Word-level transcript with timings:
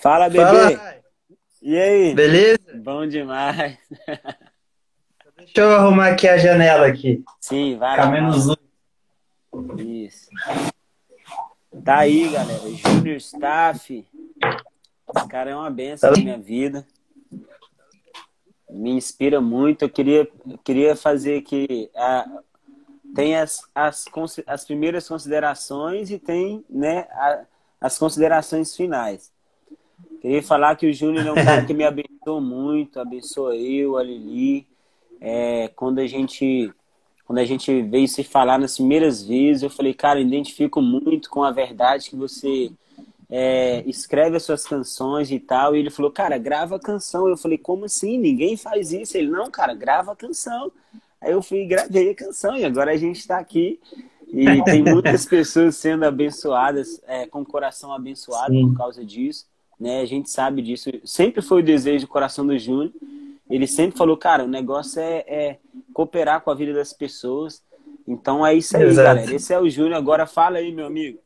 Fala, 0.00 0.30
bebê. 0.30 0.76
Fala. 0.76 0.96
E 1.60 1.78
aí? 1.78 2.14
Beleza? 2.14 2.58
Bom 2.76 3.06
demais. 3.06 3.76
Deixa 5.36 5.60
eu 5.60 5.74
arrumar 5.74 6.08
aqui 6.08 6.26
a 6.26 6.38
janela 6.38 6.86
aqui. 6.86 7.22
Sim, 7.38 7.76
vai 7.76 7.96
Ficar 7.96 8.10
menos 8.10 8.46
luz. 8.46 8.58
Isso. 9.78 10.28
Tá 11.84 11.98
aí, 11.98 12.30
galera. 12.30 12.60
Junior 12.70 13.16
Staff. 13.16 14.06
Esse 15.16 15.28
cara 15.28 15.50
é 15.50 15.54
uma 15.54 15.70
benção 15.70 16.12
na 16.12 16.18
minha 16.18 16.38
vida. 16.38 16.86
Me 18.70 18.92
inspira 18.92 19.38
muito. 19.38 19.82
Eu 19.82 19.90
queria, 19.90 20.28
eu 20.48 20.58
queria 20.64 20.96
fazer 20.96 21.38
aqui. 21.38 21.90
A, 21.94 22.26
tem 23.14 23.36
as, 23.36 23.60
as, 23.74 24.06
as 24.46 24.64
primeiras 24.64 25.06
considerações 25.06 26.10
e 26.10 26.18
tem 26.18 26.64
né, 26.70 27.00
a, 27.10 27.44
as 27.80 27.98
considerações 27.98 28.74
finais. 28.74 29.30
Queria 30.20 30.42
falar 30.42 30.76
que 30.76 30.86
o 30.86 30.92
Júnior 30.92 31.26
é 31.26 31.32
um 31.32 31.34
cara 31.44 31.64
que 31.64 31.74
me 31.74 31.84
abençoou 31.84 32.40
muito, 32.40 33.00
abençoou 33.00 33.52
eu, 33.52 33.96
a 33.96 34.02
Lili. 34.02 34.66
É, 35.20 35.68
quando 35.74 35.98
a 35.98 36.06
gente 36.06 36.72
quando 37.30 37.38
a 37.38 37.44
gente 37.44 37.82
veio 37.82 38.08
se 38.08 38.24
falar 38.24 38.58
nas 38.58 38.76
primeiras 38.76 39.22
vezes, 39.22 39.62
eu 39.62 39.70
falei, 39.70 39.94
cara, 39.94 40.18
identifico 40.18 40.82
muito 40.82 41.30
com 41.30 41.44
a 41.44 41.52
verdade 41.52 42.10
que 42.10 42.16
você 42.16 42.72
é, 43.30 43.84
escreve 43.86 44.36
as 44.36 44.42
suas 44.42 44.66
canções 44.66 45.30
e 45.30 45.38
tal. 45.38 45.76
E 45.76 45.78
ele 45.78 45.90
falou, 45.90 46.10
cara, 46.10 46.36
grava 46.36 46.74
a 46.74 46.80
canção. 46.80 47.28
Eu 47.28 47.36
falei, 47.36 47.56
como 47.56 47.84
assim? 47.84 48.18
Ninguém 48.18 48.56
faz 48.56 48.92
isso. 48.92 49.16
Ele, 49.16 49.30
não, 49.30 49.48
cara, 49.48 49.74
grava 49.74 50.10
a 50.10 50.16
canção. 50.16 50.72
Aí 51.20 51.30
eu 51.30 51.40
fui 51.40 51.60
e 51.62 51.66
gravei 51.66 52.10
a 52.10 52.14
canção 52.16 52.56
e 52.56 52.64
agora 52.64 52.90
a 52.90 52.96
gente 52.96 53.20
está 53.20 53.38
aqui. 53.38 53.78
E 54.26 54.62
tem 54.64 54.82
muitas 54.82 55.24
pessoas 55.26 55.76
sendo 55.76 56.04
abençoadas, 56.04 57.00
é, 57.06 57.26
com 57.26 57.42
o 57.42 57.46
coração 57.46 57.92
abençoado 57.92 58.52
Sim. 58.52 58.68
por 58.68 58.76
causa 58.76 59.04
disso. 59.04 59.46
Né? 59.80 60.00
A 60.00 60.04
gente 60.04 60.28
sabe 60.28 60.60
disso. 60.60 60.90
Sempre 61.04 61.40
foi 61.40 61.60
o 61.60 61.64
desejo 61.64 62.06
do 62.06 62.10
coração 62.10 62.46
do 62.46 62.58
Júnior 62.58 62.92
ele 63.50 63.66
sempre 63.66 63.98
falou, 63.98 64.16
cara, 64.16 64.44
o 64.44 64.48
negócio 64.48 65.00
é, 65.00 65.24
é 65.26 65.58
cooperar 65.92 66.40
com 66.40 66.52
a 66.52 66.54
vida 66.54 66.72
das 66.72 66.92
pessoas. 66.92 67.60
Então 68.06 68.46
é 68.46 68.54
isso 68.54 68.76
aí, 68.76 68.84
Exato. 68.84 69.08
galera. 69.08 69.34
Esse 69.34 69.52
é 69.52 69.58
o 69.58 69.68
Júnior. 69.68 69.96
Agora 69.96 70.24
fala 70.24 70.58
aí, 70.58 70.70
meu 70.72 70.86
amigo. 70.86 71.18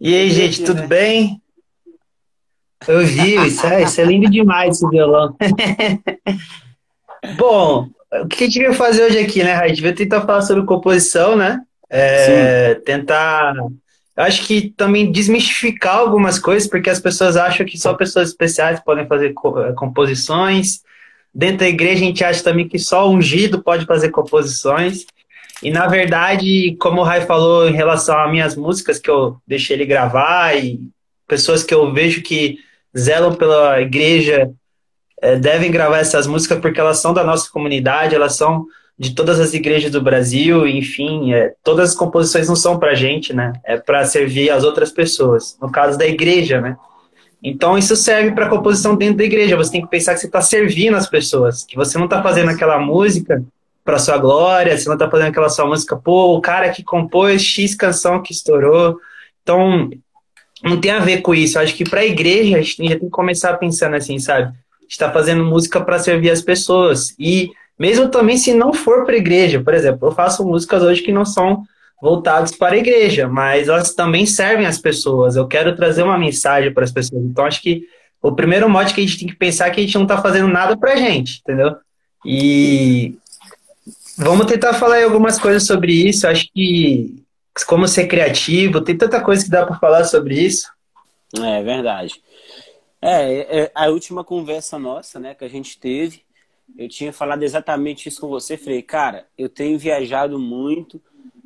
E 0.00 0.14
aí, 0.14 0.30
gente, 0.30 0.64
tudo 0.64 0.82
né? 0.82 0.86
bem? 0.86 1.42
Eu 2.86 3.04
vi, 3.04 3.34
isso 3.46 3.66
é, 3.66 3.82
isso 3.82 4.00
é 4.00 4.04
lindo 4.04 4.30
demais 4.30 4.76
esse 4.76 4.88
violão. 4.88 5.34
Bom, 7.36 7.88
o 8.22 8.28
que 8.28 8.44
a 8.44 8.46
gente 8.46 8.58
veio 8.58 8.74
fazer 8.74 9.04
hoje 9.04 9.18
aqui, 9.18 9.42
né, 9.42 9.54
A 9.54 9.66
gente 9.66 9.80
veio 9.80 9.94
tentar 9.94 10.20
falar 10.20 10.42
sobre 10.42 10.64
composição, 10.64 11.34
né? 11.34 11.62
É, 11.90 12.74
tentar 12.76 13.54
acho 14.16 14.46
que 14.46 14.70
também 14.76 15.10
desmistificar 15.10 15.96
algumas 15.96 16.38
coisas, 16.38 16.68
porque 16.68 16.90
as 16.90 17.00
pessoas 17.00 17.36
acham 17.36 17.66
que 17.66 17.78
só 17.78 17.94
pessoas 17.94 18.28
especiais 18.28 18.80
podem 18.80 19.06
fazer 19.06 19.30
eh, 19.30 19.72
composições. 19.76 20.82
Dentro 21.34 21.58
da 21.58 21.68
igreja, 21.68 22.02
a 22.02 22.06
gente 22.06 22.24
acha 22.24 22.42
também 22.42 22.68
que 22.68 22.78
só 22.78 23.10
ungido 23.10 23.62
pode 23.62 23.86
fazer 23.86 24.10
composições. 24.10 25.04
E, 25.62 25.70
na 25.70 25.86
verdade, 25.86 26.76
como 26.78 27.00
o 27.00 27.04
Rai 27.04 27.22
falou 27.22 27.68
em 27.68 27.72
relação 27.72 28.16
às 28.18 28.30
minhas 28.30 28.56
músicas, 28.56 28.98
que 28.98 29.10
eu 29.10 29.36
deixei 29.46 29.76
ele 29.76 29.86
gravar, 29.86 30.56
e 30.56 30.80
pessoas 31.26 31.64
que 31.64 31.74
eu 31.74 31.92
vejo 31.92 32.22
que 32.22 32.58
zelam 32.96 33.34
pela 33.34 33.80
igreja 33.80 34.50
é, 35.20 35.36
devem 35.36 35.70
gravar 35.70 35.98
essas 35.98 36.26
músicas 36.26 36.60
porque 36.60 36.78
elas 36.78 36.98
são 36.98 37.12
da 37.12 37.24
nossa 37.24 37.50
comunidade, 37.50 38.14
elas 38.14 38.36
são 38.36 38.66
de 38.98 39.14
todas 39.14 39.40
as 39.40 39.52
igrejas 39.54 39.90
do 39.90 40.00
Brasil, 40.00 40.66
enfim, 40.66 41.32
é, 41.32 41.52
todas 41.64 41.90
as 41.90 41.96
composições 41.96 42.48
não 42.48 42.54
são 42.54 42.78
para 42.78 42.94
gente, 42.94 43.32
né? 43.32 43.52
É 43.64 43.76
para 43.76 44.04
servir 44.04 44.50
as 44.50 44.62
outras 44.62 44.92
pessoas. 44.92 45.56
No 45.60 45.70
caso 45.70 45.98
da 45.98 46.06
igreja, 46.06 46.60
né? 46.60 46.76
Então 47.42 47.76
isso 47.76 47.94
serve 47.96 48.32
para 48.32 48.48
composição 48.48 48.96
dentro 48.96 49.18
da 49.18 49.24
igreja. 49.24 49.56
Você 49.56 49.72
tem 49.72 49.82
que 49.82 49.90
pensar 49.90 50.14
que 50.14 50.20
você 50.20 50.26
está 50.26 50.40
servindo 50.40 50.96
as 50.96 51.08
pessoas, 51.08 51.64
que 51.64 51.76
você 51.76 51.98
não 51.98 52.04
está 52.04 52.22
fazendo 52.22 52.50
aquela 52.50 52.78
música 52.78 53.42
para 53.84 53.98
sua 53.98 54.16
glória, 54.16 54.78
você 54.78 54.88
não 54.88 54.94
está 54.94 55.10
fazendo 55.10 55.28
aquela 55.28 55.50
sua 55.50 55.66
música, 55.66 55.94
pô, 55.94 56.36
o 56.36 56.40
cara 56.40 56.70
que 56.70 56.82
compôs 56.82 57.42
X 57.42 57.74
canção 57.74 58.22
que 58.22 58.32
estourou. 58.32 58.98
Então 59.42 59.90
não 60.62 60.80
tem 60.80 60.92
a 60.92 61.00
ver 61.00 61.20
com 61.20 61.34
isso. 61.34 61.58
Eu 61.58 61.62
acho 61.62 61.74
que 61.74 61.84
para 61.84 62.00
a 62.00 62.06
igreja 62.06 62.56
a 62.56 62.62
gente 62.62 62.82
já 62.82 62.90
tem 62.90 63.00
que 63.00 63.10
começar 63.10 63.58
pensando 63.58 63.96
assim, 63.96 64.18
sabe? 64.18 64.54
Está 64.88 65.10
fazendo 65.12 65.44
música 65.44 65.80
para 65.80 65.98
servir 65.98 66.30
as 66.30 66.40
pessoas 66.40 67.14
e 67.18 67.50
mesmo 67.78 68.08
também 68.08 68.36
se 68.36 68.54
não 68.54 68.72
for 68.72 69.04
para 69.04 69.16
igreja. 69.16 69.60
Por 69.60 69.74
exemplo, 69.74 70.08
eu 70.08 70.12
faço 70.12 70.44
músicas 70.44 70.82
hoje 70.82 71.02
que 71.02 71.12
não 71.12 71.24
são 71.24 71.64
voltadas 72.00 72.52
para 72.52 72.74
a 72.74 72.78
igreja, 72.78 73.28
mas 73.28 73.68
elas 73.68 73.94
também 73.94 74.26
servem 74.26 74.66
às 74.66 74.78
pessoas. 74.78 75.36
Eu 75.36 75.46
quero 75.46 75.74
trazer 75.74 76.02
uma 76.02 76.18
mensagem 76.18 76.72
para 76.72 76.84
as 76.84 76.92
pessoas. 76.92 77.24
Então, 77.24 77.46
acho 77.46 77.62
que 77.62 77.82
o 78.20 78.32
primeiro 78.32 78.68
mote 78.68 78.94
que 78.94 79.00
a 79.00 79.06
gente 79.06 79.18
tem 79.18 79.28
que 79.28 79.36
pensar 79.36 79.68
é 79.68 79.70
que 79.70 79.80
a 79.80 79.84
gente 79.84 79.94
não 79.94 80.02
está 80.02 80.20
fazendo 80.20 80.48
nada 80.48 80.76
para 80.76 80.92
a 80.92 80.96
gente, 80.96 81.40
entendeu? 81.40 81.76
E 82.24 83.16
vamos 84.16 84.46
tentar 84.46 84.74
falar 84.74 85.02
algumas 85.02 85.38
coisas 85.38 85.66
sobre 85.66 85.92
isso. 85.92 86.26
Acho 86.26 86.46
que 86.52 87.22
como 87.66 87.86
ser 87.86 88.06
criativo, 88.06 88.80
tem 88.80 88.96
tanta 88.96 89.20
coisa 89.20 89.44
que 89.44 89.50
dá 89.50 89.64
para 89.64 89.78
falar 89.78 90.04
sobre 90.04 90.34
isso. 90.34 90.68
É 91.38 91.62
verdade. 91.62 92.14
É, 93.00 93.60
é, 93.60 93.72
a 93.74 93.88
última 93.88 94.24
conversa 94.24 94.78
nossa, 94.78 95.20
né, 95.20 95.34
que 95.34 95.44
a 95.44 95.48
gente 95.48 95.78
teve, 95.78 96.23
eu 96.76 96.88
tinha 96.88 97.12
falado 97.12 97.42
exatamente 97.42 98.08
isso 98.08 98.20
com 98.20 98.28
você. 98.28 98.56
Falei, 98.56 98.82
cara, 98.82 99.26
eu 99.38 99.48
tenho 99.48 99.78
viajado 99.78 100.38
muito 100.38 101.00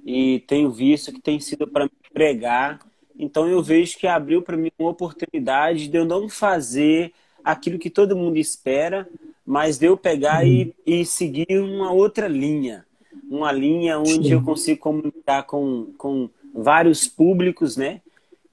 e 0.05 0.41
tenho 0.47 0.71
visto 0.71 1.13
que 1.13 1.21
tem 1.21 1.39
sido 1.39 1.67
para 1.67 1.89
pregar. 2.13 2.79
Então 3.19 3.49
eu 3.49 3.63
vejo 3.63 3.99
que 3.99 4.07
abriu 4.07 4.43
para 4.43 4.57
mim 4.57 4.71
uma 4.79 4.91
oportunidade 4.91 5.89
de 5.89 5.97
eu 5.97 6.05
não 6.05 6.29
fazer 6.29 7.13
aquilo 7.45 7.79
que 7.79 7.91
todo 7.91 8.17
mundo 8.17 8.37
espera, 8.37 9.09
mas 9.45 9.79
de 9.79 9.87
eu 9.87 9.97
pegar 9.97 10.47
e, 10.47 10.75
e 10.87 11.05
seguir 11.05 11.59
uma 11.59 11.93
outra 11.93 12.29
linha. 12.29 12.87
Uma 13.31 13.53
linha 13.53 13.99
onde 13.99 14.29
Sim. 14.29 14.33
eu 14.33 14.43
consigo 14.43 14.81
comunicar 14.81 15.43
com, 15.43 15.93
com 15.99 16.31
vários 16.55 17.07
públicos, 17.07 17.77
né? 17.77 18.01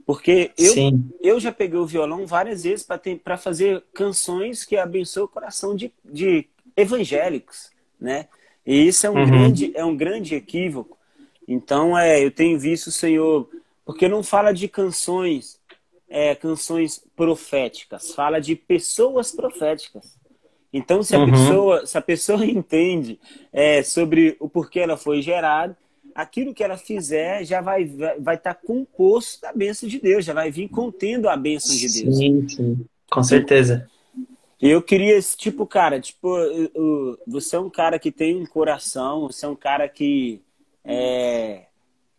Porque 0.05 0.51
eu, 0.57 0.73
eu 1.21 1.39
já 1.39 1.51
peguei 1.51 1.79
o 1.79 1.85
violão 1.85 2.27
várias 2.27 2.63
vezes 2.63 2.85
para 3.23 3.37
fazer 3.37 3.83
canções 3.93 4.63
que 4.63 4.77
abençoam 4.77 5.25
o 5.25 5.29
coração 5.29 5.75
de, 5.75 5.91
de 6.03 6.47
evangélicos, 6.75 7.69
né? 7.99 8.27
E 8.65 8.87
isso 8.87 9.05
é 9.05 9.09
um, 9.09 9.17
uhum. 9.17 9.25
grande, 9.25 9.71
é 9.75 9.85
um 9.85 9.95
grande 9.95 10.35
equívoco. 10.35 10.97
Então, 11.47 11.97
é, 11.97 12.23
eu 12.23 12.31
tenho 12.31 12.59
visto 12.59 12.87
o 12.87 12.91
Senhor, 12.91 13.47
porque 13.85 14.07
não 14.07 14.23
fala 14.23 14.51
de 14.51 14.67
canções, 14.67 15.59
é, 16.09 16.33
canções 16.33 17.03
proféticas, 17.15 18.11
fala 18.13 18.39
de 18.39 18.55
pessoas 18.55 19.31
proféticas. 19.31 20.17
Então, 20.73 21.03
se 21.03 21.15
a, 21.15 21.19
uhum. 21.19 21.31
pessoa, 21.31 21.85
se 21.85 21.97
a 21.97 22.01
pessoa 22.01 22.43
entende 22.45 23.19
é, 23.53 23.83
sobre 23.83 24.35
o 24.39 24.49
porquê 24.49 24.79
ela 24.79 24.97
foi 24.97 25.21
gerada, 25.21 25.77
aquilo 26.13 26.53
que 26.53 26.63
ela 26.63 26.77
fizer 26.77 27.43
já 27.43 27.61
vai 27.61 27.83
estar 27.83 28.15
vai, 28.19 28.37
tá 28.37 28.53
composto 28.53 29.41
da 29.41 29.53
bênção 29.53 29.87
de 29.87 29.99
Deus, 29.99 30.25
já 30.25 30.33
vai 30.33 30.49
vir 30.49 30.69
contendo 30.69 31.29
a 31.29 31.37
bênção 31.37 31.75
de 31.75 32.03
Deus. 32.03 32.17
Sim, 32.17 32.49
sim. 32.49 32.85
com 33.11 33.23
certeza. 33.23 33.87
Eu 34.61 34.81
queria 34.81 35.17
esse 35.17 35.35
tipo, 35.35 35.65
cara, 35.65 35.99
tipo, 35.99 36.29
você 37.27 37.55
é 37.55 37.59
um 37.59 37.69
cara 37.69 37.99
que 37.99 38.11
tem 38.11 38.35
um 38.35 38.45
coração, 38.45 39.27
você 39.27 39.45
é 39.45 39.49
um 39.49 39.55
cara 39.55 39.87
que 39.89 40.41
é, 40.83 41.63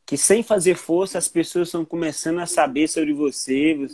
que 0.04 0.16
sem 0.16 0.42
fazer 0.42 0.76
força 0.76 1.18
as 1.18 1.28
pessoas 1.28 1.68
estão 1.68 1.84
começando 1.84 2.38
a 2.40 2.46
saber 2.46 2.88
sobre 2.88 3.12
você. 3.12 3.88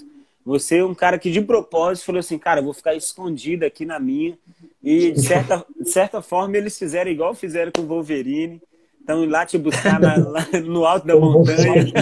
Você 0.45 0.79
é 0.79 0.85
um 0.85 0.95
cara 0.95 1.19
que 1.19 1.31
de 1.31 1.41
propósito 1.41 2.07
falou 2.07 2.19
assim, 2.19 2.39
cara, 2.39 2.61
vou 2.61 2.75
ficar 2.75 2.95
escondido 2.95 3.65
aqui 3.65 3.87
na 3.87 4.01
minha. 4.01 4.37
E 4.83 5.13
de 5.13 5.23
certa, 5.23 5.65
de 5.81 5.91
certa 5.91 6.21
forma 6.21 6.57
eles 6.57 6.79
fizeram 6.79 7.11
igual 7.11 7.35
fizeram 7.35 7.71
com 7.73 7.83
o 7.83 7.87
Wolverine. 7.87 8.61
Estão 9.01 9.25
lá 9.25 9.47
te 9.47 9.57
buscar 9.57 10.01
na, 10.01 10.17
lá 10.17 10.47
no 10.65 10.85
alto 10.85 11.07
da 11.07 11.17
montanha. 11.17 11.93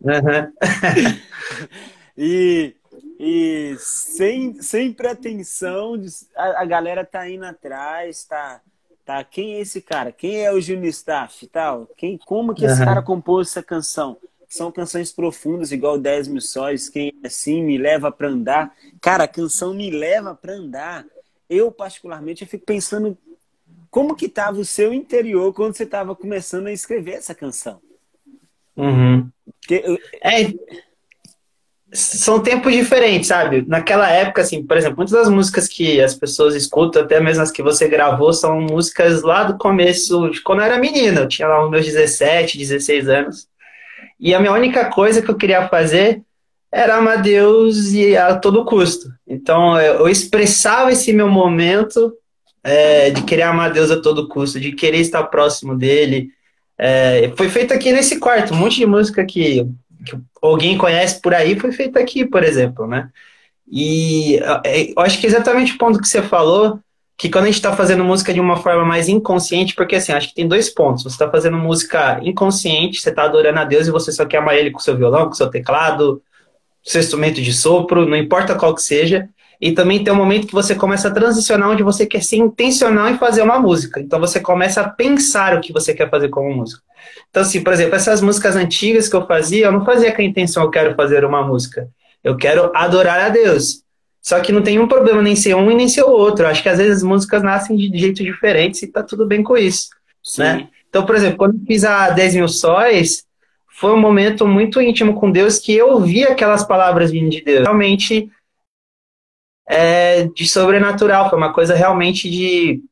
Uhum. 0.00 0.52
e 2.16 2.74
e 3.24 3.76
sem, 3.78 4.60
sem 4.60 4.92
pretensão, 4.92 5.94
a, 6.36 6.62
a, 6.62 6.64
galera 6.66 7.06
tá 7.06 7.26
indo 7.26 7.46
atrás, 7.46 8.24
tá, 8.24 8.60
tá. 9.02 9.24
Quem 9.24 9.54
é 9.54 9.60
esse 9.60 9.80
cara? 9.80 10.12
Quem 10.12 10.44
é 10.44 10.52
o 10.52 10.60
Junior 10.60 10.88
Staff 10.88 11.46
tal? 11.46 11.88
Quem, 11.96 12.18
como 12.18 12.54
que 12.54 12.66
esse 12.66 12.80
uhum. 12.80 12.84
cara 12.84 13.00
compôs 13.00 13.48
essa 13.48 13.62
canção? 13.62 14.18
São 14.46 14.70
canções 14.70 15.10
profundas, 15.10 15.72
igual 15.72 15.98
10 15.98 16.28
mil 16.28 16.40
sóis, 16.42 16.90
quem 16.90 17.14
é 17.22 17.26
assim 17.26 17.62
me 17.62 17.78
leva 17.78 18.12
para 18.12 18.28
andar. 18.28 18.74
Cara, 19.00 19.24
a 19.24 19.28
canção 19.28 19.72
me 19.72 19.90
leva 19.90 20.34
para 20.34 20.52
andar. 20.52 21.06
Eu, 21.48 21.72
particularmente, 21.72 22.42
eu 22.42 22.48
fico 22.48 22.66
pensando 22.66 23.16
como 23.90 24.14
que 24.14 24.28
tava 24.28 24.58
o 24.58 24.66
seu 24.66 24.92
interior 24.92 25.54
quando 25.54 25.74
você 25.74 25.84
estava 25.84 26.14
começando 26.14 26.66
a 26.66 26.72
escrever 26.72 27.14
essa 27.14 27.34
canção. 27.34 27.80
Uhum. 28.76 29.30
Porque, 29.60 29.98
é 30.20 30.52
são 31.94 32.40
tempos 32.40 32.72
diferentes, 32.72 33.28
sabe? 33.28 33.64
Naquela 33.68 34.10
época, 34.10 34.42
assim, 34.42 34.64
por 34.66 34.76
exemplo, 34.76 34.96
muitas 34.96 35.14
das 35.14 35.28
músicas 35.28 35.68
que 35.68 36.00
as 36.00 36.14
pessoas 36.14 36.56
escutam, 36.56 37.02
até 37.02 37.20
mesmo 37.20 37.42
as 37.42 37.52
que 37.52 37.62
você 37.62 37.88
gravou, 37.88 38.32
são 38.32 38.60
músicas 38.60 39.22
lá 39.22 39.44
do 39.44 39.56
começo, 39.56 40.28
de 40.28 40.42
quando 40.42 40.58
eu 40.58 40.64
era 40.64 40.78
menina. 40.78 41.20
Eu 41.20 41.28
tinha 41.28 41.46
lá 41.46 41.64
os 41.64 41.70
meus 41.70 41.86
17, 41.86 42.58
16 42.58 43.08
anos. 43.08 43.46
E 44.18 44.34
a 44.34 44.40
minha 44.40 44.52
única 44.52 44.86
coisa 44.86 45.22
que 45.22 45.30
eu 45.30 45.36
queria 45.36 45.68
fazer 45.68 46.20
era 46.72 46.96
amar 46.96 47.22
Deus 47.22 47.92
e 47.92 48.16
a 48.16 48.36
todo 48.36 48.64
custo. 48.64 49.08
Então 49.26 49.80
eu 49.80 50.08
expressava 50.08 50.90
esse 50.90 51.12
meu 51.12 51.28
momento 51.28 52.12
é, 52.64 53.10
de 53.10 53.22
querer 53.22 53.42
amar 53.42 53.72
Deus 53.72 53.92
a 53.92 54.00
todo 54.00 54.28
custo, 54.28 54.58
de 54.58 54.72
querer 54.72 54.98
estar 54.98 55.22
próximo 55.24 55.76
dele. 55.76 56.30
É, 56.76 57.32
foi 57.36 57.48
feito 57.48 57.72
aqui 57.72 57.92
nesse 57.92 58.18
quarto, 58.18 58.52
um 58.52 58.56
monte 58.56 58.76
de 58.76 58.86
música 58.86 59.24
que, 59.24 59.64
que 60.04 60.16
alguém 60.42 60.76
conhece 60.78 61.20
por 61.20 61.34
aí 61.34 61.58
foi 61.58 61.72
feita 61.72 61.98
aqui, 61.98 62.24
por 62.24 62.42
exemplo, 62.42 62.86
né? 62.86 63.10
E 63.70 64.36
é, 64.64 64.90
eu 64.90 65.00
acho 65.02 65.18
que 65.18 65.26
exatamente 65.26 65.72
o 65.72 65.78
ponto 65.78 66.00
que 66.00 66.06
você 66.06 66.22
falou, 66.22 66.78
que 67.16 67.30
quando 67.30 67.44
a 67.44 67.46
gente 67.46 67.56
está 67.56 67.74
fazendo 67.74 68.04
música 68.04 68.32
de 68.32 68.40
uma 68.40 68.56
forma 68.56 68.84
mais 68.84 69.08
inconsciente, 69.08 69.74
porque 69.74 69.96
assim, 69.96 70.12
acho 70.12 70.28
que 70.28 70.34
tem 70.34 70.48
dois 70.48 70.68
pontos. 70.68 71.04
Você 71.04 71.10
está 71.14 71.30
fazendo 71.30 71.56
música 71.56 72.20
inconsciente, 72.22 73.00
você 73.00 73.10
está 73.10 73.24
adorando 73.24 73.60
a 73.60 73.64
Deus 73.64 73.86
e 73.86 73.90
você 73.90 74.12
só 74.12 74.24
quer 74.26 74.38
amar 74.38 74.56
ele 74.56 74.70
com 74.70 74.80
seu 74.80 74.96
violão, 74.96 75.26
com 75.26 75.34
seu 75.34 75.48
teclado, 75.48 76.20
seu 76.82 77.00
instrumento 77.00 77.40
de 77.40 77.52
sopro, 77.52 78.06
não 78.06 78.16
importa 78.16 78.54
qual 78.54 78.74
que 78.74 78.82
seja. 78.82 79.28
E 79.60 79.72
também 79.72 80.02
tem 80.02 80.12
um 80.12 80.16
momento 80.16 80.46
que 80.46 80.52
você 80.52 80.74
começa 80.74 81.08
a 81.08 81.10
transicionar 81.10 81.70
onde 81.70 81.82
você 81.82 82.06
quer 82.06 82.22
ser 82.22 82.36
intencional 82.36 83.08
em 83.08 83.18
fazer 83.18 83.42
uma 83.42 83.58
música. 83.58 84.00
Então 84.00 84.18
você 84.18 84.40
começa 84.40 84.80
a 84.80 84.88
pensar 84.88 85.56
o 85.56 85.60
que 85.60 85.72
você 85.72 85.94
quer 85.94 86.10
fazer 86.10 86.28
como 86.28 86.54
música. 86.54 86.82
Então, 87.30 87.42
assim, 87.42 87.62
por 87.62 87.72
exemplo, 87.72 87.94
essas 87.94 88.20
músicas 88.20 88.56
antigas 88.56 89.08
que 89.08 89.16
eu 89.16 89.26
fazia, 89.26 89.66
eu 89.66 89.72
não 89.72 89.84
fazia 89.84 90.12
com 90.12 90.22
a 90.22 90.24
intenção 90.24 90.62
eu 90.62 90.70
quero 90.70 90.94
fazer 90.94 91.24
uma 91.24 91.42
música. 91.46 91.88
Eu 92.22 92.36
quero 92.36 92.70
adorar 92.74 93.20
a 93.20 93.28
Deus. 93.28 93.82
Só 94.20 94.40
que 94.40 94.52
não 94.52 94.62
tem 94.62 94.78
um 94.78 94.88
problema 94.88 95.20
nem 95.20 95.36
ser 95.36 95.54
um 95.54 95.70
e 95.70 95.74
nem 95.74 95.88
ser 95.88 96.02
o 96.02 96.10
outro. 96.10 96.46
Eu 96.46 96.48
acho 96.48 96.62
que 96.62 96.68
às 96.68 96.78
vezes 96.78 96.98
as 96.98 97.02
músicas 97.02 97.42
nascem 97.42 97.76
de 97.76 97.98
jeitos 97.98 98.24
diferentes 98.24 98.82
e 98.82 98.86
tá 98.86 99.02
tudo 99.02 99.26
bem 99.26 99.42
com 99.42 99.56
isso. 99.56 99.90
Né? 100.38 100.68
Então, 100.88 101.04
por 101.04 101.14
exemplo, 101.14 101.36
quando 101.36 101.54
eu 101.54 101.66
fiz 101.66 101.84
a 101.84 102.08
10 102.08 102.36
mil 102.36 102.48
sóis, 102.48 103.24
foi 103.68 103.92
um 103.92 104.00
momento 104.00 104.46
muito 104.46 104.80
íntimo 104.80 105.14
com 105.14 105.30
Deus 105.30 105.58
que 105.58 105.74
eu 105.74 105.90
ouvi 105.90 106.24
aquelas 106.24 106.64
palavras 106.64 107.10
vindo 107.10 107.28
de 107.28 107.42
Deus. 107.42 107.64
Realmente 107.64 108.30
é, 109.68 110.24
de 110.24 110.46
sobrenatural, 110.46 111.28
foi 111.28 111.38
uma 111.38 111.52
coisa 111.52 111.74
realmente 111.74 112.30
de 112.30 112.82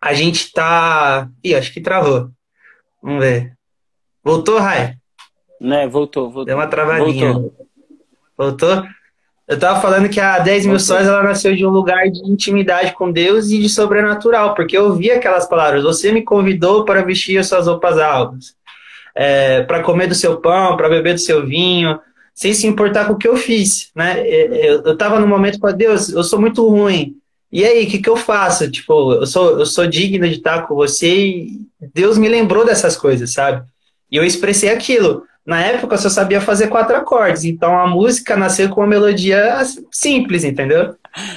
a 0.00 0.14
gente 0.14 0.52
tá. 0.52 1.28
Ih, 1.44 1.54
acho 1.54 1.72
que 1.72 1.80
travou. 1.80 2.30
Vamos 3.02 3.20
ver. 3.20 3.52
Voltou, 4.24 4.58
Rai? 4.58 4.96
Né, 5.60 5.86
voltou, 5.86 6.24
voltou. 6.24 6.44
Deu 6.46 6.56
uma 6.56 6.66
travadinha. 6.66 7.32
Voltou? 7.32 7.68
voltou? 8.36 8.84
Eu 9.46 9.58
tava 9.58 9.80
falando 9.80 10.08
que 10.08 10.20
a 10.20 10.38
10 10.38 10.66
mil 10.66 10.78
sóis 10.78 11.06
ela 11.06 11.24
nasceu 11.24 11.56
de 11.56 11.66
um 11.66 11.70
lugar 11.70 12.08
de 12.08 12.20
intimidade 12.30 12.94
com 12.94 13.10
Deus 13.10 13.50
e 13.50 13.58
de 13.58 13.68
sobrenatural, 13.68 14.54
porque 14.54 14.78
eu 14.78 14.84
ouvi 14.84 15.10
aquelas 15.10 15.48
palavras. 15.48 15.82
Você 15.82 16.12
me 16.12 16.22
convidou 16.22 16.84
para 16.84 17.02
vestir 17.02 17.36
as 17.36 17.48
suas 17.48 17.66
roupas 17.66 17.98
altas 17.98 18.54
é, 19.14 19.62
para 19.62 19.82
comer 19.82 20.06
do 20.06 20.14
seu 20.14 20.40
pão, 20.40 20.76
para 20.76 20.88
beber 20.88 21.14
do 21.14 21.20
seu 21.20 21.44
vinho, 21.44 21.98
sem 22.40 22.54
se 22.54 22.66
importar 22.66 23.04
com 23.04 23.12
o 23.12 23.18
que 23.18 23.28
eu 23.28 23.36
fiz, 23.36 23.90
né? 23.94 24.26
Eu 24.26 24.94
estava 24.94 25.20
no 25.20 25.28
momento 25.28 25.60
para 25.60 25.72
Deus, 25.72 26.08
eu 26.08 26.24
sou 26.24 26.40
muito 26.40 26.66
ruim. 26.66 27.14
E 27.52 27.62
aí, 27.62 27.84
o 27.84 27.86
que, 27.86 27.98
que 27.98 28.08
eu 28.08 28.16
faço? 28.16 28.70
Tipo, 28.70 29.12
eu 29.12 29.26
sou, 29.26 29.58
eu 29.58 29.66
sou 29.66 29.86
digna 29.86 30.26
de 30.26 30.36
estar 30.36 30.62
com 30.62 30.74
você 30.74 31.14
e 31.14 31.60
Deus 31.92 32.16
me 32.16 32.30
lembrou 32.30 32.64
dessas 32.64 32.96
coisas, 32.96 33.30
sabe? 33.30 33.62
E 34.10 34.16
eu 34.16 34.24
expressei 34.24 34.70
aquilo. 34.70 35.22
Na 35.44 35.60
época 35.60 35.96
eu 35.96 35.98
só 35.98 36.08
sabia 36.08 36.40
fazer 36.40 36.68
quatro 36.68 36.96
acordes, 36.96 37.44
então 37.44 37.78
a 37.78 37.86
música 37.86 38.34
nasceu 38.38 38.70
com 38.70 38.80
uma 38.80 38.86
melodia 38.86 39.60
simples, 39.92 40.42
entendeu? 40.42 40.94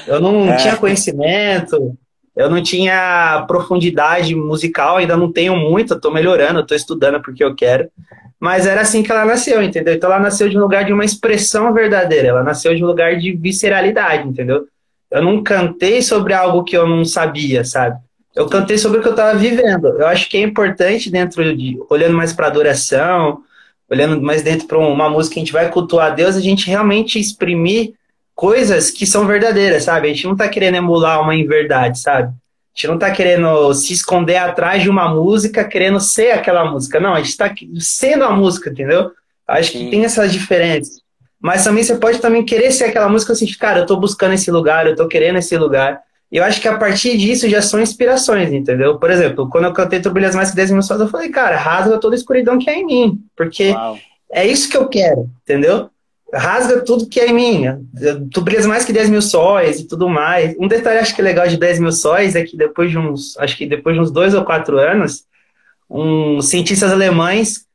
Eu 0.08 0.22
não 0.22 0.54
é. 0.54 0.56
tinha 0.56 0.78
conhecimento, 0.78 1.98
eu 2.36 2.50
não 2.50 2.62
tinha 2.62 3.46
profundidade 3.48 4.36
musical, 4.36 4.98
ainda 4.98 5.16
não 5.16 5.32
tenho 5.32 5.56
muito, 5.56 5.94
estou 5.94 6.12
melhorando, 6.12 6.62
estou 6.62 6.76
estudando 6.76 7.22
porque 7.22 7.44
eu 7.44 7.56
quero. 7.56 7.90
Mas 8.40 8.66
era 8.66 8.82
assim 8.82 9.04
que 9.04 9.12
ela 9.12 9.24
nasceu, 9.24 9.62
entendeu? 9.62 9.94
Então 9.94 10.12
ela 10.12 10.20
nasceu 10.20 10.50
de 10.50 10.58
um 10.58 10.62
lugar 10.62 10.84
de 10.84 10.92
uma 10.92 11.06
expressão 11.06 11.74
verdadeira, 11.74 12.30
ela 12.30 12.44
nasceu 12.44 12.76
de 12.76 12.84
um 12.84 12.88
lugar 12.88 13.18
de 13.18 13.32
visceralidade, 13.32 14.28
entendeu? 14.28 14.66
Eu 15.10 15.22
não 15.22 15.44
cantei 15.44 16.02
sobre 16.02 16.34
algo 16.34 16.64
que 16.64 16.76
eu 16.76 16.88
não 16.88 17.06
sabia, 17.06 17.64
sabe? 17.64 17.98
Eu 18.36 18.48
cantei 18.48 18.80
sobre 18.80 18.98
o 18.98 19.02
que 19.02 19.08
eu 19.08 19.14
estava 19.14 19.38
vivendo. 19.38 19.88
Eu 19.90 20.08
acho 20.08 20.28
que 20.28 20.38
é 20.38 20.42
importante 20.42 21.12
dentro 21.12 21.56
de 21.56 21.80
olhando 21.88 22.18
mais 22.18 22.34
para 22.34 22.48
adoração, 22.48 23.44
olhando 23.90 24.20
mais 24.22 24.42
dentro 24.42 24.68
para 24.68 24.80
uma 24.80 25.08
música 25.08 25.36
que 25.36 25.40
a 25.40 25.44
gente 25.44 25.54
vai 25.54 25.70
cultuar 25.70 26.08
a 26.08 26.16
Deus, 26.16 26.36
a 26.36 26.42
gente 26.42 26.68
realmente 26.68 27.20
exprimir 27.20 27.94
coisas 28.36 28.90
que 28.90 29.06
são 29.06 29.28
verdadeiras, 29.28 29.84
sabe? 29.84 30.08
A 30.08 30.14
gente 30.14 30.26
não 30.26 30.36
tá 30.36 30.48
querendo 30.48 30.76
emular 30.76 31.22
uma 31.22 31.36
inverdade, 31.36 32.00
sabe? 32.00 32.30
A 32.30 32.76
gente 32.76 32.88
não 32.88 32.98
tá 32.98 33.12
querendo 33.12 33.74
se 33.74 33.94
esconder 33.94 34.38
atrás 34.38 34.82
de 34.82 34.90
uma 34.90 35.08
música, 35.14 35.64
querendo 35.64 36.00
ser 36.00 36.32
aquela 36.32 36.70
música. 36.70 37.00
Não, 37.00 37.14
a 37.14 37.22
gente 37.22 37.38
tá 37.38 37.54
sendo 37.80 38.24
a 38.24 38.32
música, 38.32 38.70
entendeu? 38.70 39.12
Acho 39.48 39.74
Sim. 39.74 39.86
que 39.86 39.92
tem 39.92 40.06
essas 40.06 40.32
diferenças. 40.34 41.04
Mas 41.40 41.64
também 41.64 41.84
você 41.84 41.96
pode 41.96 42.20
também 42.20 42.44
querer 42.44 42.72
ser 42.72 42.86
aquela 42.86 43.10
música 43.10 43.34
assim, 43.34 43.46
cara, 43.54 43.82
eu 43.82 43.86
tô 43.86 43.98
buscando 43.98 44.34
esse 44.34 44.50
lugar, 44.50 44.88
eu 44.88 44.96
tô 44.96 45.08
querendo 45.08 45.38
esse 45.38 45.56
lugar. 45.58 46.02
E 46.32 46.38
eu 46.38 46.44
acho 46.44 46.60
que 46.60 46.68
a 46.68 46.78
partir 46.78 47.16
disso 47.16 47.48
já 47.48 47.62
são 47.62 47.80
inspirações, 47.80 48.52
entendeu? 48.52 48.98
Por 48.98 49.12
exemplo, 49.12 49.48
quando 49.50 49.66
eu 49.66 49.74
cantei 49.74 50.00
Tu 50.00 50.10
Brilhas 50.10 50.34
Mais 50.34 50.50
Que 50.50 50.56
10 50.56 50.72
Mil 50.72 50.82
eu 50.82 51.08
falei, 51.08 51.30
cara, 51.30 51.58
rasga 51.58 52.00
toda 52.00 52.16
a 52.16 52.18
escuridão 52.18 52.58
que 52.58 52.70
é 52.70 52.80
em 52.80 52.86
mim. 52.86 53.20
Porque 53.36 53.70
Uau. 53.70 54.00
é 54.32 54.48
isso 54.48 54.68
que 54.68 54.76
eu 54.76 54.88
quero, 54.88 55.30
entendeu? 55.44 55.92
Rasga 56.34 56.82
tudo 56.82 57.08
que 57.08 57.20
é 57.20 57.30
em 57.30 57.34
mim. 57.34 57.88
Tu 58.32 58.42
brilhas 58.42 58.66
mais 58.66 58.84
que 58.84 58.92
10 58.92 59.10
mil 59.10 59.22
sóis 59.22 59.80
e 59.80 59.88
tudo 59.88 60.10
mais. 60.10 60.56
Um 60.60 60.68
detalhe 60.68 61.00
acho 61.00 61.14
que 61.14 61.22
é 61.22 61.24
legal 61.24 61.48
de 61.48 61.58
10 61.58 61.80
mil 61.80 61.92
sóis 61.92 62.36
é 62.36 62.44
que 62.44 62.58
depois 62.58 62.90
de 62.90 62.98
uns, 62.98 63.38
acho 63.38 63.56
que 63.56 63.66
depois 63.66 63.96
de 63.96 64.02
uns 64.02 64.12
dois 64.12 64.34
ou 64.34 64.44
quatro 64.44 64.78
anos, 64.78 65.24
uns 65.90 66.48
cientistas 66.50 66.92
alemães, 66.92 67.66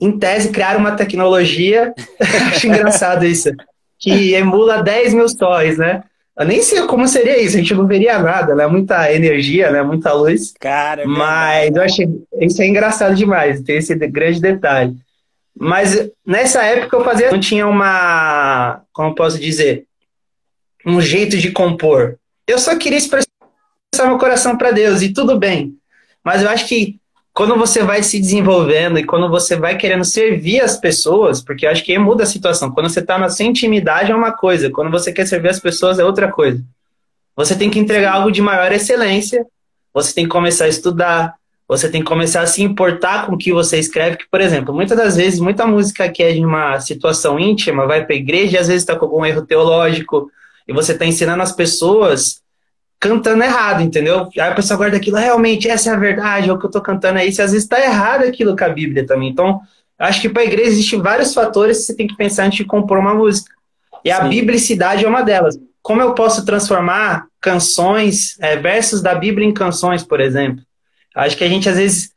em 0.00 0.16
tese, 0.18 0.50
criaram 0.50 0.80
uma 0.80 0.92
tecnologia, 0.92 1.92
acho 2.52 2.66
engraçado 2.66 3.26
isso, 3.26 3.50
que 3.98 4.32
emula 4.34 4.82
10 4.82 5.14
mil 5.14 5.28
sóis, 5.28 5.76
né? 5.76 6.02
Eu 6.38 6.46
nem 6.46 6.62
sei 6.62 6.82
como 6.86 7.06
seria 7.08 7.42
isso, 7.42 7.56
a 7.56 7.58
gente 7.58 7.74
não 7.74 7.86
veria 7.86 8.16
nada, 8.20 8.54
né? 8.54 8.64
Muita 8.68 9.12
energia, 9.12 9.72
né? 9.72 9.82
Muita 9.82 10.12
luz. 10.12 10.54
Cara, 10.58 11.02
é 11.02 11.04
mas 11.04 11.74
eu 11.74 11.82
achei 11.82 12.08
isso 12.40 12.62
é 12.62 12.66
engraçado 12.68 13.14
demais, 13.16 13.60
tem 13.60 13.76
esse 13.76 13.94
grande 13.96 14.40
detalhe. 14.40 14.96
Mas 15.58 16.08
nessa 16.24 16.62
época 16.62 16.96
eu 16.96 17.04
fazia, 17.04 17.32
não 17.32 17.40
tinha 17.40 17.66
uma, 17.66 18.82
como 18.92 19.14
posso 19.14 19.38
dizer, 19.40 19.86
um 20.86 21.00
jeito 21.00 21.36
de 21.36 21.50
compor. 21.50 22.16
Eu 22.46 22.58
só 22.58 22.76
queria 22.76 22.98
expressar 22.98 23.26
meu 24.06 24.18
coração 24.18 24.56
para 24.56 24.70
Deus 24.70 25.02
e 25.02 25.12
tudo 25.12 25.36
bem. 25.36 25.74
Mas 26.22 26.42
eu 26.42 26.48
acho 26.48 26.68
que 26.68 27.00
quando 27.34 27.56
você 27.56 27.82
vai 27.82 28.02
se 28.02 28.20
desenvolvendo 28.20 28.98
e 28.98 29.04
quando 29.04 29.28
você 29.28 29.56
vai 29.56 29.76
querendo 29.76 30.04
servir 30.04 30.60
as 30.60 30.76
pessoas, 30.76 31.42
porque 31.42 31.66
eu 31.66 31.70
acho 31.70 31.84
que 31.84 31.98
muda 31.98 32.22
a 32.22 32.26
situação. 32.26 32.70
Quando 32.70 32.88
você 32.88 33.00
está 33.00 33.18
na 33.18 33.28
sua 33.28 33.44
intimidade 33.44 34.12
é 34.12 34.14
uma 34.14 34.32
coisa, 34.32 34.70
quando 34.70 34.90
você 34.90 35.12
quer 35.12 35.26
servir 35.26 35.48
as 35.48 35.60
pessoas 35.60 35.98
é 35.98 36.04
outra 36.04 36.30
coisa. 36.30 36.62
Você 37.34 37.56
tem 37.56 37.68
que 37.70 37.78
entregar 37.78 38.14
algo 38.14 38.30
de 38.30 38.40
maior 38.40 38.72
excelência, 38.72 39.44
você 39.92 40.14
tem 40.14 40.24
que 40.24 40.30
começar 40.30 40.66
a 40.66 40.68
estudar, 40.68 41.34
você 41.68 41.90
tem 41.90 42.00
que 42.00 42.08
começar 42.08 42.40
a 42.40 42.46
se 42.46 42.62
importar 42.62 43.26
com 43.26 43.34
o 43.34 43.38
que 43.38 43.52
você 43.52 43.78
escreve, 43.78 44.16
que, 44.16 44.28
por 44.30 44.40
exemplo, 44.40 44.74
muitas 44.74 44.96
das 44.96 45.16
vezes, 45.16 45.38
muita 45.38 45.66
música 45.66 46.08
que 46.08 46.22
é 46.22 46.32
de 46.32 46.44
uma 46.44 46.80
situação 46.80 47.38
íntima 47.38 47.86
vai 47.86 48.06
para 48.06 48.14
a 48.14 48.18
igreja 48.18 48.56
e 48.56 48.58
às 48.58 48.68
vezes 48.68 48.82
está 48.82 48.96
com 48.96 49.04
algum 49.04 49.26
erro 49.26 49.44
teológico, 49.44 50.30
e 50.66 50.72
você 50.72 50.92
está 50.92 51.04
ensinando 51.04 51.42
as 51.42 51.52
pessoas 51.52 52.42
cantando 53.00 53.44
errado, 53.44 53.82
entendeu? 53.82 54.28
Aí 54.34 54.40
a 54.40 54.54
pessoa 54.54 54.76
guarda 54.76 54.96
aquilo, 54.96 55.16
realmente, 55.16 55.68
essa 55.68 55.90
é 55.90 55.94
a 55.94 55.98
verdade, 55.98 56.48
é 56.50 56.52
o 56.52 56.58
que 56.58 56.64
eu 56.64 56.68
estou 56.68 56.82
cantando 56.82 57.18
aí, 57.18 57.32
se 57.32 57.40
às 57.40 57.52
vezes 57.52 57.64
está 57.64 57.80
errado 57.80 58.24
aquilo 58.24 58.56
com 58.56 58.64
a 58.64 58.68
Bíblia 58.68 59.06
também. 59.06 59.28
Então, 59.28 59.60
acho 59.98 60.20
que 60.20 60.28
para 60.28 60.42
a 60.42 60.46
igreja 60.46 60.70
existem 60.70 61.00
vários 61.00 61.32
fatores 61.32 61.78
que 61.78 61.84
você 61.84 61.96
tem 61.96 62.06
que 62.06 62.16
pensar 62.16 62.44
antes 62.44 62.58
de 62.58 62.64
compor 62.64 62.98
uma 62.98 63.14
música. 63.14 63.54
E 64.04 64.10
a 64.10 64.22
Sim. 64.22 64.28
biblicidade 64.28 65.04
é 65.04 65.08
uma 65.08 65.22
delas. 65.22 65.58
Como 65.80 66.02
eu 66.02 66.14
posso 66.14 66.44
transformar 66.44 67.26
canções, 67.40 68.36
é, 68.40 68.56
versos 68.56 69.00
da 69.00 69.14
Bíblia 69.14 69.46
em 69.46 69.54
canções, 69.54 70.02
por 70.02 70.20
exemplo? 70.20 70.62
Acho 71.14 71.36
que 71.36 71.44
a 71.44 71.48
gente 71.48 71.68
às 71.68 71.76
vezes 71.76 72.12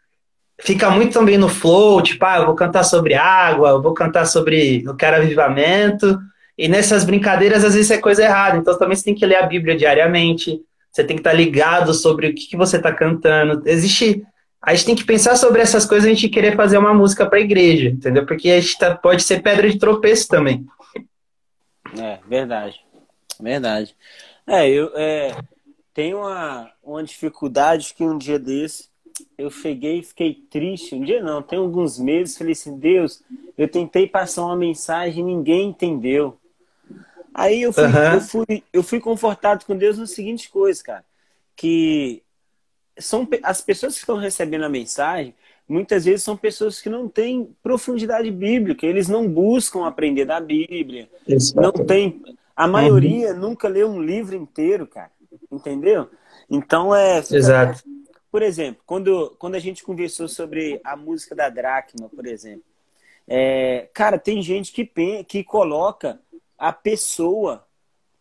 fica 0.59 0.89
muito 0.89 1.13
também 1.13 1.37
no 1.37 1.49
flow, 1.49 2.01
tipo, 2.01 2.23
ah, 2.25 2.37
eu 2.37 2.45
vou 2.45 2.55
cantar 2.55 2.83
sobre 2.83 3.15
água, 3.15 3.69
eu 3.69 3.81
vou 3.81 3.93
cantar 3.93 4.25
sobre 4.25 4.83
eu 4.85 4.95
quero 4.95 5.17
avivamento. 5.17 6.19
E 6.57 6.67
nessas 6.67 7.03
brincadeiras, 7.03 7.63
às 7.63 7.73
vezes 7.73 7.89
é 7.89 7.97
coisa 7.97 8.23
errada. 8.23 8.57
Então 8.57 8.77
também 8.77 8.95
você 8.95 9.03
tem 9.03 9.15
que 9.15 9.25
ler 9.25 9.37
a 9.37 9.47
Bíblia 9.47 9.75
diariamente. 9.75 10.61
Você 10.91 11.03
tem 11.03 11.15
que 11.15 11.21
estar 11.21 11.33
ligado 11.33 11.93
sobre 11.93 12.27
o 12.27 12.35
que, 12.35 12.47
que 12.47 12.57
você 12.57 12.77
está 12.77 12.93
cantando. 12.93 13.63
Existe. 13.65 14.23
A 14.61 14.73
gente 14.75 14.85
tem 14.85 14.95
que 14.95 15.05
pensar 15.05 15.35
sobre 15.37 15.61
essas 15.61 15.85
coisas 15.85 16.05
a 16.05 16.13
gente 16.13 16.29
querer 16.29 16.55
fazer 16.55 16.77
uma 16.77 16.93
música 16.93 17.25
para 17.25 17.39
a 17.39 17.41
igreja, 17.41 17.89
entendeu? 17.89 18.25
Porque 18.27 18.51
a 18.51 18.59
gente 18.59 18.77
tá, 18.77 18.93
pode 18.93 19.23
ser 19.23 19.41
pedra 19.41 19.67
de 19.67 19.79
tropeço 19.79 20.27
também. 20.27 20.67
É, 21.97 22.19
verdade. 22.27 22.79
Verdade. 23.41 23.95
É, 24.45 24.69
eu, 24.69 24.91
é, 24.95 25.35
tem 25.95 26.13
uma, 26.13 26.69
uma 26.91 27.03
dificuldade 27.03 27.93
que 27.93 28.03
um 28.03 28.17
dia 28.17 28.39
desse 28.39 28.91
eu 29.37 29.49
cheguei 29.49 29.99
e 29.99 30.03
fiquei 30.03 30.33
triste. 30.49 30.95
Um 30.95 31.03
dia 31.03 31.21
não, 31.21 31.41
tem 31.41 31.59
alguns 31.59 31.99
meses, 31.99 32.37
falei 32.37 32.53
assim, 32.53 32.77
Deus, 32.77 33.21
eu 33.57 33.67
tentei 33.67 34.07
passar 34.07 34.45
uma 34.45 34.55
mensagem 34.55 35.21
e 35.21 35.25
ninguém 35.25 35.69
entendeu. 35.69 36.37
Aí 37.33 37.61
eu 37.61 37.71
fui, 37.71 37.83
uhum. 37.83 38.13
eu 38.13 38.21
fui, 38.21 38.63
eu 38.73 38.83
fui 38.83 38.99
confortado 38.99 39.65
com 39.65 39.75
Deus 39.75 39.97
nas 39.97 40.11
seguintes 40.11 40.47
coisas, 40.47 40.81
cara. 40.81 41.03
Que 41.55 42.21
são 42.97 43.27
as 43.43 43.61
pessoas 43.61 43.93
que 43.93 43.99
estão 43.99 44.17
recebendo 44.17 44.65
a 44.65 44.69
mensagem, 44.69 45.33
muitas 45.67 46.05
vezes 46.05 46.23
são 46.23 46.35
pessoas 46.35 46.81
que 46.81 46.89
não 46.89 47.07
têm 47.07 47.55
profundidade 47.63 48.29
bíblica, 48.29 48.85
eles 48.85 49.07
não 49.07 49.27
buscam 49.27 49.85
aprender 49.85 50.25
da 50.25 50.39
Bíblia, 50.39 51.09
Exato. 51.25 51.61
não 51.61 51.85
tem, 51.85 52.21
a 52.55 52.67
maioria 52.67 53.33
uhum. 53.33 53.39
nunca 53.39 53.69
leu 53.69 53.87
um 53.89 54.01
livro 54.01 54.35
inteiro, 54.35 54.85
cara, 54.85 55.11
entendeu? 55.49 56.09
Então 56.51 56.93
é, 56.93 57.19
Exato. 57.19 57.81
Por 58.29 58.41
exemplo, 58.41 58.81
quando, 58.85 59.35
quando 59.39 59.55
a 59.55 59.59
gente 59.59 59.83
conversou 59.83 60.27
sobre 60.27 60.79
a 60.83 60.95
música 60.95 61.33
da 61.33 61.49
Dracma, 61.49 62.09
por 62.09 62.25
exemplo, 62.25 62.63
é, 63.27 63.89
cara, 63.93 64.19
tem 64.19 64.41
gente 64.41 64.71
que, 64.71 64.85
que 65.23 65.43
coloca 65.43 66.19
a 66.57 66.73
pessoa 66.73 67.65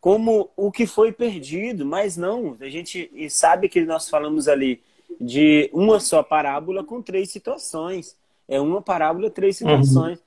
como 0.01 0.51
o 0.57 0.71
que 0.71 0.87
foi 0.87 1.13
perdido, 1.13 1.85
mas 1.85 2.17
não. 2.17 2.57
A 2.61 2.69
gente 2.69 3.11
sabe 3.29 3.69
que 3.69 3.85
nós 3.85 4.09
falamos 4.09 4.49
ali 4.49 4.81
de 5.21 5.69
uma 5.73 6.01
só 6.01 6.23
parábola 6.23 6.83
com 6.85 7.03
três 7.03 7.31
situações. 7.31 8.17
É 8.49 8.61
uma 8.61 8.81
parábola, 8.81 9.31
três 9.31 9.61
uhum. 9.61 9.83
situações. 9.83 10.19
Uhum. 10.19 10.25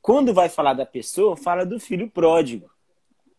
Quando 0.00 0.32
vai 0.32 0.48
falar 0.48 0.74
da 0.74 0.86
pessoa, 0.86 1.36
fala 1.36 1.66
do 1.66 1.80
filho 1.80 2.08
pródigo. 2.08 2.70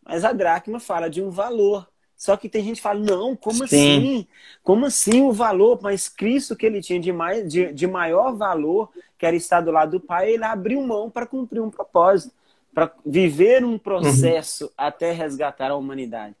Mas 0.04 0.24
a 0.24 0.32
dracma 0.32 0.78
fala 0.78 1.08
de 1.08 1.22
um 1.22 1.30
valor. 1.30 1.88
Só 2.20 2.36
que 2.36 2.50
tem 2.50 2.62
gente 2.62 2.76
que 2.76 2.82
fala, 2.82 3.00
não, 3.00 3.34
como 3.34 3.56
Sim. 3.56 3.64
assim? 3.64 4.26
Como 4.62 4.84
assim 4.84 5.22
o 5.22 5.32
valor? 5.32 5.78
Mas 5.80 6.06
Cristo, 6.06 6.54
que 6.54 6.66
ele 6.66 6.82
tinha 6.82 7.00
de, 7.00 7.10
mais, 7.10 7.50
de, 7.50 7.72
de 7.72 7.86
maior 7.86 8.36
valor, 8.36 8.90
que 9.16 9.24
era 9.24 9.34
estar 9.34 9.62
do 9.62 9.70
lado 9.70 9.92
do 9.92 10.00
Pai, 10.00 10.32
ele 10.32 10.44
abriu 10.44 10.82
mão 10.82 11.08
para 11.08 11.24
cumprir 11.24 11.62
um 11.62 11.70
propósito 11.70 12.34
para 12.74 12.92
viver 13.06 13.64
um 13.64 13.78
processo 13.78 14.66
uhum. 14.66 14.70
até 14.76 15.12
resgatar 15.12 15.70
a 15.70 15.76
humanidade. 15.76 16.36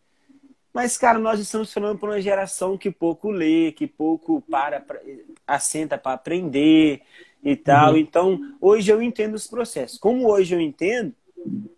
Mas, 0.70 0.98
cara, 0.98 1.18
nós 1.18 1.40
estamos 1.40 1.72
falando 1.72 1.98
para 1.98 2.10
uma 2.10 2.20
geração 2.20 2.76
que 2.76 2.90
pouco 2.90 3.30
lê, 3.30 3.72
que 3.72 3.86
pouco 3.86 4.42
para, 4.50 4.80
pra, 4.80 5.00
assenta 5.46 5.96
para 5.96 6.12
aprender 6.12 7.00
e 7.42 7.56
tal. 7.56 7.92
Uhum. 7.92 7.96
Então, 7.96 8.38
hoje 8.60 8.92
eu 8.92 9.00
entendo 9.00 9.32
os 9.32 9.46
processos. 9.46 9.98
Como 9.98 10.30
hoje 10.30 10.54
eu 10.54 10.60
entendo 10.60 11.14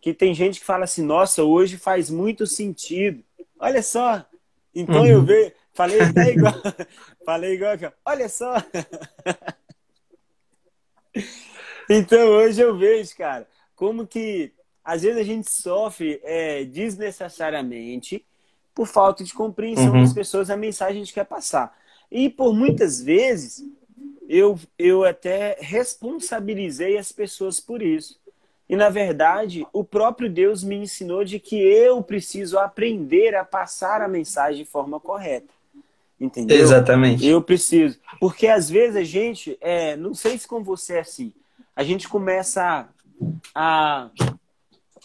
que 0.01 0.13
tem 0.13 0.35
gente 0.35 0.59
que 0.59 0.67
fala 0.67 0.83
assim, 0.83 1.07
nossa, 1.07 1.45
hoje 1.45 1.77
faz 1.77 2.11
muito 2.11 2.49
sentido. 2.49 3.23
Olha 3.63 3.81
só. 3.81 4.27
Então 4.75 5.03
uhum. 5.03 5.07
eu 5.07 5.23
vejo, 5.23 5.53
falei 5.73 6.01
até 6.03 6.33
igual, 6.33 6.55
falei 7.25 7.55
igual 7.55 7.73
aqui, 7.73 7.89
olha 8.05 8.29
só. 8.29 8.55
então 11.89 12.29
hoje 12.29 12.61
eu 12.61 12.77
vejo, 12.77 13.17
cara, 13.17 13.47
como 13.77 14.05
que 14.05 14.53
às 14.83 15.03
vezes 15.03 15.21
a 15.21 15.23
gente 15.23 15.49
sofre 15.49 16.21
é, 16.25 16.65
desnecessariamente 16.65 18.27
por 18.75 18.89
falta 18.89 19.23
de 19.23 19.33
compreensão 19.33 19.93
uhum. 19.93 20.03
das 20.03 20.13
pessoas 20.13 20.51
a 20.51 20.57
mensagem 20.57 20.95
que 20.95 21.01
a 21.01 21.05
gente 21.05 21.15
quer 21.15 21.27
passar. 21.27 21.79
E 22.11 22.29
por 22.29 22.53
muitas 22.53 23.01
vezes 23.01 23.63
eu, 24.29 24.59
eu 24.77 25.05
até 25.05 25.57
responsabilizei 25.61 26.99
as 26.99 27.13
pessoas 27.13 27.61
por 27.61 27.81
isso. 27.81 28.19
E 28.73 28.77
na 28.77 28.89
verdade, 28.89 29.67
o 29.71 29.85
próprio 29.85 30.31
Deus 30.31 30.65
me 30.65 30.75
ensinou 30.77 31.27
de 31.27 31.39
que 31.39 31.61
eu 31.61 32.03
preciso 32.03 32.59
aprender 32.59 33.35
a 33.35 33.45
passar 33.45 34.01
a 34.01 34.09
mensagem 34.09 34.65
de 34.65 34.71
forma 34.71 34.99
correta. 34.99 35.53
Entendeu? 36.19 36.57
Exatamente. 36.57 37.27
Eu 37.27 37.43
preciso. 37.43 38.01
Porque 38.19 38.47
às 38.47 38.71
vezes 38.71 38.97
a 38.97 39.05
gente, 39.05 39.59
é, 39.61 39.95
não 39.95 40.15
sei 40.15 40.39
se 40.39 40.49
com 40.49 40.65
você 40.65 40.95
é 40.95 41.01
assim, 41.01 41.35
a 41.77 41.85
gente 41.85 42.09
começa 42.09 42.89
a 43.55 44.09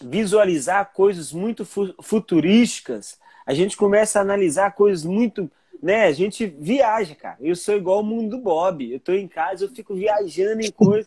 visualizar 0.02 0.90
coisas 0.94 1.30
muito 1.30 1.62
futurísticas, 2.00 3.18
a 3.44 3.52
gente 3.52 3.76
começa 3.76 4.18
a 4.18 4.22
analisar 4.22 4.72
coisas 4.72 5.04
muito. 5.04 5.50
Né? 5.82 6.06
A 6.06 6.12
gente 6.12 6.46
viaja, 6.46 7.14
cara. 7.14 7.36
Eu 7.38 7.54
sou 7.54 7.76
igual 7.76 8.00
o 8.00 8.02
mundo 8.02 8.38
do 8.38 8.42
Bob. 8.42 8.90
Eu 8.90 8.98
tô 8.98 9.12
em 9.12 9.28
casa, 9.28 9.66
eu 9.66 9.68
fico 9.68 9.94
viajando 9.94 10.62
em 10.62 10.70
coisas. 10.70 11.06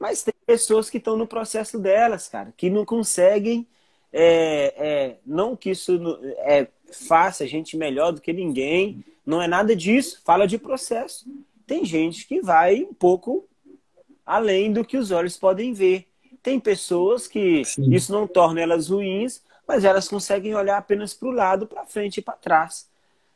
Mas 0.00 0.22
tem 0.22 0.32
pessoas 0.46 0.88
que 0.88 0.96
estão 0.96 1.14
no 1.14 1.26
processo 1.26 1.78
delas, 1.78 2.26
cara, 2.26 2.54
que 2.56 2.70
não 2.70 2.86
conseguem. 2.86 3.68
É, 4.10 4.74
é, 4.76 5.16
não 5.24 5.54
que 5.54 5.70
isso 5.70 6.00
é, 6.38 6.66
faça 6.90 7.44
a 7.44 7.46
gente 7.46 7.76
melhor 7.76 8.10
do 8.10 8.20
que 8.20 8.32
ninguém, 8.32 9.04
não 9.24 9.42
é 9.42 9.46
nada 9.46 9.76
disso. 9.76 10.22
Fala 10.24 10.46
de 10.46 10.56
processo. 10.56 11.26
Tem 11.66 11.84
gente 11.84 12.26
que 12.26 12.40
vai 12.40 12.82
um 12.82 12.94
pouco 12.94 13.46
além 14.24 14.72
do 14.72 14.84
que 14.84 14.96
os 14.96 15.10
olhos 15.10 15.36
podem 15.36 15.74
ver. 15.74 16.06
Tem 16.42 16.58
pessoas 16.58 17.28
que 17.28 17.62
Sim. 17.66 17.92
isso 17.92 18.10
não 18.10 18.26
torna 18.26 18.62
elas 18.62 18.88
ruins, 18.88 19.42
mas 19.68 19.84
elas 19.84 20.08
conseguem 20.08 20.54
olhar 20.54 20.78
apenas 20.78 21.12
para 21.12 21.28
o 21.28 21.32
lado, 21.32 21.66
para 21.66 21.84
frente 21.84 22.16
e 22.18 22.22
para 22.22 22.34
trás. 22.34 22.88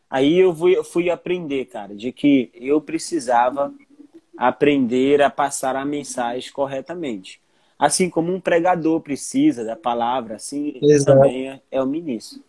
Aí 0.08 0.38
eu 0.38 0.54
fui, 0.54 0.76
eu 0.76 0.84
fui 0.84 1.10
aprender, 1.10 1.66
cara, 1.66 1.94
de 1.94 2.10
que 2.10 2.50
eu 2.54 2.80
precisava 2.80 3.72
aprender 4.36 5.22
a 5.22 5.30
passar 5.30 5.76
a 5.76 5.84
mensagem 5.84 6.52
corretamente. 6.52 7.40
Assim 7.78 8.08
como 8.08 8.32
um 8.32 8.40
pregador 8.40 9.00
precisa 9.00 9.64
da 9.64 9.76
palavra, 9.76 10.36
assim 10.36 10.78
Exato. 10.82 11.18
também 11.18 11.50
é, 11.50 11.60
é 11.70 11.82
o 11.82 11.86
ministro. 11.86 12.40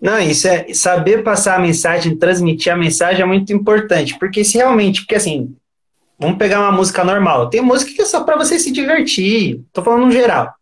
Não, 0.00 0.18
isso 0.18 0.46
é 0.46 0.72
saber 0.74 1.22
passar 1.22 1.56
a 1.56 1.62
mensagem, 1.62 2.16
transmitir 2.16 2.72
a 2.72 2.76
mensagem 2.76 3.22
é 3.22 3.26
muito 3.26 3.52
importante, 3.52 4.18
porque 4.18 4.44
se 4.44 4.58
realmente, 4.58 5.00
porque 5.00 5.14
assim, 5.14 5.54
Vamos 6.18 6.38
pegar 6.38 6.60
uma 6.60 6.72
música 6.72 7.04
normal. 7.04 7.50
Tem 7.50 7.60
música 7.60 7.92
que 7.92 8.02
é 8.02 8.04
só 8.04 8.22
para 8.22 8.36
você 8.36 8.58
se 8.58 8.70
divertir. 8.70 9.62
Tô 9.72 9.82
falando 9.82 10.06
no 10.06 10.12
geral, 10.12 10.54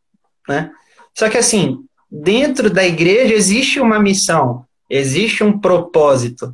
né? 0.49 0.71
Só 1.15 1.29
que 1.29 1.37
assim, 1.37 1.85
dentro 2.11 2.71
da 2.71 2.85
igreja 2.85 3.35
existe 3.35 3.79
uma 3.79 4.01
missão, 4.01 4.65
existe 4.89 5.45
um 5.45 5.59
propósito. 5.59 6.53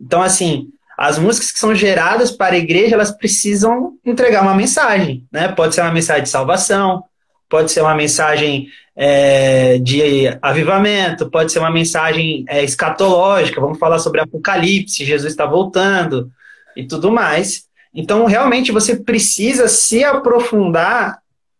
Então 0.00 0.22
assim, 0.22 0.70
as 0.96 1.18
músicas 1.18 1.52
que 1.52 1.58
são 1.58 1.74
geradas 1.74 2.30
para 2.30 2.54
a 2.54 2.58
igreja, 2.58 2.94
elas 2.94 3.10
precisam 3.10 3.94
entregar 4.04 4.42
uma 4.42 4.54
mensagem, 4.54 5.24
né? 5.30 5.48
Pode 5.48 5.74
ser 5.74 5.82
uma 5.82 5.92
mensagem 5.92 6.22
de 6.22 6.30
salvação, 6.30 7.04
pode 7.50 7.70
ser 7.70 7.82
uma 7.82 7.94
mensagem 7.94 8.68
é, 8.96 9.78
de 9.78 10.26
avivamento, 10.40 11.30
pode 11.30 11.52
ser 11.52 11.58
uma 11.58 11.70
mensagem 11.70 12.44
é, 12.48 12.64
escatológica, 12.64 13.60
vamos 13.60 13.78
falar 13.78 13.98
sobre 13.98 14.20
Apocalipse, 14.22 15.04
Jesus 15.04 15.32
está 15.32 15.44
voltando 15.44 16.30
e 16.74 16.86
tudo 16.86 17.12
mais. 17.12 17.66
Então, 17.94 18.24
realmente, 18.24 18.72
você 18.72 18.96
precisa 18.96 19.68
se 19.68 20.02
aprofundar 20.02 21.18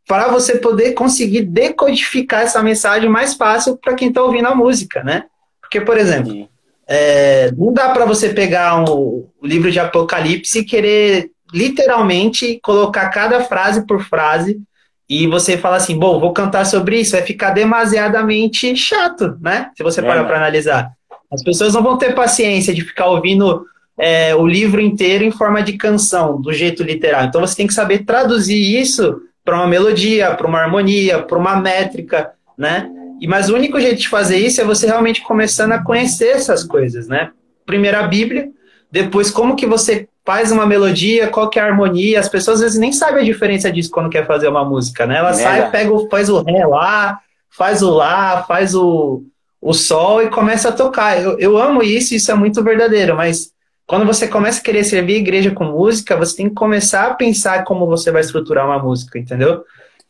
para 0.09 0.29
você 0.29 0.57
poder 0.59 0.93
conseguir 0.93 1.43
decodificar 1.43 2.43
essa 2.43 2.63
mensagem 2.63 3.09
mais 3.09 3.35
fácil 3.35 3.77
para 3.77 3.95
quem 3.95 4.09
está 4.09 4.23
ouvindo 4.23 4.47
a 4.47 4.55
música, 4.55 5.03
né? 5.03 5.25
Porque, 5.61 5.81
por 5.81 5.99
exemplo, 5.99 6.49
é, 6.89 7.51
não 7.57 7.73
dá 7.73 7.91
para 7.91 8.05
você 8.05 8.31
pegar 8.31 8.79
um, 8.81 8.85
o 8.85 9.31
livro 9.43 9.71
de 9.71 9.81
Apocalipse 9.81 10.61
e 10.61 10.65
querer 10.65 11.31
literalmente 11.53 12.59
colocar 12.63 13.09
cada 13.11 13.41
frase 13.41 13.87
por 13.87 14.03
frase 14.03 14.61
e 15.09 15.27
você 15.27 15.57
fala 15.57 15.77
assim, 15.77 15.97
bom, 15.97 16.19
vou 16.19 16.33
cantar 16.33 16.65
sobre 16.67 17.01
isso, 17.01 17.13
vai 17.13 17.23
ficar 17.23 17.51
demasiadamente 17.51 18.75
chato, 18.77 19.37
né? 19.41 19.71
Se 19.77 19.83
você 19.83 20.01
é, 20.01 20.03
parar 20.03 20.25
para 20.25 20.37
analisar. 20.37 20.91
As 21.31 21.43
pessoas 21.43 21.75
não 21.75 21.83
vão 21.83 21.97
ter 21.97 22.15
paciência 22.15 22.75
de 22.75 22.83
ficar 22.83 23.07
ouvindo 23.07 23.65
é, 23.99 24.35
o 24.35 24.47
livro 24.47 24.81
inteiro 24.81 25.25
em 25.25 25.31
forma 25.31 25.63
de 25.63 25.75
canção, 25.75 26.41
do 26.41 26.53
jeito 26.53 26.83
literal. 26.83 27.25
Então 27.25 27.41
você 27.41 27.57
tem 27.57 27.67
que 27.67 27.75
saber 27.75 28.05
traduzir 28.05 28.59
isso 28.81 29.21
para 29.45 29.57
uma 29.57 29.69
melodia, 29.69 30.35
para 30.35 30.47
uma 30.47 30.59
harmonia, 30.59 31.23
para 31.23 31.39
uma 31.39 31.57
métrica, 31.57 32.33
né? 32.59 32.91
E 33.21 33.27
mas 33.27 33.49
o 33.49 33.55
único 33.55 33.81
jeito 33.81 34.01
de 34.01 34.09
fazer 34.09 34.37
isso 34.37 34.61
é 34.61 34.65
você 34.65 34.87
realmente 34.87 35.23
começando 35.23 35.73
a 35.73 35.83
conhecer 35.83 36.29
essas 36.29 36.63
coisas, 36.63 37.09
né? 37.09 37.31
Primeiro 37.65 37.99
a 37.99 38.03
Bíblia, 38.07 38.49
depois 38.91 39.31
como 39.31 39.57
que 39.57 39.67
você 39.67 40.09
faz 40.25 40.51
uma 40.51 40.67
melodia, 40.67 41.29
qual 41.29 41.49
que 41.49 41.59
é 41.59 41.63
a 41.63 41.67
harmonia. 41.67 42.19
As 42.19 42.29
pessoas 42.29 42.57
às 42.57 42.63
vezes 42.63 42.79
nem 42.79 42.93
sabem 42.93 43.23
a 43.23 43.25
diferença 43.25 43.71
disso 43.71 43.91
quando 43.91 44.11
quer 44.11 44.27
fazer 44.27 44.49
uma 44.49 44.65
música, 44.65 45.07
né? 45.07 45.19
Ela 45.19 45.31
é 45.31 45.35
sai, 45.35 45.71
pega, 45.71 45.93
o, 45.93 46.09
faz 46.09 46.29
o 46.29 46.43
ré 46.43 46.67
lá, 46.67 47.21
faz 47.49 47.81
o 47.81 47.91
lá, 47.91 48.43
faz 48.43 48.75
o, 48.75 49.23
o 49.61 49.73
sol 49.73 50.23
e 50.23 50.29
começa 50.29 50.69
a 50.69 50.73
tocar. 50.73 51.23
Eu, 51.23 51.39
eu 51.39 51.57
amo 51.57 51.83
isso, 51.83 52.15
isso 52.15 52.31
é 52.31 52.35
muito 52.35 52.63
verdadeiro, 52.63 53.17
mas 53.17 53.53
quando 53.87 54.05
você 54.05 54.27
começa 54.27 54.61
a 54.61 54.63
querer 54.65 54.83
servir 54.83 55.15
a 55.15 55.19
igreja 55.19 55.53
com 55.53 55.65
música, 55.65 56.17
você 56.17 56.39
tem 56.39 56.49
que 56.49 56.57
começar 56.57 57.07
a 57.07 57.15
pensar 57.15 57.63
como 57.63 57.87
você 57.87 58.11
vai 58.11 58.21
estruturar 58.21 58.67
uma 58.67 58.81
música, 58.81 59.17
entendeu? 59.17 59.63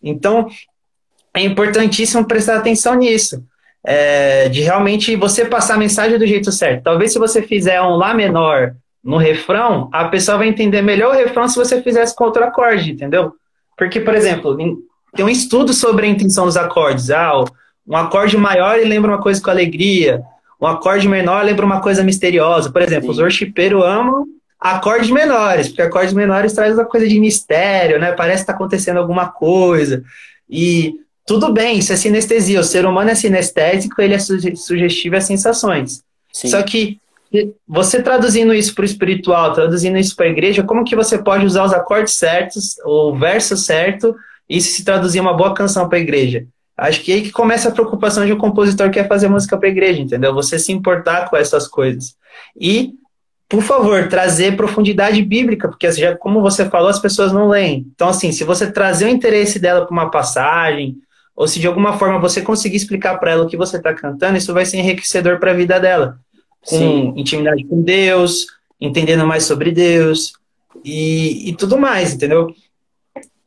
Então, 0.02 0.48
é 1.36 1.42
importantíssimo 1.42 2.24
prestar 2.24 2.56
atenção 2.56 2.94
nisso. 2.94 3.44
É, 3.88 4.48
de 4.48 4.62
realmente 4.62 5.14
você 5.14 5.44
passar 5.44 5.74
a 5.74 5.78
mensagem 5.78 6.18
do 6.18 6.26
jeito 6.26 6.50
certo. 6.50 6.82
Talvez 6.82 7.12
se 7.12 7.20
você 7.20 7.40
fizer 7.40 7.80
um 7.80 7.94
Lá 7.94 8.12
menor 8.12 8.74
no 9.04 9.16
refrão, 9.16 9.88
a 9.92 10.06
pessoa 10.06 10.38
vai 10.38 10.48
entender 10.48 10.82
melhor 10.82 11.14
o 11.14 11.16
refrão 11.16 11.46
se 11.46 11.54
você 11.54 11.80
fizesse 11.80 12.16
com 12.16 12.24
outro 12.24 12.42
acorde, 12.42 12.90
entendeu? 12.90 13.32
Porque, 13.78 14.00
por 14.00 14.12
exemplo, 14.12 14.56
tem 15.14 15.24
um 15.24 15.28
estudo 15.28 15.72
sobre 15.72 16.06
a 16.06 16.08
intenção 16.08 16.46
dos 16.46 16.56
acordes. 16.56 17.10
Ah, 17.12 17.44
um 17.86 17.96
acorde 17.96 18.36
maior 18.36 18.76
lembra 18.78 19.12
uma 19.12 19.22
coisa 19.22 19.40
com 19.40 19.50
alegria, 19.50 20.20
um 20.60 20.66
acorde 20.66 21.08
menor 21.08 21.44
lembra 21.44 21.64
uma 21.64 21.80
coisa 21.80 22.02
misteriosa. 22.02 22.72
Por 22.72 22.82
exemplo, 22.82 23.06
Sim. 23.06 23.10
os 23.12 23.18
worshipeiros 23.18 23.84
amam 23.84 24.26
acordes 24.58 25.10
menores, 25.10 25.68
porque 25.68 25.82
acordes 25.82 26.12
menores 26.12 26.52
traz 26.54 26.74
uma 26.74 26.84
coisa 26.84 27.06
de 27.06 27.20
mistério, 27.20 28.00
né? 28.00 28.10
Parece 28.12 28.38
que 28.38 28.42
está 28.50 28.52
acontecendo 28.52 28.96
alguma 28.96 29.28
coisa. 29.28 30.02
E 30.50 30.94
tudo 31.26 31.52
bem, 31.52 31.78
isso 31.78 31.92
é 31.92 31.96
sinestesia. 31.96 32.60
O 32.60 32.64
ser 32.64 32.86
humano 32.86 33.10
é 33.10 33.14
sinestésico, 33.14 34.00
ele 34.00 34.14
é 34.14 34.18
sugestivo 34.18 35.16
a 35.16 35.20
sensações. 35.20 36.02
Sim. 36.32 36.48
Só 36.48 36.62
que 36.62 37.00
você 37.66 38.00
traduzindo 38.00 38.54
isso 38.54 38.74
para 38.74 38.82
o 38.82 38.86
espiritual, 38.86 39.52
traduzindo 39.52 39.98
isso 39.98 40.14
para 40.14 40.26
a 40.26 40.30
igreja, 40.30 40.62
como 40.62 40.84
que 40.84 40.94
você 40.94 41.18
pode 41.18 41.44
usar 41.44 41.64
os 41.64 41.72
acordes 41.72 42.14
certos, 42.14 42.76
o 42.84 43.14
verso 43.16 43.56
certo, 43.56 44.14
e 44.48 44.60
se 44.60 44.84
traduzir 44.84 45.20
uma 45.20 45.36
boa 45.36 45.52
canção 45.52 45.88
para 45.88 45.98
a 45.98 46.00
igreja? 46.00 46.46
Acho 46.76 47.00
que 47.00 47.10
é 47.10 47.14
aí 47.16 47.22
que 47.22 47.32
começa 47.32 47.68
a 47.68 47.72
preocupação 47.72 48.24
de 48.24 48.32
um 48.32 48.38
compositor 48.38 48.88
que 48.88 49.00
quer 49.00 49.08
fazer 49.08 49.28
música 49.28 49.56
para 49.56 49.68
a 49.68 49.72
igreja, 49.72 50.00
entendeu? 50.00 50.32
Você 50.34 50.58
se 50.58 50.70
importar 50.70 51.28
com 51.28 51.36
essas 51.36 51.66
coisas. 51.66 52.14
E, 52.58 52.92
por 53.48 53.62
favor, 53.62 54.08
trazer 54.08 54.56
profundidade 54.56 55.20
bíblica, 55.22 55.68
porque 55.68 55.90
já, 55.90 56.14
como 56.14 56.42
você 56.42 56.68
falou, 56.68 56.88
as 56.88 57.00
pessoas 57.00 57.32
não 57.32 57.48
leem. 57.48 57.86
Então, 57.94 58.10
assim, 58.10 58.30
se 58.30 58.44
você 58.44 58.70
trazer 58.70 59.06
o 59.06 59.08
interesse 59.08 59.58
dela 59.58 59.86
para 59.86 59.92
uma 59.92 60.10
passagem, 60.10 60.96
ou 61.36 61.46
se 61.46 61.60
de 61.60 61.66
alguma 61.66 61.98
forma 61.98 62.18
você 62.18 62.40
conseguir 62.40 62.76
explicar 62.76 63.18
para 63.18 63.32
ela 63.32 63.44
o 63.44 63.48
que 63.48 63.56
você 63.56 63.76
está 63.76 63.92
cantando, 63.92 64.38
isso 64.38 64.54
vai 64.54 64.64
ser 64.64 64.78
enriquecedor 64.78 65.38
para 65.38 65.50
a 65.50 65.54
vida 65.54 65.78
dela 65.78 66.18
com 66.66 66.76
Sim. 66.76 67.12
intimidade 67.16 67.64
com 67.64 67.82
Deus, 67.82 68.46
entendendo 68.80 69.26
mais 69.26 69.44
sobre 69.44 69.70
Deus 69.70 70.32
e, 70.84 71.50
e 71.50 71.54
tudo 71.54 71.78
mais, 71.78 72.14
entendeu? 72.14 72.52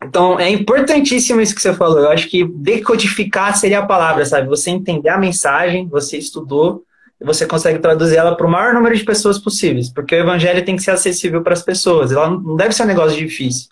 Então, 0.01 0.39
é 0.39 0.49
importantíssimo 0.49 1.41
isso 1.41 1.53
que 1.53 1.61
você 1.61 1.73
falou. 1.73 1.99
Eu 1.99 2.09
acho 2.09 2.29
que 2.29 2.45
decodificar 2.45 3.57
seria 3.57 3.79
a 3.79 3.85
palavra, 3.85 4.25
sabe? 4.25 4.47
Você 4.47 4.69
entender 4.69 5.09
a 5.09 5.17
mensagem, 5.17 5.89
você 5.89 6.17
estudou, 6.17 6.85
e 7.19 7.25
você 7.25 7.45
consegue 7.45 7.79
traduzir 7.79 8.15
ela 8.15 8.33
para 8.35 8.47
o 8.47 8.49
maior 8.49 8.73
número 8.73 8.95
de 8.95 9.03
pessoas 9.03 9.37
possíveis. 9.37 9.89
Porque 9.89 10.15
o 10.15 10.19
evangelho 10.19 10.63
tem 10.63 10.77
que 10.77 10.83
ser 10.83 10.91
acessível 10.91 11.43
para 11.43 11.53
as 11.53 11.61
pessoas. 11.61 12.13
Ela 12.13 12.29
não 12.29 12.55
deve 12.55 12.73
ser 12.73 12.83
um 12.83 12.87
negócio 12.87 13.17
difícil. 13.17 13.67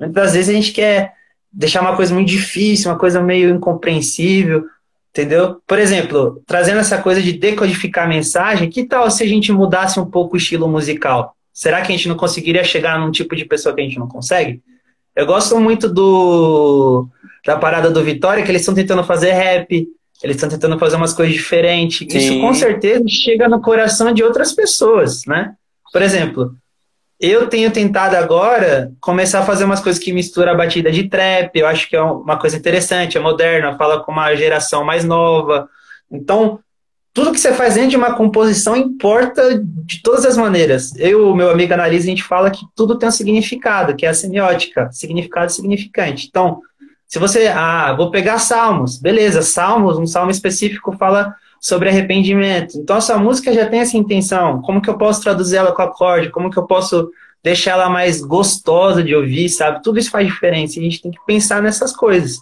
Muitas 0.00 0.32
vezes 0.32 0.50
a 0.50 0.52
gente 0.52 0.72
quer 0.72 1.14
deixar 1.52 1.80
uma 1.80 1.96
coisa 1.96 2.14
muito 2.14 2.28
difícil, 2.28 2.90
uma 2.90 2.98
coisa 2.98 3.20
meio 3.20 3.50
incompreensível. 3.50 4.64
Entendeu? 5.10 5.60
Por 5.66 5.78
exemplo, 5.78 6.42
trazendo 6.46 6.78
essa 6.78 6.98
coisa 6.98 7.20
de 7.20 7.32
decodificar 7.32 8.04
a 8.04 8.08
mensagem, 8.08 8.70
que 8.70 8.84
tal 8.84 9.10
se 9.10 9.24
a 9.24 9.26
gente 9.26 9.50
mudasse 9.50 9.98
um 9.98 10.06
pouco 10.06 10.34
o 10.34 10.36
estilo 10.36 10.68
musical? 10.68 11.34
Será 11.52 11.80
que 11.80 11.92
a 11.92 11.96
gente 11.96 12.08
não 12.08 12.16
conseguiria 12.16 12.62
chegar 12.62 13.00
num 13.00 13.10
tipo 13.10 13.34
de 13.34 13.44
pessoa 13.44 13.74
que 13.74 13.80
a 13.80 13.84
gente 13.84 13.98
não 13.98 14.06
consegue? 14.06 14.62
Eu 15.16 15.26
gosto 15.26 15.58
muito 15.58 15.88
do 15.88 17.08
da 17.44 17.56
parada 17.56 17.90
do 17.90 18.04
Vitória, 18.04 18.44
que 18.44 18.50
eles 18.50 18.62
estão 18.62 18.74
tentando 18.74 19.02
fazer 19.02 19.32
rap, 19.32 19.88
eles 20.22 20.36
estão 20.36 20.48
tentando 20.48 20.78
fazer 20.78 20.96
umas 20.96 21.12
coisas 21.12 21.34
diferentes. 21.34 22.06
Sim. 22.10 22.18
Isso 22.18 22.40
com 22.40 22.54
certeza 22.54 23.02
chega 23.08 23.48
no 23.48 23.60
coração 23.60 24.12
de 24.12 24.22
outras 24.22 24.52
pessoas, 24.52 25.24
né? 25.26 25.54
Por 25.92 26.02
exemplo, 26.02 26.54
eu 27.20 27.48
tenho 27.48 27.70
tentado 27.70 28.16
agora 28.16 28.92
começar 29.00 29.40
a 29.40 29.44
fazer 29.44 29.64
umas 29.64 29.80
coisas 29.80 30.02
que 30.02 30.12
mistura 30.12 30.52
a 30.52 30.54
batida 30.54 30.90
de 30.90 31.08
trap, 31.08 31.50
eu 31.56 31.66
acho 31.66 31.88
que 31.88 31.96
é 31.96 32.02
uma 32.02 32.38
coisa 32.38 32.56
interessante, 32.56 33.16
é 33.16 33.20
moderna, 33.20 33.76
fala 33.76 34.02
com 34.02 34.12
uma 34.12 34.34
geração 34.36 34.84
mais 34.84 35.04
nova. 35.04 35.68
Então, 36.10 36.60
tudo 37.12 37.32
que 37.32 37.40
você 37.40 37.52
faz 37.52 37.74
dentro 37.74 37.90
de 37.90 37.96
uma 37.96 38.14
composição 38.14 38.76
importa 38.76 39.60
de 39.84 40.00
todas 40.02 40.24
as 40.24 40.36
maneiras. 40.36 40.94
Eu, 40.96 41.34
meu 41.34 41.50
amigo 41.50 41.74
analisa, 41.74 42.04
a 42.04 42.10
gente 42.10 42.22
fala 42.22 42.50
que 42.50 42.64
tudo 42.76 42.96
tem 42.96 43.08
um 43.08 43.12
significado, 43.12 43.96
que 43.96 44.06
é 44.06 44.10
a 44.10 44.14
semiótica, 44.14 44.88
significado 44.92 45.50
significante. 45.50 46.28
Então, 46.28 46.60
se 47.08 47.18
você, 47.18 47.48
ah, 47.48 47.92
vou 47.94 48.12
pegar 48.12 48.38
salmos, 48.38 48.98
beleza, 48.98 49.42
salmos, 49.42 49.98
um 49.98 50.06
salmo 50.06 50.30
específico 50.30 50.96
fala 50.96 51.34
sobre 51.60 51.88
arrependimento. 51.88 52.78
Então, 52.78 52.96
essa 52.96 53.18
música 53.18 53.52
já 53.52 53.68
tem 53.68 53.80
essa 53.80 53.96
intenção. 53.96 54.62
Como 54.62 54.80
que 54.80 54.88
eu 54.88 54.98
posso 54.98 55.22
traduzir 55.22 55.56
ela 55.56 55.72
com 55.72 55.82
acorde? 55.82 56.30
Como 56.30 56.50
que 56.50 56.58
eu 56.58 56.66
posso 56.66 57.10
deixar 57.42 57.72
ela 57.72 57.88
mais 57.88 58.20
gostosa 58.20 59.02
de 59.02 59.14
ouvir, 59.14 59.48
sabe? 59.48 59.82
Tudo 59.82 59.98
isso 59.98 60.10
faz 60.10 60.26
diferença. 60.26 60.78
E 60.78 60.80
a 60.80 60.84
gente 60.84 61.02
tem 61.02 61.10
que 61.10 61.24
pensar 61.26 61.62
nessas 61.62 61.94
coisas. 61.94 62.40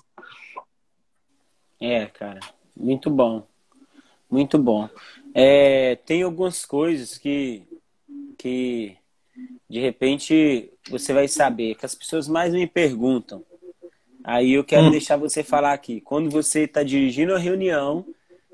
É, 1.80 2.06
cara. 2.06 2.40
Muito 2.76 3.10
bom. 3.10 3.46
Muito 4.30 4.58
bom. 4.58 4.88
É, 5.34 5.96
tem 6.04 6.22
algumas 6.22 6.64
coisas 6.64 7.16
que, 7.18 7.62
que 8.36 8.96
de 9.68 9.80
repente 9.80 10.70
você 10.88 11.12
vai 11.12 11.28
saber, 11.28 11.74
que 11.74 11.86
as 11.86 11.94
pessoas 11.94 12.28
mais 12.28 12.52
me 12.52 12.66
perguntam. 12.66 13.44
Aí 14.24 14.54
eu 14.54 14.64
quero 14.64 14.86
hum. 14.86 14.90
deixar 14.90 15.16
você 15.16 15.42
falar 15.42 15.72
aqui. 15.72 16.00
Quando 16.00 16.28
você 16.28 16.62
está 16.64 16.82
dirigindo 16.82 17.34
a 17.34 17.38
reunião, 17.38 18.04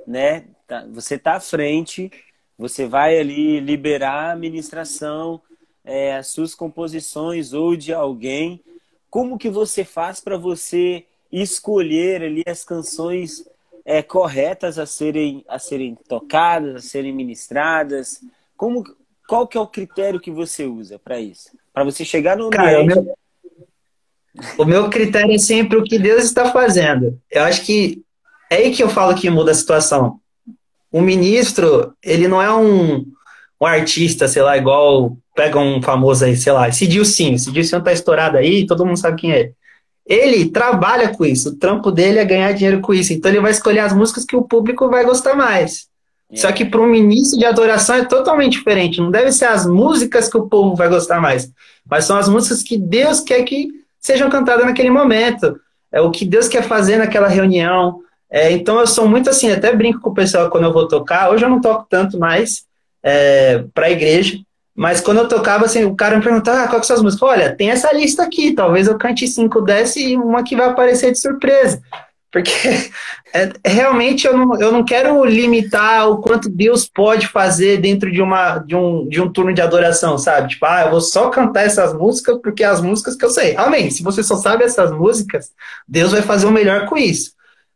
né? 0.07 0.45
Tá, 0.66 0.87
você 0.90 1.17
está 1.17 1.34
à 1.34 1.41
frente, 1.41 2.10
você 2.56 2.86
vai 2.86 3.19
ali 3.19 3.60
liberar 3.60 4.13
a 4.13 4.32
administração, 4.32 5.41
é, 5.84 6.17
as 6.17 6.28
suas 6.28 6.54
composições 6.54 7.52
ou 7.52 7.76
de 7.76 7.93
alguém. 7.93 8.63
Como 9.10 9.39
que 9.39 9.50
você 9.50 9.84
faz 9.84 10.21
para 10.21 10.36
você 10.36 11.04
escolher 11.30 12.23
ali 12.23 12.43
as 12.47 12.65
canções 12.65 13.45
é, 13.84 14.02
corretas 14.02 14.78
a 14.78 14.86
serem, 14.86 15.45
a 15.49 15.58
serem 15.58 15.97
tocadas, 16.08 16.76
a 16.76 16.89
serem 16.89 17.13
ministradas? 17.13 18.21
Como, 18.56 18.84
qual 19.28 19.47
que 19.47 19.58
é 19.58 19.60
o 19.60 19.67
critério 19.67 20.21
que 20.21 20.30
você 20.30 20.65
usa 20.65 20.99
para 20.99 21.21
isso? 21.21 21.50
Para 21.73 21.84
você 21.84 22.04
chegar 22.04 22.36
no 22.36 22.47
ambiente... 22.47 22.56
Cara, 22.56 22.82
o, 22.82 22.86
meu, 22.86 23.17
o 24.58 24.65
meu 24.65 24.91
critério 24.91 25.34
é 25.34 25.39
sempre 25.39 25.76
o 25.76 25.84
que 25.84 25.99
Deus 25.99 26.25
está 26.25 26.52
fazendo. 26.52 27.21
Eu 27.30 27.43
acho 27.43 27.65
que 27.67 28.02
é 28.49 28.56
aí 28.56 28.71
que 28.71 28.82
eu 28.82 28.89
falo 28.89 29.15
que 29.15 29.28
muda 29.28 29.50
a 29.50 29.54
situação. 29.54 30.22
O 30.93 31.00
ministro, 31.00 31.95
ele 32.02 32.28
não 32.28 32.41
é 32.41 32.55
um, 32.55 33.05
um 33.61 33.67
artista, 33.67 34.28
sei 34.28 34.43
lá, 34.43 34.57
igual 34.57 35.17
pega 35.35 35.59
um 35.59 35.81
famoso 35.81 36.25
aí, 36.25 36.37
sei 36.37 36.52
lá, 36.52 36.69
esse 36.69 36.87
Dilcinho. 36.87 37.35
Esse 37.35 37.50
Dilcinho 37.50 37.83
tá 37.83 37.93
estourado 37.93 38.37
aí, 38.37 38.67
todo 38.67 38.85
mundo 38.85 38.99
sabe 38.99 39.21
quem 39.21 39.33
é. 39.33 39.50
Ele 40.07 40.50
trabalha 40.50 41.09
com 41.09 41.25
isso, 41.25 41.50
o 41.50 41.57
trampo 41.57 41.91
dele 41.91 42.19
é 42.19 42.25
ganhar 42.25 42.52
dinheiro 42.52 42.81
com 42.81 42.93
isso. 42.93 43.13
Então 43.13 43.31
ele 43.31 43.41
vai 43.41 43.52
escolher 43.52 43.81
as 43.81 43.93
músicas 43.93 44.25
que 44.25 44.37
o 44.37 44.43
público 44.43 44.89
vai 44.89 45.05
gostar 45.05 45.35
mais. 45.35 45.87
É. 46.31 46.37
Só 46.37 46.50
que 46.50 46.65
para 46.65 46.81
um 46.81 46.87
ministro 46.87 47.39
de 47.39 47.45
adoração 47.45 47.97
é 47.97 48.05
totalmente 48.05 48.52
diferente. 48.52 49.00
Não 49.00 49.11
deve 49.11 49.33
ser 49.33 49.47
as 49.47 49.67
músicas 49.67 50.28
que 50.28 50.37
o 50.37 50.49
povo 50.49 50.75
vai 50.75 50.89
gostar 50.89 51.21
mais, 51.21 51.50
mas 51.89 52.05
são 52.05 52.17
as 52.17 52.28
músicas 52.28 52.63
que 52.63 52.76
Deus 52.76 53.21
quer 53.21 53.43
que 53.45 53.69
sejam 54.00 54.28
cantadas 54.28 54.67
naquele 54.67 54.91
momento. 54.91 55.59
É 55.91 56.00
o 56.00 56.11
que 56.11 56.25
Deus 56.25 56.49
quer 56.49 56.63
fazer 56.63 56.97
naquela 56.97 57.28
reunião. 57.28 58.00
É, 58.32 58.50
então 58.50 58.80
eu 58.80 58.86
sou 58.86 59.06
muito 59.06 59.28
assim, 59.28 59.50
até 59.52 59.76
brinco 59.76 60.00
com 60.00 60.08
o 60.08 60.14
pessoal 60.14 60.49
quando 60.49 60.64
eu 60.64 60.73
vou 60.73 60.88
tocar. 60.88 61.30
Hoje 61.30 61.45
eu 61.45 61.50
não 61.50 61.60
toco 61.60 61.86
tanto 61.88 62.18
mais 62.18 62.64
é, 63.02 63.62
para 63.75 63.86
a 63.86 63.90
igreja, 63.90 64.38
mas 64.75 65.02
quando 65.02 65.18
eu 65.18 65.28
tocava, 65.28 65.66
assim, 65.66 65.84
o 65.84 65.95
cara 65.95 66.16
me 66.16 66.23
perguntava, 66.23 66.62
ah, 66.62 66.68
qual 66.68 66.80
que 66.80 66.86
são 66.86 66.97
as 66.97 67.02
músicas? 67.02 67.28
Olha, 67.28 67.54
tem 67.54 67.71
essa 67.71 67.92
lista 67.92 68.23
aqui, 68.23 68.52
talvez 68.52 68.88
eu 68.88 68.97
cante 68.97 69.28
5, 69.28 69.60
10 69.60 69.97
e 69.97 70.16
uma 70.16 70.42
que 70.42 70.56
vai 70.56 70.71
aparecer 70.71 71.12
de 71.12 71.18
surpresa. 71.18 71.82
Porque 72.30 72.50
é, 73.34 73.52
realmente 73.66 74.26
eu 74.26 74.34
não, 74.34 74.58
eu 74.58 74.73
não 74.73 74.82
quero 74.82 75.23
limitar 75.26 76.08
o 76.08 76.23
quanto 76.23 76.49
Deus 76.49 76.88
pode 76.88 77.28
fazer 77.28 77.82
dentro 77.82 78.10
de, 78.10 78.23
uma, 78.23 78.60
de, 78.60 78.75
um, 78.75 79.06
de 79.06 79.21
um 79.21 79.30
turno 79.30 79.52
de 79.52 79.60
adoração, 79.60 80.16
sabe? 80.16 80.49
Tipo, 80.49 80.64
ah, 80.64 80.84
eu 80.86 80.90
vou 80.90 81.02
só 81.02 81.28
cantar 81.28 81.66
essas 81.66 81.92
músicas 81.92 82.38
porque 82.42 82.64
é 82.64 82.66
as 82.66 82.80
músicas 82.80 83.14
que 83.14 83.26
eu 83.26 83.30
sei. 83.30 83.54
Amém. 83.58 83.90
Se 83.90 84.02
você 84.02 84.23
só 84.23 84.36
sabe 84.36 84.64
essas 84.64 84.90
músicas, 84.90 85.50
Deus 85.86 86.12
vai 86.12 86.23
fazer 86.23 86.47
o 86.47 86.50
melhor 86.50 86.86
com 86.86 86.97
isso. 86.97 87.32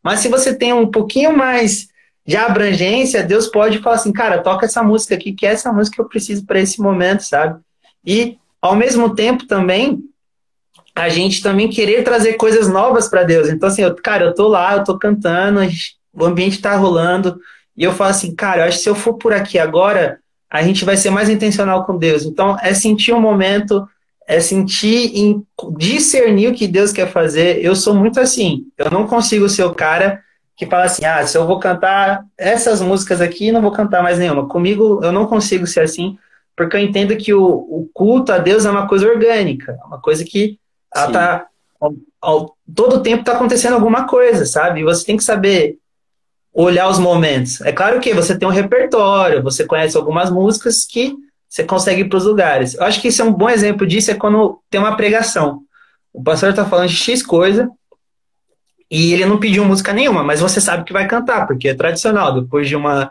Mas 0.07 0.21
se 0.21 0.29
você 0.29 0.55
tem 0.55 0.73
um 0.73 0.88
pouquinho 0.88 1.37
mais 1.37 1.88
de 2.25 2.37
abrangência, 2.37 3.25
Deus 3.25 3.49
pode 3.49 3.81
falar 3.81 3.97
assim, 3.97 4.12
cara, 4.12 4.38
toca 4.38 4.64
essa 4.64 4.81
música 4.81 5.16
aqui, 5.16 5.33
que 5.33 5.45
é 5.45 5.51
essa 5.51 5.73
música 5.73 5.97
que 5.97 6.01
eu 6.01 6.09
preciso 6.09 6.47
para 6.47 6.61
esse 6.61 6.81
momento, 6.81 7.25
sabe? 7.25 7.61
E, 8.07 8.38
ao 8.62 8.77
mesmo 8.77 9.16
tempo, 9.16 9.49
também, 9.49 9.99
a 10.95 11.09
gente 11.09 11.42
também 11.42 11.69
querer 11.69 12.05
trazer 12.05 12.35
coisas 12.35 12.69
novas 12.69 13.09
para 13.09 13.25
Deus. 13.25 13.49
Então, 13.49 13.69
assim, 13.69 13.83
eu, 13.83 13.92
cara, 13.97 14.27
eu 14.27 14.33
tô 14.33 14.47
lá, 14.47 14.77
eu 14.77 14.85
tô 14.85 14.97
cantando, 14.97 15.59
o 16.12 16.25
ambiente 16.25 16.62
tá 16.62 16.77
rolando, 16.77 17.40
e 17.77 17.83
eu 17.83 17.92
falo 17.92 18.11
assim, 18.11 18.33
cara, 18.33 18.62
eu 18.62 18.69
acho 18.69 18.77
que 18.79 18.85
se 18.85 18.88
eu 18.88 18.95
for 18.95 19.14
por 19.14 19.33
aqui 19.33 19.59
agora, 19.59 20.21
a 20.49 20.62
gente 20.62 20.85
vai 20.85 20.97
ser 20.97 21.11
mais 21.11 21.29
intencional 21.29 21.85
com 21.85 21.99
Deus. 21.99 22.23
Então, 22.23 22.57
é 22.62 22.73
sentir 22.75 23.12
um 23.12 23.21
momento 23.21 23.85
é 24.27 24.41
sentir, 24.41 25.12
discernir 25.77 26.49
o 26.49 26.55
que 26.55 26.67
Deus 26.67 26.93
quer 26.93 27.11
fazer. 27.11 27.65
Eu 27.65 27.77
sou 27.77 27.95
muito 27.95 28.19
assim. 28.19 28.67
Eu 28.77 28.91
não 28.91 29.07
consigo 29.07 29.49
ser 29.49 29.65
o 29.65 29.75
cara 29.75 30.21
que 30.57 30.67
fala 30.67 30.85
assim: 30.85 31.05
ah, 31.05 31.25
se 31.27 31.39
eu 31.39 31.47
vou 31.47 31.61
cantar 31.61 32.25
essas 32.37 32.81
músicas 32.81 33.21
aqui, 33.21 33.53
não 33.53 33.62
vou 33.62 33.71
cantar 33.71 34.03
mais 34.03 34.19
nenhuma. 34.19 34.49
Comigo, 34.49 35.01
eu 35.03 35.12
não 35.12 35.27
consigo 35.27 35.67
ser 35.67 35.81
assim, 35.81 36.19
porque 36.57 36.77
eu 36.77 36.81
entendo 36.81 37.17
que 37.17 37.33
o, 37.33 37.45
o 37.45 37.89
culto 37.95 38.33
a 38.33 38.39
Deus 38.39 38.65
é 38.65 38.71
uma 38.71 38.89
coisa 38.89 39.07
orgânica, 39.07 39.79
é 39.81 39.87
uma 39.87 40.01
coisa 40.01 40.25
que 40.25 40.59
ela 40.95 41.12
tá, 41.12 41.47
ao, 41.79 41.95
ao, 42.21 42.57
todo 42.75 43.03
tempo 43.03 43.21
está 43.21 43.33
acontecendo 43.33 43.75
alguma 43.75 44.07
coisa, 44.07 44.45
sabe? 44.47 44.81
E 44.81 44.85
você 44.85 45.05
tem 45.05 45.17
que 45.17 45.25
saber 45.25 45.79
olhar 46.53 46.89
os 46.89 46.99
momentos. 46.99 47.61
É 47.61 47.71
claro 47.71 48.01
que 48.01 48.15
você 48.15 48.37
tem 48.37 48.49
um 48.49 48.53
repertório, 48.53 49.43
você 49.43 49.65
conhece 49.65 49.97
algumas 49.97 50.31
músicas 50.31 50.85
que 50.85 51.15
você 51.49 51.65
consegue 51.65 52.03
ir 52.03 52.09
para 52.09 52.19
os 52.19 52.25
lugares. 52.25 52.75
Eu 52.75 52.85
acho 52.85 53.01
que 53.01 53.09
isso 53.09 53.23
é 53.23 53.25
um 53.25 53.33
bom 53.33 53.49
exemplo 53.49 53.87
disso, 53.87 54.11
é 54.11 54.15
quando 54.15 54.61
tem 54.71 54.81
uma 54.81 54.97
pregação. 54.97 55.61
O 56.13 56.23
pastor 56.23 56.51
está 56.51 56.65
falando 56.65 56.89
de 56.89 56.97
X 56.97 57.23
coisa 57.23 57.69
e 58.91 59.13
ele 59.13 59.27
não 59.27 59.39
pediu 59.39 59.65
música 59.65 59.93
nenhuma, 59.93 60.23
mas 60.23 60.41
você 60.41 60.61
sabe 60.61 60.85
que 60.85 60.93
vai 60.93 61.07
cantar, 61.07 61.47
porque 61.47 61.69
é 61.69 61.75
tradicional. 61.75 62.41
Depois 62.41 62.69
de 62.69 62.77
uma, 62.77 63.11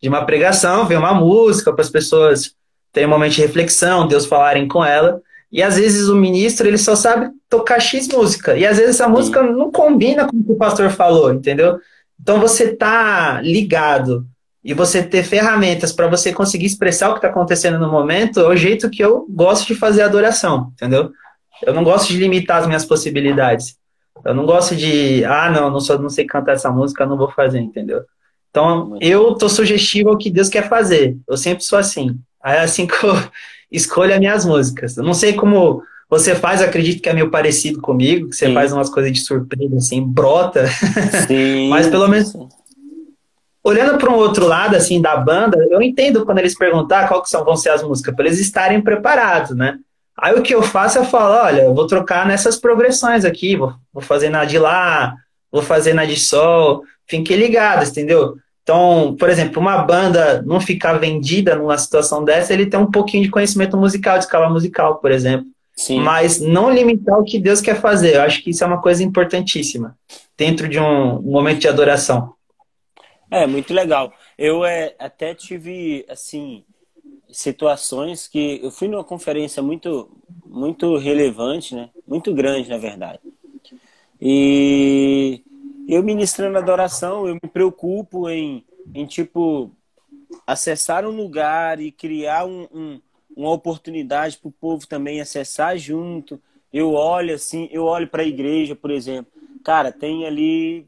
de 0.00 0.08
uma 0.08 0.24
pregação, 0.24 0.86
vem 0.86 0.96
uma 0.96 1.14
música 1.14 1.72
para 1.72 1.82
as 1.82 1.90
pessoas 1.90 2.54
terem 2.92 3.08
um 3.08 3.12
momento 3.12 3.34
de 3.34 3.42
reflexão, 3.42 4.08
Deus 4.08 4.26
falarem 4.26 4.66
com 4.66 4.84
ela. 4.84 5.20
E 5.52 5.62
às 5.62 5.76
vezes 5.76 6.08
o 6.08 6.16
ministro 6.16 6.66
ele 6.66 6.78
só 6.78 6.96
sabe 6.96 7.30
tocar 7.48 7.80
X 7.80 8.08
música. 8.08 8.56
E 8.56 8.66
às 8.66 8.78
vezes 8.78 8.96
essa 8.96 9.08
música 9.08 9.42
não 9.42 9.70
combina 9.70 10.26
com 10.26 10.36
o 10.36 10.44
que 10.44 10.52
o 10.52 10.56
pastor 10.56 10.90
falou, 10.90 11.32
entendeu? 11.32 11.78
Então 12.20 12.40
você 12.40 12.74
tá 12.74 13.40
ligado 13.42 14.26
e 14.66 14.74
você 14.74 15.00
ter 15.00 15.22
ferramentas 15.22 15.92
para 15.92 16.08
você 16.08 16.32
conseguir 16.32 16.66
expressar 16.66 17.08
o 17.08 17.12
que 17.12 17.18
está 17.18 17.28
acontecendo 17.28 17.78
no 17.78 17.88
momento, 17.88 18.40
é 18.40 18.48
o 18.48 18.56
jeito 18.56 18.90
que 18.90 19.00
eu 19.00 19.24
gosto 19.30 19.64
de 19.68 19.76
fazer 19.76 20.02
adoração, 20.02 20.72
entendeu? 20.72 21.12
Eu 21.62 21.72
não 21.72 21.84
gosto 21.84 22.08
de 22.08 22.18
limitar 22.18 22.58
as 22.58 22.66
minhas 22.66 22.84
possibilidades. 22.84 23.76
Eu 24.24 24.34
não 24.34 24.44
gosto 24.44 24.74
de, 24.74 25.24
ah, 25.24 25.48
não, 25.52 25.70
não, 25.70 25.78
sou, 25.78 26.00
não 26.00 26.08
sei 26.08 26.24
cantar 26.26 26.54
essa 26.54 26.68
música, 26.68 27.06
não 27.06 27.16
vou 27.16 27.30
fazer, 27.30 27.60
entendeu? 27.60 28.02
Então, 28.50 28.98
eu 29.00 29.34
tô 29.34 29.48
sugestivo 29.48 30.08
ao 30.08 30.18
que 30.18 30.30
Deus 30.30 30.48
quer 30.48 30.68
fazer. 30.68 31.16
Eu 31.28 31.36
sempre 31.36 31.62
sou 31.62 31.78
assim. 31.78 32.18
Aí 32.42 32.56
é 32.56 32.62
assim 32.62 32.88
que 32.88 33.04
eu 33.04 33.14
escolho 33.70 34.14
as 34.14 34.18
minhas 34.18 34.44
músicas. 34.44 34.96
Eu 34.96 35.04
não 35.04 35.14
sei 35.14 35.34
como 35.34 35.80
você 36.10 36.34
faz, 36.34 36.60
acredito 36.60 37.00
que 37.00 37.08
é 37.08 37.14
meio 37.14 37.30
parecido 37.30 37.80
comigo, 37.80 38.30
que 38.30 38.34
você 38.34 38.46
Sim. 38.46 38.54
faz 38.54 38.72
umas 38.72 38.90
coisas 38.90 39.12
de 39.12 39.20
surpresa, 39.20 39.76
assim, 39.76 40.02
brota. 40.02 40.66
Sim. 41.28 41.68
Mas 41.68 41.86
pelo 41.86 42.08
menos 42.08 42.34
olhando 43.66 43.98
para 43.98 44.10
um 44.10 44.14
outro 44.14 44.46
lado 44.46 44.76
assim 44.76 45.00
da 45.02 45.16
banda, 45.16 45.58
eu 45.68 45.82
entendo 45.82 46.24
quando 46.24 46.38
eles 46.38 46.56
perguntar 46.56 47.08
qual 47.08 47.20
que 47.20 47.28
são, 47.28 47.44
vão 47.44 47.56
ser 47.56 47.70
as 47.70 47.82
músicas, 47.82 48.14
para 48.14 48.24
eles 48.24 48.38
estarem 48.38 48.80
preparados, 48.80 49.56
né? 49.56 49.76
Aí 50.16 50.34
o 50.34 50.42
que 50.42 50.54
eu 50.54 50.62
faço, 50.62 50.98
eu 50.98 51.04
falo, 51.04 51.34
olha, 51.34 51.62
eu 51.62 51.74
vou 51.74 51.84
trocar 51.84 52.24
nessas 52.26 52.56
progressões 52.56 53.24
aqui, 53.24 53.56
vou, 53.56 53.74
vou 53.92 54.02
fazer 54.02 54.30
na 54.30 54.44
de 54.44 54.56
lá, 54.56 55.16
vou 55.50 55.62
fazer 55.62 55.94
na 55.94 56.04
de 56.04 56.16
sol, 56.16 56.84
fiquem 57.08 57.36
ligados, 57.36 57.90
entendeu? 57.90 58.36
Então, 58.62 59.16
por 59.18 59.28
exemplo, 59.28 59.60
uma 59.60 59.78
banda 59.78 60.42
não 60.46 60.60
ficar 60.60 60.92
vendida 60.94 61.56
numa 61.56 61.76
situação 61.76 62.24
dessa, 62.24 62.52
ele 62.52 62.66
tem 62.66 62.78
um 62.78 62.90
pouquinho 62.90 63.24
de 63.24 63.30
conhecimento 63.30 63.76
musical, 63.76 64.16
de 64.16 64.24
escala 64.24 64.48
musical, 64.48 64.96
por 64.96 65.10
exemplo. 65.10 65.46
Sim. 65.76 66.00
Mas 66.00 66.40
não 66.40 66.72
limitar 66.72 67.18
o 67.18 67.24
que 67.24 67.38
Deus 67.38 67.60
quer 67.60 67.80
fazer. 67.80 68.14
Eu 68.14 68.22
acho 68.22 68.42
que 68.42 68.50
isso 68.50 68.62
é 68.62 68.66
uma 68.66 68.80
coisa 68.80 69.02
importantíssima 69.02 69.94
dentro 70.38 70.68
de 70.68 70.78
um 70.78 71.20
momento 71.20 71.60
de 71.60 71.68
adoração. 71.68 72.35
É, 73.36 73.46
muito 73.46 73.74
legal. 73.74 74.14
Eu 74.38 74.64
é, 74.64 74.94
até 74.98 75.34
tive, 75.34 76.06
assim, 76.08 76.64
situações 77.30 78.26
que 78.26 78.60
eu 78.62 78.70
fui 78.70 78.88
numa 78.88 79.04
conferência 79.04 79.62
muito, 79.62 80.10
muito 80.46 80.96
relevante, 80.96 81.74
né? 81.74 81.90
Muito 82.06 82.32
grande, 82.32 82.70
na 82.70 82.78
verdade. 82.78 83.20
E 84.18 85.42
eu 85.86 86.02
ministrando 86.02 86.56
adoração, 86.56 87.28
eu 87.28 87.34
me 87.34 87.50
preocupo 87.52 88.26
em, 88.30 88.64
em 88.94 89.04
tipo, 89.04 89.70
acessar 90.46 91.04
um 91.04 91.10
lugar 91.10 91.78
e 91.78 91.92
criar 91.92 92.46
um, 92.46 92.66
um 92.72 93.00
uma 93.36 93.50
oportunidade 93.50 94.38
para 94.38 94.48
o 94.48 94.52
povo 94.52 94.86
também 94.86 95.20
acessar 95.20 95.76
junto. 95.76 96.40
Eu 96.72 96.94
olho 96.94 97.34
assim, 97.34 97.68
eu 97.70 97.84
olho 97.84 98.08
para 98.08 98.22
a 98.22 98.26
igreja, 98.26 98.74
por 98.74 98.90
exemplo. 98.90 99.30
Cara, 99.62 99.92
tem 99.92 100.24
ali 100.24 100.86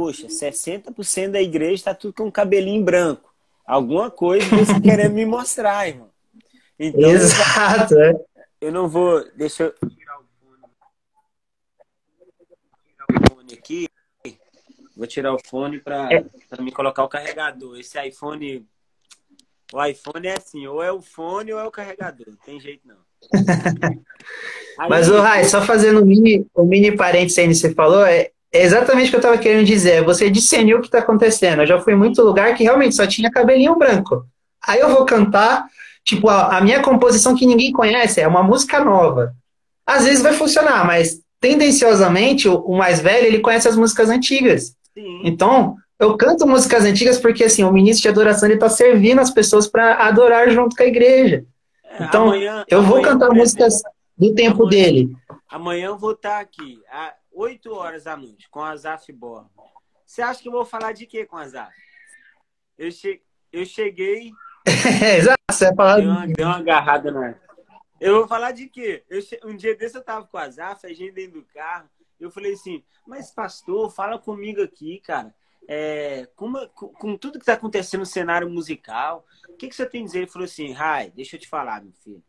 poxa, 0.00 0.28
60% 0.28 1.32
da 1.32 1.42
igreja 1.42 1.74
está 1.74 1.94
tudo 1.94 2.14
com 2.14 2.32
cabelinho 2.32 2.82
branco. 2.82 3.34
Alguma 3.66 4.10
coisa 4.10 4.46
você 4.56 4.80
querendo 4.80 5.12
me 5.12 5.26
mostrar, 5.26 5.86
irmão. 5.86 6.08
Então, 6.78 7.10
Exato. 7.10 7.92
Eu, 7.92 8.00
é. 8.00 8.24
eu 8.62 8.72
não 8.72 8.88
vou. 8.88 9.22
Deixa 9.36 9.64
eu 9.64 9.88
tirar 9.90 10.18
o 10.18 10.24
fone. 10.40 10.62
Tirar 12.86 13.04
o 13.10 13.34
fone 13.34 13.52
aqui. 13.52 13.88
Vou 14.96 15.06
tirar 15.06 15.34
o 15.34 15.38
fone 15.38 15.78
para 15.80 16.08
é. 16.14 16.62
me 16.62 16.72
colocar 16.72 17.04
o 17.04 17.08
carregador. 17.08 17.78
Esse 17.78 18.02
iPhone. 18.02 18.66
O 19.70 19.84
iPhone 19.84 20.26
é 20.26 20.38
assim, 20.38 20.66
ou 20.66 20.82
é 20.82 20.90
o 20.90 21.02
fone 21.02 21.52
ou 21.52 21.60
é 21.60 21.64
o 21.64 21.70
carregador. 21.70 22.26
Não 22.26 22.36
tem 22.38 22.58
jeito 22.58 22.88
não. 22.88 22.96
Mas, 24.88 25.10
o 25.10 25.20
Rai, 25.20 25.44
só 25.44 25.60
fazendo 25.60 26.00
um 26.00 26.06
mini, 26.06 26.46
um 26.56 26.64
mini 26.64 26.96
parênteses 26.96 27.38
aí 27.38 27.48
que 27.48 27.54
você 27.54 27.74
falou, 27.74 28.02
é, 28.06 28.32
é 28.52 28.62
exatamente 28.62 29.08
o 29.08 29.10
que 29.10 29.16
eu 29.16 29.20
estava 29.20 29.38
querendo 29.38 29.64
dizer. 29.64 30.04
Você 30.04 30.28
discerniu 30.28 30.78
o 30.78 30.80
que 30.80 30.88
está 30.88 30.98
acontecendo. 30.98 31.62
Eu 31.62 31.66
já 31.66 31.80
fui 31.80 31.92
em 31.92 31.96
muito 31.96 32.20
lugar 32.22 32.54
que 32.54 32.64
realmente 32.64 32.94
só 32.94 33.06
tinha 33.06 33.30
cabelinho 33.30 33.76
branco. 33.76 34.24
Aí 34.66 34.80
eu 34.80 34.90
vou 34.90 35.04
cantar, 35.04 35.66
tipo, 36.04 36.28
a, 36.28 36.58
a 36.58 36.60
minha 36.60 36.80
composição 36.80 37.34
que 37.34 37.46
ninguém 37.46 37.72
conhece, 37.72 38.20
é 38.20 38.26
uma 38.26 38.42
música 38.42 38.84
nova. 38.84 39.32
Às 39.86 40.04
vezes 40.04 40.22
vai 40.22 40.32
funcionar, 40.32 40.84
mas 40.84 41.20
tendenciosamente 41.40 42.48
o, 42.48 42.56
o 42.60 42.76
mais 42.76 43.00
velho 43.00 43.26
ele 43.26 43.40
conhece 43.40 43.68
as 43.68 43.76
músicas 43.76 44.10
antigas. 44.10 44.74
Sim. 44.92 45.22
Então, 45.24 45.76
eu 45.98 46.16
canto 46.16 46.46
músicas 46.46 46.84
antigas 46.84 47.18
porque 47.18 47.44
assim, 47.44 47.62
o 47.62 47.72
ministro 47.72 48.02
de 48.02 48.08
adoração 48.08 48.48
ele 48.48 48.54
está 48.54 48.68
servindo 48.68 49.20
as 49.20 49.30
pessoas 49.30 49.66
para 49.66 50.06
adorar 50.06 50.50
junto 50.50 50.74
com 50.74 50.82
a 50.82 50.86
igreja. 50.86 51.44
É, 51.84 52.04
então, 52.04 52.28
amanhã, 52.28 52.64
eu 52.68 52.82
vou 52.82 53.00
cantar 53.00 53.30
músicas 53.30 53.80
do 54.16 54.34
tempo 54.34 54.64
amanhã, 54.64 54.70
dele. 54.70 55.16
Amanhã 55.48 55.86
eu 55.86 55.98
vou 55.98 56.12
estar 56.12 56.30
tá 56.30 56.40
aqui. 56.40 56.78
8 57.40 57.72
horas 57.72 58.04
da 58.04 58.14
noite, 58.18 58.50
com 58.50 58.62
a 58.62 58.76
Zaf 58.76 59.10
Borba. 59.12 59.50
Você 60.04 60.20
acha 60.20 60.42
que 60.42 60.48
eu 60.48 60.52
vou 60.52 60.64
falar 60.64 60.92
de 60.92 61.06
quê 61.06 61.24
com 61.24 61.38
a 61.38 61.48
Zaf? 61.48 61.74
Eu, 62.76 62.92
che... 62.92 63.22
eu 63.50 63.64
cheguei. 63.64 64.30
Exato, 65.16 65.40
você 65.50 65.66
vai 65.68 65.74
falar. 65.74 66.00
Deu 66.00 66.10
uma, 66.10 66.26
deu 66.26 66.46
uma 66.46 66.58
agarrada 66.58 67.10
na. 67.10 67.34
Eu 67.98 68.18
vou 68.18 68.28
falar 68.28 68.52
de 68.52 68.68
quê? 68.68 69.04
Eu 69.08 69.22
che... 69.22 69.40
Um 69.42 69.56
dia 69.56 69.74
desse 69.74 69.96
eu 69.96 70.04
tava 70.04 70.26
com 70.26 70.36
a 70.36 70.50
Zaf, 70.50 70.86
a 70.86 70.92
gente 70.92 71.12
dentro 71.12 71.40
do 71.40 71.46
carro. 71.46 71.88
Eu 72.18 72.30
falei 72.30 72.52
assim, 72.52 72.84
mas 73.06 73.30
pastor, 73.30 73.90
fala 73.90 74.18
comigo 74.18 74.62
aqui, 74.62 75.00
cara. 75.00 75.34
É, 75.66 76.28
com, 76.36 76.52
com, 76.74 76.88
com, 76.88 77.16
tudo 77.16 77.38
que 77.38 77.42
está 77.42 77.54
acontecendo 77.54 78.00
no 78.00 78.06
cenário 78.06 78.50
musical, 78.50 79.24
o 79.48 79.56
que, 79.56 79.68
que 79.68 79.74
você 79.74 79.86
tem 79.86 80.02
a 80.02 80.04
dizer? 80.04 80.18
Ele 80.18 80.26
falou 80.26 80.44
assim, 80.44 80.72
Rai, 80.72 81.10
deixa 81.10 81.36
eu 81.36 81.40
te 81.40 81.48
falar, 81.48 81.82
meu 81.82 81.92
filho. 82.04 82.22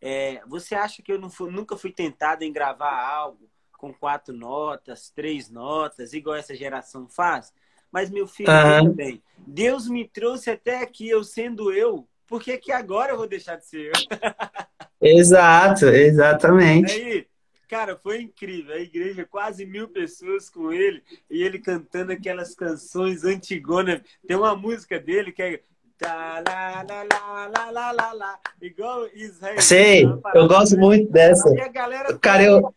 É, 0.00 0.40
você 0.46 0.74
acha 0.74 1.02
que 1.02 1.12
eu 1.12 1.18
não 1.18 1.28
fui, 1.28 1.50
nunca 1.50 1.76
fui 1.76 1.92
tentado 1.92 2.44
em 2.44 2.52
gravar 2.52 2.98
algo 2.98 3.50
com 3.84 3.92
quatro 3.92 4.34
notas, 4.34 5.10
três 5.10 5.50
notas, 5.50 6.14
igual 6.14 6.36
essa 6.36 6.54
geração 6.54 7.06
faz. 7.06 7.52
Mas, 7.92 8.10
meu 8.10 8.26
filho, 8.26 8.50
uhum. 8.50 8.92
bem, 8.92 9.22
Deus 9.46 9.86
me 9.86 10.08
trouxe 10.08 10.50
até 10.50 10.82
aqui, 10.82 11.06
eu 11.06 11.22
sendo 11.22 11.70
eu, 11.70 12.08
por 12.26 12.40
que, 12.40 12.56
que 12.56 12.72
agora 12.72 13.12
eu 13.12 13.18
vou 13.18 13.28
deixar 13.28 13.56
de 13.56 13.66
ser 13.66 13.90
eu? 13.90 13.92
Exato, 15.02 15.84
exatamente. 15.84 16.92
Aí, 16.94 17.26
cara, 17.68 17.94
foi 17.94 18.22
incrível. 18.22 18.74
A 18.74 18.78
igreja, 18.78 19.26
quase 19.26 19.66
mil 19.66 19.86
pessoas 19.86 20.48
com 20.48 20.72
ele, 20.72 21.02
e 21.28 21.42
ele 21.42 21.58
cantando 21.58 22.10
aquelas 22.10 22.54
canções 22.54 23.22
antigonas. 23.22 24.00
Tem 24.26 24.34
uma 24.34 24.56
música 24.56 24.98
dele 24.98 25.30
que 25.30 25.42
é 25.42 25.60
Tá, 25.96 26.42
lá, 26.44 26.84
lá, 26.88 27.46
lá, 27.46 27.70
lá, 27.70 27.92
lá, 27.92 28.12
lá, 28.12 28.38
igual 28.60 29.06
Israel. 29.14 29.60
Sei, 29.60 30.04
eu 30.34 30.48
gosto 30.48 30.76
muito 30.76 31.10
dessa. 31.12 31.48
E 31.54 31.60
a 31.60 31.68
galera 31.68 32.18
cara, 32.18 32.42
eu, 32.42 32.74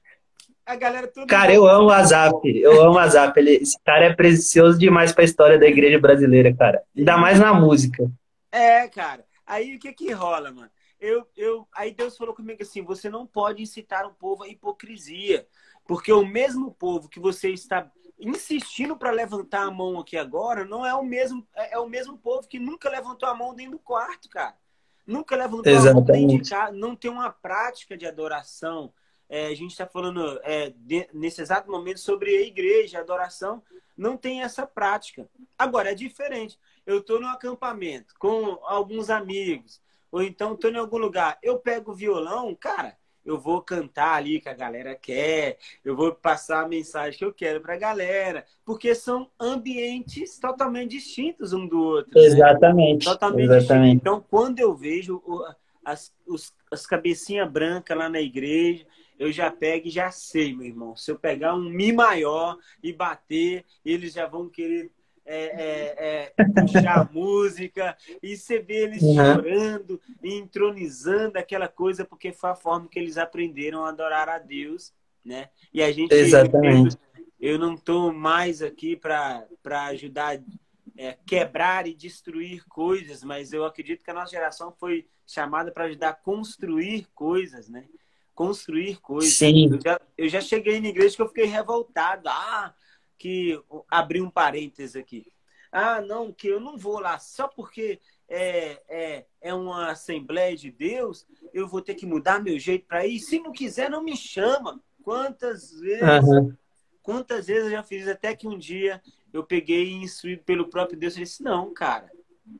a 0.67 0.75
galera 0.75 1.07
tudo. 1.07 1.27
Cara, 1.27 1.53
eu 1.53 1.65
amo 1.65 1.87
o 1.87 1.91
Azap. 1.91 2.45
Eu 2.45 2.83
amo 2.83 2.95
o 2.95 2.99
Azap. 2.99 3.39
Ele, 3.39 3.51
esse 3.51 3.79
cara 3.85 4.05
é 4.05 4.13
precioso 4.13 4.77
demais 4.77 5.13
para 5.13 5.23
a 5.23 5.25
história 5.25 5.57
da 5.57 5.65
igreja 5.65 5.97
brasileira, 5.97 6.53
cara. 6.53 6.83
Ainda 6.95 7.17
mais 7.17 7.39
na 7.39 7.53
música. 7.53 8.11
É, 8.51 8.85
cara. 8.89 9.25
Aí 9.45 9.75
o 9.75 9.79
que 9.79 9.93
que 9.93 10.11
rola, 10.11 10.51
mano? 10.51 10.69
Eu, 10.99 11.25
eu, 11.37 11.65
aí 11.73 11.93
Deus 11.93 12.17
falou 12.17 12.35
comigo 12.35 12.61
assim: 12.61 12.81
você 12.83 13.09
não 13.09 13.25
pode 13.25 13.63
incitar 13.63 14.05
o 14.05 14.13
povo 14.13 14.43
à 14.43 14.49
hipocrisia, 14.49 15.47
porque 15.87 16.11
o 16.11 16.25
mesmo 16.25 16.71
povo 16.73 17.07
que 17.07 17.19
você 17.19 17.49
está 17.49 17.89
insistindo 18.19 18.97
para 18.97 19.11
levantar 19.11 19.61
a 19.61 19.71
mão 19.71 19.99
aqui 19.99 20.17
agora 20.17 20.65
não 20.65 20.83
é 20.83 20.93
o 20.93 21.03
mesmo 21.03 21.47
é, 21.55 21.75
é, 21.75 21.79
o 21.79 21.87
mesmo 21.87 22.17
povo 22.17 22.47
que 22.47 22.59
nunca 22.59 22.89
levantou 22.89 23.29
a 23.29 23.33
mão 23.33 23.55
dentro 23.55 23.73
do 23.73 23.79
quarto, 23.79 24.27
cara. 24.27 24.55
Nunca 25.05 25.37
levantou 25.37 25.71
Exatamente. 25.71 25.89
a 25.89 25.93
mão 25.93 26.27
dentro 26.27 26.43
de 26.43 26.49
casa, 26.49 26.71
não 26.73 26.93
tem 26.93 27.09
uma 27.09 27.31
prática 27.31 27.95
de 27.95 28.05
adoração 28.05 28.91
é, 29.29 29.47
a 29.47 29.55
gente 29.55 29.71
está 29.71 29.85
falando 29.85 30.39
é, 30.43 30.73
de, 30.75 31.07
nesse 31.13 31.41
exato 31.41 31.69
momento 31.69 31.99
sobre 31.99 32.35
a 32.37 32.41
igreja, 32.41 32.97
a 32.97 33.01
adoração, 33.01 33.61
não 33.97 34.15
tem 34.15 34.41
essa 34.41 34.65
prática. 34.65 35.27
Agora, 35.57 35.91
é 35.91 35.95
diferente. 35.95 36.57
Eu 36.85 36.99
estou 36.99 37.19
no 37.19 37.27
acampamento 37.27 38.13
com 38.17 38.59
alguns 38.63 39.09
amigos, 39.09 39.81
ou 40.11 40.21
então 40.21 40.53
estou 40.53 40.71
em 40.71 40.77
algum 40.77 40.97
lugar, 40.97 41.37
eu 41.43 41.59
pego 41.59 41.91
o 41.91 41.95
violão, 41.95 42.55
cara, 42.55 42.95
eu 43.27 43.37
vou 43.37 43.61
cantar 43.61 44.13
ali 44.13 44.39
que 44.39 44.47
a 44.47 44.53
galera 44.53 44.95
quer, 44.95 45.57
eu 45.83 45.97
vou 45.97 46.13
passar 46.13 46.63
a 46.63 46.67
mensagem 46.67 47.19
que 47.19 47.25
eu 47.25 47.33
quero 47.33 47.59
para 47.59 47.73
a 47.73 47.77
galera, 47.77 48.45
porque 48.63 48.95
são 48.95 49.29
ambientes 49.37 50.39
totalmente 50.39 50.91
distintos 50.91 51.51
um 51.51 51.67
do 51.67 51.77
outro. 51.77 52.11
Né? 52.15 52.25
Exatamente. 52.25 53.05
Né? 53.05 53.11
Totalmente 53.11 53.51
Exatamente. 53.51 53.95
Então, 53.97 54.23
quando 54.29 54.59
eu 54.59 54.73
vejo 54.73 55.21
as, 55.83 56.13
os, 56.25 56.53
as 56.71 56.87
cabecinhas 56.87 57.51
brancas 57.51 57.97
lá 57.97 58.07
na 58.07 58.21
igreja, 58.21 58.85
eu 59.19 59.31
já 59.31 59.51
pego 59.51 59.87
e 59.87 59.91
já 59.91 60.11
sei, 60.11 60.55
meu 60.55 60.65
irmão. 60.65 60.95
Se 60.95 61.11
eu 61.11 61.17
pegar 61.17 61.55
um 61.55 61.69
Mi 61.69 61.91
maior 61.91 62.57
e 62.83 62.93
bater, 62.93 63.65
eles 63.83 64.13
já 64.13 64.27
vão 64.27 64.49
querer 64.49 64.91
é, 65.25 65.45
é, 65.45 66.33
é, 66.37 66.61
puxar 66.61 67.01
a 67.01 67.09
música 67.11 67.97
e 68.23 68.37
você 68.37 68.59
vê 68.59 68.83
eles 68.83 69.01
uhum. 69.01 69.15
chorando 69.15 70.01
entronizando 70.23 71.37
aquela 71.37 71.67
coisa, 71.67 72.05
porque 72.05 72.31
foi 72.31 72.51
a 72.51 72.55
forma 72.55 72.87
que 72.87 72.97
eles 72.97 73.17
aprenderam 73.17 73.83
a 73.85 73.89
adorar 73.89 74.29
a 74.29 74.39
Deus, 74.39 74.93
né? 75.23 75.49
E 75.73 75.83
a 75.83 75.91
gente. 75.91 76.13
Exatamente. 76.13 76.97
Eu, 77.39 77.53
eu 77.53 77.59
não 77.59 77.73
estou 77.73 78.13
mais 78.13 78.61
aqui 78.61 78.95
para 78.95 79.45
ajudar 79.87 80.41
é, 80.97 81.17
quebrar 81.25 81.87
e 81.87 81.93
destruir 81.93 82.65
coisas, 82.65 83.23
mas 83.23 83.53
eu 83.53 83.65
acredito 83.65 84.03
que 84.03 84.09
a 84.09 84.13
nossa 84.13 84.31
geração 84.31 84.73
foi 84.79 85.07
chamada 85.25 85.71
para 85.71 85.85
ajudar 85.85 86.09
a 86.09 86.13
construir 86.13 87.05
coisas, 87.13 87.69
né? 87.69 87.85
Construir 88.37 89.01
coisas. 89.01 89.33
Sim. 89.33 89.73
Eu 89.73 89.81
já, 89.81 90.01
eu 90.15 90.29
já 90.29 90.39
cheguei 90.39 90.79
na 90.79 90.89
igreja 90.89 91.15
que 91.15 91.21
eu 91.23 91.27
fiquei 91.27 91.45
revoltado. 91.45 92.29
Ah, 92.29 92.71
que 93.17 93.59
abri 93.89 94.21
um 94.21 94.29
parênteses 94.29 94.95
aqui. 94.95 95.25
Ah, 95.71 95.99
não, 96.01 96.31
que 96.31 96.47
eu 96.47 96.59
não 96.59 96.77
vou 96.77 96.99
lá 96.99 97.17
só 97.17 97.47
porque 97.47 97.99
é, 98.29 98.79
é, 98.87 99.25
é 99.41 99.53
uma 99.55 99.89
Assembleia 99.89 100.55
de 100.55 100.69
Deus, 100.69 101.25
eu 101.51 101.67
vou 101.67 101.81
ter 101.81 101.95
que 101.95 102.05
mudar 102.05 102.41
meu 102.41 102.59
jeito 102.59 102.85
para 102.85 103.07
ir. 103.07 103.19
Se 103.19 103.39
não 103.39 103.51
quiser, 103.51 103.89
não 103.89 104.03
me 104.03 104.15
chama. 104.15 104.79
Quantas 105.01 105.71
vezes, 105.71 106.27
uhum. 106.27 106.53
quantas 107.01 107.47
vezes 107.47 107.65
eu 107.65 107.71
já 107.71 107.81
fiz 107.81 108.07
até 108.07 108.35
que 108.35 108.47
um 108.47 108.57
dia 108.57 109.01
eu 109.33 109.43
peguei 109.43 109.93
instruído 109.93 110.43
pelo 110.43 110.69
próprio 110.69 110.99
Deus 110.99 111.15
e 111.15 111.21
disse: 111.21 111.41
Não, 111.41 111.73
cara, 111.73 112.11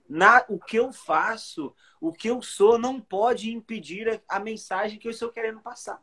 na, 0.09 0.43
o 0.47 0.59
que 0.59 0.77
eu 0.77 0.91
faço, 0.91 1.73
o 1.99 2.11
que 2.11 2.29
eu 2.29 2.41
sou, 2.41 2.77
não 2.77 2.99
pode 2.99 3.51
impedir 3.51 4.09
a, 4.09 4.37
a 4.37 4.39
mensagem 4.39 4.99
que 4.99 5.07
eu 5.07 5.11
estou 5.11 5.29
querendo 5.29 5.59
passar. 5.59 6.01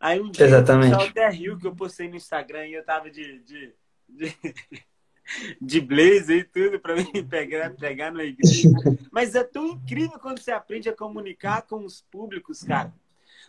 Aí 0.00 0.20
um 0.20 0.30
dia 0.30 0.46
Exatamente. 0.46 0.94
o 0.94 1.00
até 1.00 1.28
riu 1.28 1.58
que 1.58 1.66
eu 1.66 1.74
postei 1.74 2.08
no 2.08 2.16
Instagram 2.16 2.66
e 2.68 2.74
eu 2.74 2.84
tava 2.84 3.10
de, 3.10 3.40
de, 3.40 3.74
de, 4.08 4.36
de 5.60 5.80
blazer 5.80 6.38
e 6.38 6.44
tudo 6.44 6.78
para 6.78 6.94
mim 6.94 7.10
pegar, 7.28 7.70
pegar 7.74 8.12
na 8.12 8.22
igreja. 8.22 8.68
Mas 9.10 9.34
é 9.34 9.42
tão 9.42 9.66
incrível 9.66 10.18
quando 10.18 10.38
você 10.38 10.52
aprende 10.52 10.88
a 10.88 10.96
comunicar 10.96 11.62
com 11.62 11.84
os 11.84 12.00
públicos, 12.00 12.62
cara. 12.62 12.92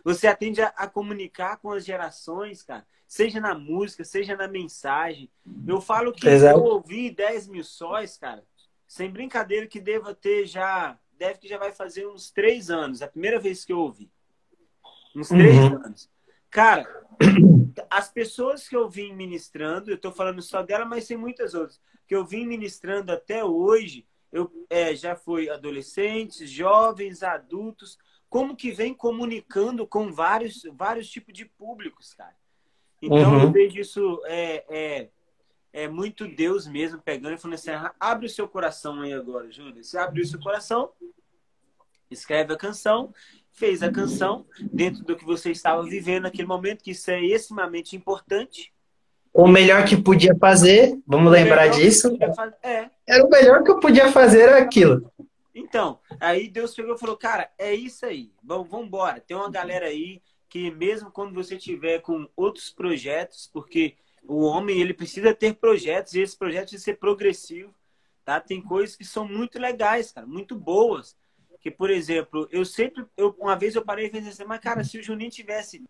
Você 0.02 0.26
aprende 0.26 0.60
a, 0.62 0.68
a 0.68 0.88
comunicar 0.88 1.58
com 1.58 1.70
as 1.70 1.84
gerações, 1.84 2.62
cara. 2.62 2.84
Seja 3.06 3.40
na 3.40 3.54
música, 3.54 4.04
seja 4.04 4.36
na 4.36 4.48
mensagem. 4.48 5.30
Eu 5.66 5.80
falo 5.80 6.12
que 6.12 6.28
Exato. 6.28 6.58
eu 6.58 6.64
ouvi 6.64 7.10
10 7.10 7.48
mil 7.48 7.64
sóis, 7.64 8.16
cara, 8.16 8.44
sem 8.90 9.08
brincadeira 9.08 9.68
que 9.68 9.78
deva 9.78 10.12
ter 10.12 10.46
já, 10.46 10.98
deve 11.16 11.38
que 11.38 11.46
já 11.46 11.56
vai 11.56 11.70
fazer 11.70 12.08
uns 12.08 12.28
três 12.28 12.70
anos, 12.70 13.02
a 13.02 13.06
primeira 13.06 13.38
vez 13.38 13.64
que 13.64 13.72
eu 13.72 13.78
ouvi. 13.78 14.10
Uns 15.14 15.28
três 15.28 15.54
uhum. 15.54 15.76
anos. 15.76 16.10
Cara, 16.50 16.84
as 17.88 18.10
pessoas 18.10 18.68
que 18.68 18.74
eu 18.74 18.90
vim 18.90 19.12
ministrando, 19.12 19.92
eu 19.92 19.94
estou 19.94 20.10
falando 20.10 20.42
só 20.42 20.64
dela, 20.64 20.84
mas 20.84 21.06
tem 21.06 21.16
muitas 21.16 21.54
outras, 21.54 21.80
que 22.04 22.16
eu 22.16 22.24
vim 22.24 22.44
ministrando 22.44 23.12
até 23.12 23.44
hoje, 23.44 24.04
eu 24.32 24.50
é, 24.68 24.92
já 24.92 25.14
fui 25.14 25.48
adolescentes, 25.48 26.50
jovens, 26.50 27.22
adultos, 27.22 27.96
como 28.28 28.56
que 28.56 28.72
vem 28.72 28.92
comunicando 28.92 29.86
com 29.86 30.10
vários, 30.10 30.62
vários 30.72 31.08
tipos 31.08 31.32
de 31.32 31.44
públicos, 31.44 32.12
cara. 32.12 32.34
Então 33.00 33.34
uhum. 33.34 33.42
eu 33.42 33.52
vejo 33.52 33.80
isso 33.80 34.20
é, 34.24 34.64
é, 34.68 35.08
é, 35.72 35.88
muito 35.88 36.26
Deus 36.26 36.66
mesmo 36.66 37.00
pegando 37.00 37.34
e 37.34 37.38
falando 37.38 37.54
assim: 37.54 37.70
abre 37.98 38.26
o 38.26 38.30
seu 38.30 38.48
coração 38.48 39.00
aí 39.00 39.12
agora, 39.12 39.50
Júlio. 39.50 39.82
Você 39.82 39.98
abre 39.98 40.20
o 40.20 40.26
seu 40.26 40.40
coração, 40.40 40.90
escreve 42.10 42.52
a 42.52 42.56
canção 42.56 43.12
fez 43.52 43.82
a 43.82 43.90
canção 43.90 44.46
dentro 44.72 45.04
do 45.04 45.16
que 45.16 45.24
você 45.24 45.50
estava 45.50 45.82
vivendo 45.82 46.22
naquele 46.22 46.48
momento, 46.48 46.82
que 46.82 46.92
isso 46.92 47.10
é 47.10 47.20
extremamente 47.20 47.94
importante. 47.96 48.72
O 49.32 49.46
melhor 49.46 49.84
que 49.84 49.96
podia 49.96 50.34
fazer, 50.36 50.98
vamos 51.06 51.30
lembrar 51.30 51.68
disso. 51.68 52.16
É. 52.62 52.90
Era 53.06 53.24
o 53.24 53.28
melhor 53.28 53.62
que 53.62 53.70
eu 53.70 53.78
podia 53.78 54.10
fazer 54.10 54.42
era 54.42 54.58
aquilo. 54.58 55.10
Então, 55.54 56.00
aí 56.18 56.48
Deus 56.48 56.74
pegou 56.74 56.94
e 56.94 56.98
falou, 56.98 57.16
cara, 57.16 57.50
é 57.58 57.72
isso 57.74 58.06
aí. 58.06 58.32
Vamos, 58.42 58.68
vamos 58.68 58.86
embora. 58.86 59.20
Tem 59.20 59.36
uma 59.36 59.50
galera 59.50 59.86
aí 59.86 60.20
que 60.48 60.70
mesmo 60.70 61.10
quando 61.12 61.32
você 61.32 61.56
tiver 61.56 62.00
com 62.00 62.28
outros 62.34 62.70
projetos, 62.70 63.48
porque 63.52 63.94
o 64.30 64.42
homem 64.42 64.80
ele 64.80 64.94
precisa 64.94 65.34
ter 65.34 65.54
projetos 65.54 66.14
e 66.14 66.20
esse 66.20 66.36
projeto 66.36 66.62
precisa 66.62 66.84
ser 66.84 66.98
progressivo, 66.98 67.74
tá? 68.24 68.40
Tem 68.40 68.60
coisas 68.60 68.94
que 68.96 69.04
são 69.04 69.26
muito 69.26 69.58
legais, 69.58 70.12
cara, 70.12 70.26
muito 70.26 70.54
boas 70.54 71.16
que, 71.60 71.70
por 71.70 71.90
exemplo, 71.90 72.48
eu 72.50 72.64
sempre, 72.64 73.04
eu, 73.16 73.36
uma 73.38 73.54
vez 73.54 73.74
eu 73.74 73.84
parei 73.84 74.06
e 74.06 74.10
pensei 74.10 74.30
assim, 74.30 74.44
mas 74.44 74.60
cara, 74.60 74.82
se 74.82 74.98
o 74.98 75.02
Juninho 75.02 75.30
tivesse 75.30 75.84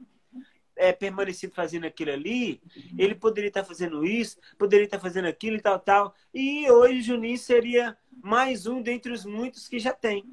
é, 0.75 0.93
permanecido 0.93 1.55
fazendo 1.55 1.87
aquilo 1.87 2.11
ali, 2.11 2.61
ele 2.99 3.15
poderia 3.15 3.49
estar 3.49 3.63
fazendo 3.63 4.05
isso, 4.05 4.39
poderia 4.59 4.85
estar 4.85 4.99
fazendo 4.99 5.27
aquilo 5.27 5.57
e 5.57 5.61
tal, 5.61 5.79
tal. 5.79 6.15
E 6.35 6.69
hoje 6.71 6.99
o 6.99 7.03
Juninho 7.03 7.39
seria 7.39 7.97
mais 8.23 8.67
um 8.67 8.83
dentre 8.83 9.13
os 9.13 9.25
muitos 9.25 9.69
que 9.69 9.79
já 9.79 9.93
tem. 9.93 10.25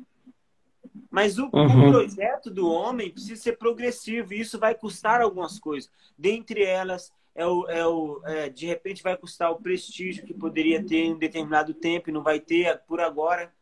Mas 1.12 1.38
o, 1.38 1.50
uhum. 1.54 1.88
o, 1.88 1.92
projeto 1.92 2.50
do 2.50 2.68
homem 2.68 3.12
precisa 3.12 3.42
ser 3.42 3.58
progressivo 3.58 4.34
e 4.34 4.40
isso 4.40 4.58
vai 4.58 4.74
custar 4.74 5.22
algumas 5.22 5.60
coisas. 5.60 5.90
Dentre 6.18 6.64
elas, 6.64 7.14
é 7.38 7.46
o, 7.46 7.70
é 7.70 7.88
o, 7.88 8.22
é, 8.26 8.50
de 8.50 8.66
repente 8.66 9.04
vai 9.04 9.16
custar 9.16 9.52
o 9.52 9.62
prestígio 9.62 10.26
que 10.26 10.34
poderia 10.34 10.84
ter 10.84 10.98
em 10.98 11.14
um 11.14 11.20
determinado 11.20 11.72
tempo 11.72 12.10
e 12.10 12.12
não 12.12 12.24
vai 12.24 12.40
ter 12.40 12.82
por 12.88 13.00
agora. 13.00 13.54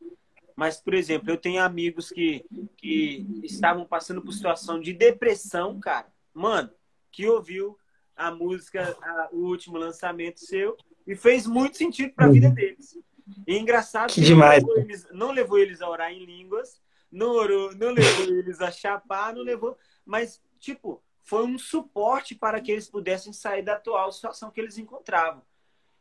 Mas, 0.55 0.79
por 0.79 0.93
exemplo, 0.93 1.29
eu 1.29 1.35
tenho 1.35 1.61
amigos 1.61 2.09
que, 2.09 2.45
que 2.77 3.27
estavam 3.43 3.85
passando 3.85 4.21
por 4.21 4.31
situação 4.31 4.79
de 4.79 4.93
depressão, 4.93 5.77
cara. 5.77 6.07
Mano, 6.33 6.71
que 7.11 7.27
ouviu 7.27 7.77
a 8.15 8.31
música, 8.31 8.97
a, 9.01 9.29
o 9.33 9.39
último 9.39 9.77
lançamento 9.77 10.39
seu, 10.39 10.77
e 11.05 11.13
fez 11.13 11.45
muito 11.45 11.75
sentido 11.75 12.13
para 12.13 12.27
a 12.27 12.31
vida 12.31 12.49
deles. 12.49 12.97
E 13.45 13.57
engraçado 13.57 14.13
que, 14.13 14.21
demais. 14.21 14.63
Não, 14.63 14.69
levou 14.69 14.83
eles, 14.85 15.07
não 15.11 15.31
levou 15.33 15.57
eles 15.59 15.81
a 15.81 15.89
orar 15.89 16.13
em 16.13 16.23
línguas, 16.23 16.79
não, 17.11 17.31
orou, 17.31 17.75
não 17.75 17.91
levou 17.91 18.37
eles 18.37 18.61
a 18.61 18.71
chapar, 18.71 19.35
não 19.35 19.41
levou. 19.41 19.77
Mas, 20.05 20.41
tipo, 20.59 21.03
foi 21.25 21.45
um 21.45 21.57
suporte 21.57 22.33
para 22.33 22.61
que 22.61 22.71
eles 22.71 22.87
pudessem 22.87 23.33
sair 23.33 23.61
da 23.61 23.73
atual 23.73 24.09
situação 24.13 24.49
que 24.49 24.61
eles 24.61 24.77
encontravam. 24.77 25.41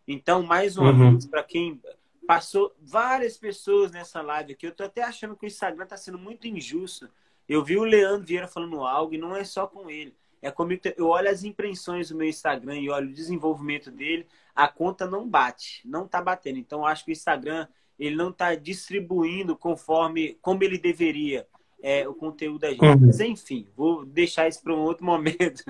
Então, 0.06 0.42
mais 0.42 0.76
uma 0.76 0.92
uhum. 0.92 1.12
vez, 1.12 1.26
para 1.26 1.42
quem 1.42 1.80
Passou 2.26 2.74
várias 2.80 3.36
pessoas 3.36 3.92
nessa 3.92 4.22
live 4.22 4.52
aqui. 4.52 4.66
Eu 4.66 4.74
tô 4.74 4.82
até 4.82 5.02
achando 5.02 5.36
que 5.36 5.44
o 5.44 5.46
Instagram 5.46 5.86
tá 5.86 5.96
sendo 5.96 6.18
muito 6.18 6.46
injusto. 6.46 7.08
Eu 7.46 7.62
vi 7.62 7.76
o 7.76 7.84
Leandro 7.84 8.26
Vieira 8.26 8.48
falando 8.48 8.82
algo 8.82 9.14
e 9.14 9.18
não 9.18 9.36
é 9.36 9.44
só 9.44 9.66
com 9.66 9.90
ele. 9.90 10.14
É 10.40 10.50
comigo. 10.50 10.80
Eu 10.96 11.08
olho 11.08 11.28
as 11.28 11.44
impressões 11.44 12.08
do 12.08 12.16
meu 12.16 12.26
Instagram 12.26 12.78
e 12.78 12.88
olho 12.88 13.10
o 13.10 13.12
desenvolvimento 13.12 13.90
dele. 13.90 14.26
A 14.54 14.66
conta 14.68 15.06
não 15.06 15.28
bate, 15.28 15.82
não 15.84 16.08
tá 16.08 16.22
batendo. 16.22 16.58
Então 16.58 16.80
eu 16.80 16.86
acho 16.86 17.04
que 17.04 17.10
o 17.10 17.12
Instagram 17.12 17.68
ele 17.98 18.16
não 18.16 18.32
tá 18.32 18.54
distribuindo 18.54 19.54
conforme 19.54 20.38
como 20.40 20.64
ele 20.64 20.78
deveria 20.78 21.46
é, 21.84 22.08
o 22.08 22.14
conteúdo 22.14 22.60
da 22.60 22.70
gente. 22.70 22.82
Uhum. 22.82 22.98
Mas 22.98 23.20
enfim, 23.20 23.68
vou 23.76 24.06
deixar 24.06 24.48
isso 24.48 24.62
para 24.62 24.74
um 24.74 24.80
outro 24.80 25.04
momento. 25.06 25.62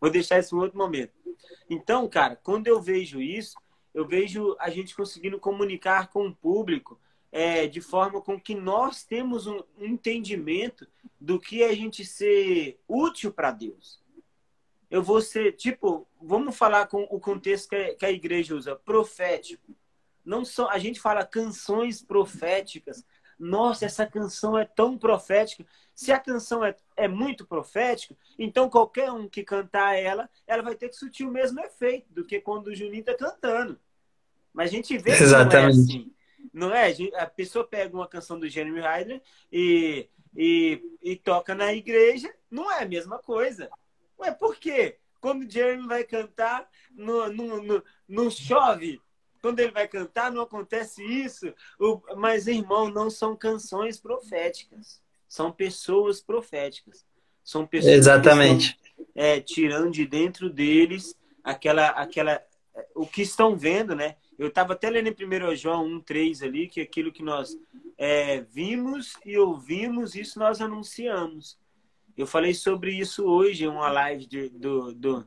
vou 0.00 0.10
deixar 0.10 0.40
isso 0.40 0.50
para 0.50 0.58
um 0.58 0.62
outro 0.62 0.76
momento. 0.76 1.12
Então, 1.70 2.08
cara, 2.08 2.34
quando 2.34 2.66
eu 2.66 2.82
vejo 2.82 3.22
isso, 3.22 3.56
eu 3.94 4.04
vejo 4.04 4.56
a 4.58 4.68
gente 4.68 4.96
conseguindo 4.96 5.38
comunicar 5.38 6.08
com 6.08 6.26
o 6.26 6.34
público 6.34 6.98
é, 7.30 7.68
de 7.68 7.80
forma 7.80 8.20
com 8.20 8.38
que 8.38 8.52
nós 8.52 9.04
temos 9.04 9.46
um 9.46 9.62
entendimento 9.78 10.88
do 11.20 11.38
que 11.38 11.62
a 11.62 11.72
gente 11.72 12.04
ser 12.04 12.80
útil 12.88 13.32
para 13.32 13.52
Deus. 13.52 14.00
Eu 14.90 15.04
vou 15.04 15.22
ser, 15.22 15.52
tipo, 15.52 16.04
vamos 16.20 16.56
falar 16.56 16.88
com 16.88 17.04
o 17.04 17.20
contexto 17.20 17.68
que, 17.68 17.94
que 17.94 18.04
a 18.04 18.10
igreja 18.10 18.56
usa, 18.56 18.74
profético. 18.74 19.72
Não 20.24 20.44
só 20.44 20.68
a 20.68 20.78
gente 20.78 21.00
fala 21.00 21.24
canções 21.24 22.02
proféticas. 22.02 23.04
Nossa, 23.40 23.86
essa 23.86 24.06
canção 24.06 24.58
é 24.58 24.66
tão 24.66 24.98
profética. 24.98 25.64
Se 25.94 26.12
a 26.12 26.20
canção 26.20 26.62
é, 26.62 26.76
é 26.94 27.08
muito 27.08 27.46
profética, 27.46 28.14
então 28.38 28.68
qualquer 28.68 29.10
um 29.10 29.26
que 29.26 29.42
cantar 29.42 29.94
ela, 29.94 30.28
ela 30.46 30.62
vai 30.62 30.74
ter 30.74 30.90
que 30.90 30.96
surtir 30.96 31.26
o 31.26 31.32
mesmo 31.32 31.58
efeito 31.58 32.12
do 32.12 32.22
que 32.22 32.38
quando 32.38 32.66
o 32.66 32.74
Juninho 32.74 33.00
está 33.00 33.14
cantando. 33.16 33.80
Mas 34.52 34.68
a 34.68 34.72
gente 34.74 34.98
vê 34.98 35.12
Exatamente. 35.12 35.86
que 35.86 36.14
não 36.52 36.74
é 36.74 36.86
assim. 36.86 37.02
Não 37.02 37.16
é? 37.16 37.22
A 37.22 37.26
pessoa 37.26 37.66
pega 37.66 37.96
uma 37.96 38.06
canção 38.06 38.38
do 38.38 38.46
Jeremy 38.46 38.80
Ryder 38.80 39.22
e, 39.50 40.06
e, 40.36 40.82
e 41.02 41.16
toca 41.16 41.54
na 41.54 41.72
igreja, 41.72 42.30
não 42.50 42.70
é 42.70 42.82
a 42.82 42.88
mesma 42.88 43.18
coisa. 43.18 43.70
Ué, 44.18 44.30
por 44.32 44.56
quê? 44.56 44.98
Quando 45.18 45.46
o 45.46 45.50
Jeremy 45.50 45.86
vai 45.86 46.04
cantar, 46.04 46.68
não, 46.94 47.32
não, 47.32 47.62
não, 47.62 47.82
não 48.06 48.30
chove. 48.30 49.00
Quando 49.40 49.60
ele 49.60 49.72
vai 49.72 49.88
cantar, 49.88 50.30
não 50.30 50.42
acontece 50.42 51.02
isso. 51.02 51.52
O, 51.78 52.00
mas, 52.16 52.46
irmão, 52.46 52.90
não 52.90 53.08
são 53.10 53.36
canções 53.36 53.98
proféticas. 53.98 55.00
São 55.28 55.50
pessoas 55.50 56.20
proféticas. 56.20 57.04
São 57.42 57.66
pessoas 57.66 57.94
Exatamente. 57.94 58.78
estão 58.82 59.06
é, 59.14 59.40
tirando 59.40 59.90
de 59.90 60.06
dentro 60.06 60.50
deles 60.50 61.16
aquela, 61.42 61.88
aquela, 61.88 62.42
o 62.94 63.06
que 63.06 63.22
estão 63.22 63.56
vendo, 63.56 63.94
né? 63.94 64.16
Eu 64.38 64.48
estava 64.48 64.72
até 64.72 64.88
lendo 64.88 65.08
em 65.08 65.52
1 65.52 65.56
João 65.56 65.86
1,3 66.00 66.42
ali, 66.42 66.68
que 66.68 66.80
aquilo 66.80 67.12
que 67.12 67.22
nós 67.22 67.56
é, 67.98 68.40
vimos 68.40 69.14
e 69.24 69.36
ouvimos, 69.36 70.14
isso 70.14 70.38
nós 70.38 70.60
anunciamos. 70.60 71.58
Eu 72.16 72.26
falei 72.26 72.54
sobre 72.54 72.92
isso 72.92 73.24
hoje 73.24 73.64
em 73.64 73.68
uma 73.68 73.90
live 73.90 74.26
de, 74.26 74.48
do, 74.48 74.94
do, 74.94 75.26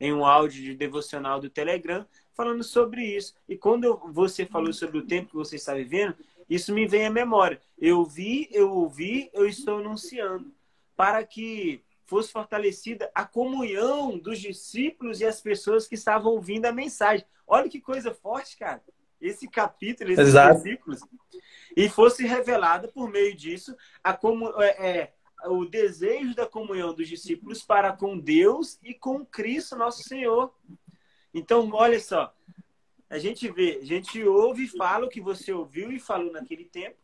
em 0.00 0.12
um 0.12 0.24
áudio 0.24 0.62
de 0.62 0.74
devocional 0.74 1.40
do 1.40 1.50
Telegram, 1.50 2.06
falando 2.36 2.62
sobre 2.62 3.02
isso. 3.02 3.34
E 3.48 3.56
quando 3.56 3.96
você 4.12 4.44
falou 4.44 4.72
sobre 4.72 4.98
o 4.98 5.06
tempo 5.06 5.30
que 5.30 5.36
você 5.36 5.56
está 5.56 5.74
vivendo, 5.74 6.14
isso 6.48 6.72
me 6.72 6.86
vem 6.86 7.06
à 7.06 7.10
memória. 7.10 7.60
Eu 7.78 8.04
vi, 8.04 8.48
eu 8.52 8.70
ouvi, 8.70 9.30
eu 9.32 9.48
estou 9.48 9.78
anunciando. 9.78 10.52
Para 10.94 11.24
que 11.24 11.82
fosse 12.04 12.30
fortalecida 12.30 13.10
a 13.14 13.24
comunhão 13.24 14.16
dos 14.16 14.38
discípulos 14.38 15.20
e 15.20 15.24
as 15.24 15.40
pessoas 15.40 15.88
que 15.88 15.96
estavam 15.96 16.32
ouvindo 16.32 16.66
a 16.66 16.72
mensagem. 16.72 17.26
Olha 17.46 17.68
que 17.68 17.80
coisa 17.80 18.14
forte, 18.14 18.56
cara. 18.56 18.82
Esse 19.20 19.48
capítulo, 19.48 20.12
esses 20.12 20.28
Exato. 20.28 20.62
versículos. 20.62 21.00
E 21.76 21.88
fosse 21.88 22.24
revelada 22.24 22.86
por 22.88 23.10
meio 23.10 23.34
disso 23.34 23.76
a 24.04 24.12
como, 24.12 24.48
é, 24.62 24.88
é, 24.88 25.12
o 25.48 25.64
desejo 25.64 26.34
da 26.34 26.46
comunhão 26.46 26.94
dos 26.94 27.08
discípulos 27.08 27.62
para 27.62 27.92
com 27.92 28.18
Deus 28.18 28.78
e 28.82 28.94
com 28.94 29.24
Cristo, 29.24 29.76
nosso 29.76 30.02
Senhor. 30.02 30.54
Então, 31.36 31.70
olha 31.74 32.00
só. 32.00 32.34
a 33.10 33.18
gente 33.18 33.46
vê, 33.50 33.78
a 33.82 33.84
gente 33.84 34.24
ouve 34.24 34.64
e 34.64 34.68
fala 34.68 35.04
o 35.04 35.08
que 35.10 35.20
você 35.20 35.52
ouviu 35.52 35.92
e 35.92 36.00
falou 36.00 36.32
naquele 36.32 36.64
tempo. 36.64 36.96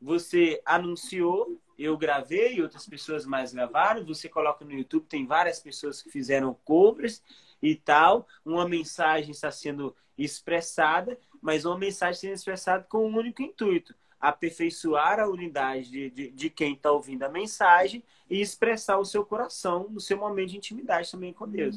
Você 0.00 0.62
anunciou, 0.64 1.60
eu 1.76 1.98
gravei, 1.98 2.62
outras 2.62 2.86
pessoas 2.86 3.26
mais 3.26 3.52
gravaram. 3.52 4.06
Você 4.06 4.28
coloca 4.28 4.64
no 4.64 4.70
YouTube, 4.70 5.06
tem 5.06 5.26
várias 5.26 5.58
pessoas 5.58 6.00
que 6.00 6.08
fizeram 6.08 6.56
cobras 6.64 7.20
e 7.60 7.74
tal. 7.74 8.28
Uma 8.44 8.68
mensagem 8.68 9.32
está 9.32 9.50
sendo 9.50 9.92
expressada, 10.16 11.18
mas 11.40 11.64
uma 11.64 11.76
mensagem 11.76 12.20
sendo 12.20 12.34
expressada 12.34 12.84
com 12.84 13.08
um 13.08 13.16
único 13.16 13.42
intuito: 13.42 13.92
aperfeiçoar 14.20 15.18
a 15.18 15.26
unidade 15.26 15.90
de, 15.90 16.10
de, 16.10 16.30
de 16.30 16.48
quem 16.48 16.74
está 16.74 16.92
ouvindo 16.92 17.24
a 17.24 17.28
mensagem 17.28 18.04
e 18.30 18.40
expressar 18.40 18.98
o 18.98 19.04
seu 19.04 19.26
coração 19.26 19.88
no 19.90 20.00
seu 20.00 20.16
momento 20.16 20.50
de 20.50 20.58
intimidade 20.58 21.10
também 21.10 21.32
com 21.32 21.48
Deus. 21.48 21.76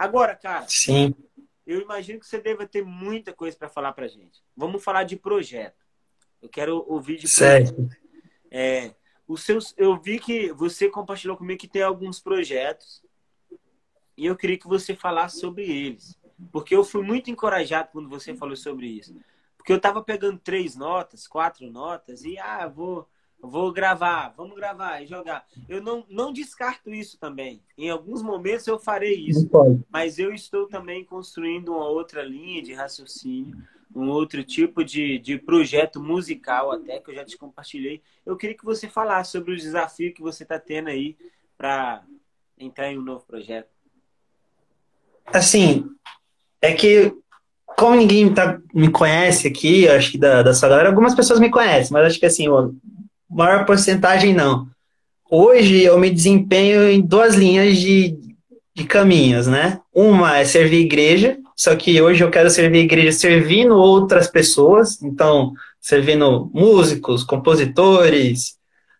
Agora, 0.00 0.34
cara, 0.34 0.66
Sim. 0.66 1.14
eu 1.66 1.78
imagino 1.82 2.18
que 2.18 2.26
você 2.26 2.40
deva 2.40 2.66
ter 2.66 2.82
muita 2.82 3.34
coisa 3.34 3.54
para 3.54 3.68
falar 3.68 3.92
para 3.92 4.08
gente. 4.08 4.42
Vamos 4.56 4.82
falar 4.82 5.04
de 5.04 5.14
projeto. 5.14 5.84
Eu 6.40 6.48
quero 6.48 6.82
ouvir 6.88 7.18
de 7.18 7.28
certo. 7.28 7.74
projeto. 7.74 7.96
É, 8.50 8.94
os 9.28 9.42
seus, 9.42 9.74
eu 9.76 10.00
vi 10.00 10.18
que 10.18 10.54
você 10.54 10.88
compartilhou 10.88 11.36
comigo 11.36 11.60
que 11.60 11.68
tem 11.68 11.82
alguns 11.82 12.18
projetos 12.18 13.02
e 14.16 14.24
eu 14.24 14.34
queria 14.34 14.56
que 14.56 14.66
você 14.66 14.96
falasse 14.96 15.38
sobre 15.38 15.64
eles. 15.64 16.18
Porque 16.50 16.74
eu 16.74 16.82
fui 16.82 17.02
muito 17.02 17.30
encorajado 17.30 17.90
quando 17.92 18.08
você 18.08 18.34
falou 18.34 18.56
sobre 18.56 18.86
isso. 18.86 19.14
Porque 19.58 19.70
eu 19.70 19.76
estava 19.76 20.02
pegando 20.02 20.38
três 20.38 20.76
notas, 20.76 21.28
quatro 21.28 21.70
notas, 21.70 22.24
e 22.24 22.38
ah, 22.38 22.66
vou, 22.66 23.06
vou 23.42 23.72
gravar, 23.72 24.34
vamos 24.36 24.54
gravar 24.54 25.02
e 25.02 25.06
jogar. 25.06 25.44
Eu 25.68 25.82
não, 25.82 26.04
não 26.08 26.32
descarto 26.32 26.92
isso 26.92 27.18
também. 27.18 27.62
Em 27.76 27.90
alguns 27.90 28.22
momentos 28.22 28.66
eu 28.66 28.78
farei 28.78 29.14
isso. 29.14 29.48
Mas 29.90 30.18
eu 30.18 30.32
estou 30.32 30.66
também 30.66 31.04
construindo 31.04 31.72
uma 31.72 31.88
outra 31.88 32.22
linha 32.22 32.62
de 32.62 32.72
raciocínio, 32.72 33.56
um 33.94 34.08
outro 34.08 34.44
tipo 34.44 34.84
de, 34.84 35.18
de 35.18 35.38
projeto 35.38 36.00
musical 36.00 36.70
até, 36.70 37.00
que 37.00 37.10
eu 37.10 37.14
já 37.14 37.24
te 37.24 37.36
compartilhei. 37.36 38.02
Eu 38.24 38.36
queria 38.36 38.56
que 38.56 38.64
você 38.64 38.88
falasse 38.88 39.32
sobre 39.32 39.52
o 39.52 39.56
desafio 39.56 40.14
que 40.14 40.22
você 40.22 40.42
está 40.42 40.58
tendo 40.58 40.88
aí 40.88 41.16
para 41.56 42.02
entrar 42.58 42.92
em 42.92 42.98
um 42.98 43.02
novo 43.02 43.24
projeto. 43.26 43.68
Assim, 45.26 45.86
é 46.60 46.72
que, 46.72 47.14
como 47.76 47.94
ninguém 47.94 48.32
tá, 48.32 48.60
me 48.74 48.90
conhece 48.90 49.48
aqui, 49.48 49.88
acho 49.88 50.12
que 50.12 50.18
da, 50.18 50.42
da 50.42 50.52
sua 50.52 50.68
galera, 50.68 50.88
algumas 50.88 51.14
pessoas 51.14 51.40
me 51.40 51.50
conhecem, 51.50 51.92
mas 51.92 52.06
acho 52.06 52.20
que 52.20 52.26
assim, 52.26 52.48
maior 53.30 53.64
porcentagem 53.64 54.34
não. 54.34 54.66
Hoje 55.30 55.82
eu 55.82 55.98
me 55.98 56.10
desempenho 56.10 56.88
em 56.90 57.00
duas 57.00 57.36
linhas 57.36 57.76
de, 57.78 58.18
de 58.74 58.84
caminhos, 58.84 59.46
né? 59.46 59.80
Uma 59.94 60.38
é 60.38 60.44
servir 60.44 60.80
igreja, 60.80 61.38
só 61.54 61.76
que 61.76 62.00
hoje 62.02 62.24
eu 62.24 62.30
quero 62.30 62.50
servir 62.50 62.80
igreja 62.80 63.12
servindo 63.12 63.76
outras 63.76 64.26
pessoas, 64.26 65.00
então 65.02 65.52
servindo 65.80 66.50
músicos, 66.52 67.22
compositores, 67.22 68.56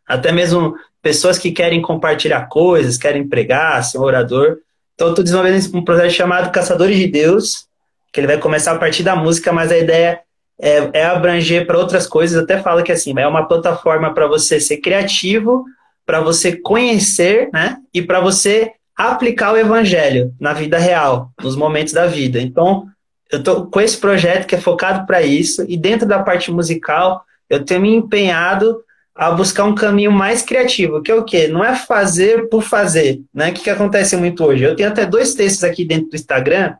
até 0.07 0.33
mesmo 0.33 0.75
pessoas 1.03 1.39
que 1.39 1.51
querem 1.51 1.83
compartilhar 1.83 2.47
coisas, 2.49 2.97
querem 2.97 3.27
pregar, 3.29 3.83
ser 3.83 3.99
um 3.99 4.03
orador. 4.03 4.59
Então, 4.95 5.09
eu 5.09 5.13
estou 5.13 5.25
desenvolvendo 5.25 5.77
um 5.77 5.85
projeto 5.85 6.11
chamado 6.11 6.53
Caçadores 6.53 6.97
de 6.97 7.07
Deus, 7.07 7.67
que 8.13 8.21
ele 8.21 8.27
vai 8.27 8.39
começar 8.39 8.73
a 8.73 8.79
partir 8.79 9.03
da 9.03 9.17
música, 9.17 9.53
mas 9.53 9.73
a 9.73 9.79
ideia 9.79 10.21
é, 10.61 10.91
é 11.01 11.05
abranger 11.05 11.67
para 11.67 11.79
outras 11.79 12.07
coisas. 12.07 12.43
Até 12.43 12.61
fala 12.61 12.83
que 12.83 12.93
assim, 12.93 13.13
é 13.19 13.27
uma 13.27 13.47
plataforma 13.47 14.13
para 14.13 14.27
você 14.27 14.61
ser 14.61 14.79
criativo, 14.79 15.65
para 16.05 16.21
você 16.21 16.57
conhecer, 16.57 17.49
né? 17.53 17.77
E 17.93 18.03
para 18.03 18.21
você 18.21 18.73
aplicar 18.97 19.53
o 19.53 19.57
evangelho 19.57 20.35
na 20.39 20.53
vida 20.53 20.79
real, 20.79 21.31
nos 21.43 21.57
momentos 21.57 21.93
da 21.93 22.07
vida. 22.07 22.41
Então, 22.41 22.87
eu 23.33 23.39
estou 23.39 23.67
com 23.67 23.81
esse 23.81 23.97
projeto 23.97 24.47
que 24.47 24.55
é 24.55 24.61
focado 24.61 25.07
para 25.07 25.23
isso, 25.23 25.65
e 25.69 25.77
dentro 25.77 26.07
da 26.07 26.23
parte 26.23 26.51
musical, 26.51 27.23
eu 27.49 27.65
tenho 27.65 27.81
me 27.81 27.95
empenhado 27.95 28.83
a 29.15 29.31
buscar 29.31 29.65
um 29.65 29.75
caminho 29.75 30.13
mais 30.13 30.43
criativo, 30.43 31.03
que 31.03 31.11
é 31.11 31.15
o 31.15 31.25
quê? 31.25 31.47
Não 31.49 31.65
é 31.65 31.75
fazer 31.75 32.49
por 32.49 32.63
fazer, 32.63 33.21
né? 33.33 33.51
O 33.51 33.55
que, 33.55 33.63
que 33.63 33.71
acontece 33.71 34.17
muito 34.17 34.45
hoje? 34.45 34.65
Eu 34.65 34.77
tenho 34.77 34.89
até 34.89 35.07
dois 35.07 35.35
textos 35.35 35.65
aqui 35.65 35.85
dentro 35.85 36.11
do 36.11 36.17
Instagram 36.17 36.75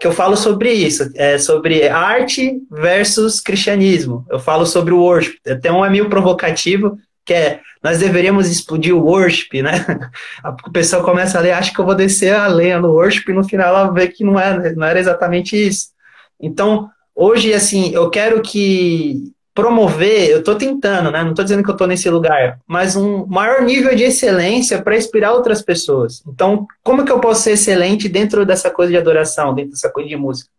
que 0.00 0.06
eu 0.06 0.12
falo 0.12 0.36
sobre 0.36 0.72
isso, 0.72 1.10
é 1.14 1.38
sobre 1.38 1.88
arte 1.88 2.60
versus 2.70 3.40
cristianismo. 3.40 4.24
Eu 4.28 4.38
falo 4.38 4.66
sobre 4.66 4.92
o 4.92 5.00
worship. 5.00 5.38
Até 5.46 5.70
um 5.70 5.84
é 5.84 5.90
meio 5.90 6.08
provocativo, 6.08 6.98
que 7.24 7.32
é 7.32 7.60
nós 7.82 7.98
deveríamos 7.98 8.48
explodir 8.48 8.94
o 8.94 9.04
worship, 9.04 9.62
né? 9.62 9.84
O 10.66 10.70
pessoal 10.70 11.02
começa 11.02 11.38
a 11.38 11.40
ler, 11.40 11.52
acha 11.52 11.72
que 11.72 11.78
eu 11.78 11.84
vou 11.84 11.94
descer 11.94 12.34
a 12.34 12.46
lenha 12.46 12.80
no 12.80 12.92
worship 12.92 13.28
e 13.28 13.34
no 13.34 13.44
final 13.44 13.68
ela 13.68 13.90
vê 13.90 14.08
que 14.08 14.24
não, 14.24 14.38
é, 14.38 14.74
não 14.74 14.86
era 14.86 15.00
exatamente 15.00 15.56
isso. 15.56 15.88
Então, 16.40 16.88
hoje, 17.14 17.52
assim, 17.52 17.92
eu 17.92 18.08
quero 18.10 18.40
que 18.40 19.32
promover, 19.54 20.30
eu 20.30 20.38
estou 20.38 20.54
tentando, 20.54 21.10
né? 21.10 21.22
Não 21.22 21.30
estou 21.30 21.44
dizendo 21.44 21.62
que 21.62 21.70
eu 21.70 21.74
estou 21.74 21.86
nesse 21.86 22.08
lugar, 22.08 22.58
mas 22.66 22.96
um 22.96 23.26
maior 23.26 23.62
nível 23.62 23.94
de 23.94 24.04
excelência 24.04 24.82
para 24.82 24.96
inspirar 24.96 25.32
outras 25.32 25.60
pessoas. 25.60 26.22
Então, 26.26 26.66
como 26.82 27.04
que 27.04 27.12
eu 27.12 27.20
posso 27.20 27.42
ser 27.42 27.52
excelente 27.52 28.08
dentro 28.08 28.46
dessa 28.46 28.70
coisa 28.70 28.90
de 28.90 28.98
adoração, 28.98 29.54
dentro 29.54 29.72
dessa 29.72 29.90
coisa 29.90 30.08
de 30.08 30.16
música? 30.16 30.50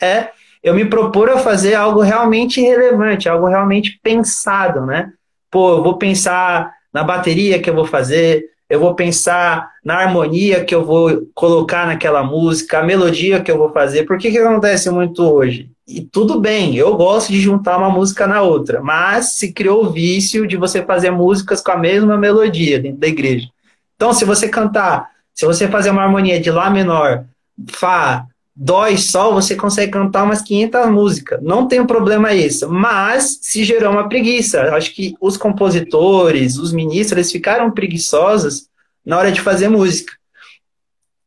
É 0.00 0.28
eu 0.62 0.74
me 0.74 0.84
propor 0.84 1.30
a 1.30 1.38
fazer 1.38 1.74
algo 1.74 2.00
realmente 2.00 2.60
relevante, 2.60 3.28
algo 3.28 3.46
realmente 3.46 3.98
pensado, 4.02 4.84
né? 4.84 5.12
Pô, 5.50 5.76
eu 5.76 5.82
vou 5.82 5.96
pensar 5.96 6.72
na 6.92 7.04
bateria 7.04 7.60
que 7.60 7.70
eu 7.70 7.74
vou 7.74 7.84
fazer, 7.84 8.44
eu 8.68 8.78
vou 8.78 8.94
pensar 8.94 9.70
na 9.82 9.96
harmonia 9.96 10.64
que 10.64 10.74
eu 10.74 10.84
vou 10.84 11.26
colocar 11.34 11.86
naquela 11.86 12.22
música, 12.22 12.80
a 12.80 12.82
melodia 12.82 13.40
que 13.40 13.50
eu 13.50 13.56
vou 13.56 13.72
fazer. 13.72 14.04
Por 14.04 14.18
que 14.18 14.30
que 14.30 14.38
acontece 14.38 14.90
muito 14.90 15.22
hoje? 15.22 15.70
E 15.86 16.02
tudo 16.02 16.38
bem, 16.38 16.76
eu 16.76 16.94
gosto 16.96 17.32
de 17.32 17.40
juntar 17.40 17.78
uma 17.78 17.88
música 17.88 18.26
na 18.26 18.42
outra, 18.42 18.82
mas 18.82 19.36
se 19.36 19.52
criou 19.54 19.86
o 19.86 19.90
vício 19.90 20.46
de 20.46 20.56
você 20.56 20.82
fazer 20.82 21.10
músicas 21.10 21.62
com 21.62 21.72
a 21.72 21.78
mesma 21.78 22.18
melodia 22.18 22.78
dentro 22.78 22.98
da 23.00 23.06
igreja. 23.06 23.48
Então, 23.96 24.12
se 24.12 24.26
você 24.26 24.48
cantar, 24.48 25.08
se 25.34 25.46
você 25.46 25.66
fazer 25.66 25.90
uma 25.90 26.02
harmonia 26.02 26.38
de 26.38 26.50
Lá 26.50 26.68
menor, 26.68 27.24
Fá, 27.72 28.26
Dó 28.60 28.88
e 28.88 28.98
Sol, 28.98 29.34
você 29.34 29.54
consegue 29.54 29.92
cantar 29.92 30.24
umas 30.24 30.42
500 30.42 30.90
músicas. 30.90 31.40
Não 31.40 31.68
tem 31.68 31.78
um 31.78 31.86
problema 31.86 32.34
isso. 32.34 32.68
Mas 32.68 33.38
se 33.40 33.62
gerou 33.62 33.92
uma 33.92 34.08
preguiça. 34.08 34.74
Acho 34.74 34.92
que 34.92 35.14
os 35.20 35.36
compositores, 35.36 36.58
os 36.58 36.72
ministros, 36.72 37.12
eles 37.12 37.30
ficaram 37.30 37.70
preguiçosos 37.70 38.66
na 39.06 39.16
hora 39.16 39.30
de 39.30 39.40
fazer 39.40 39.68
música. 39.68 40.12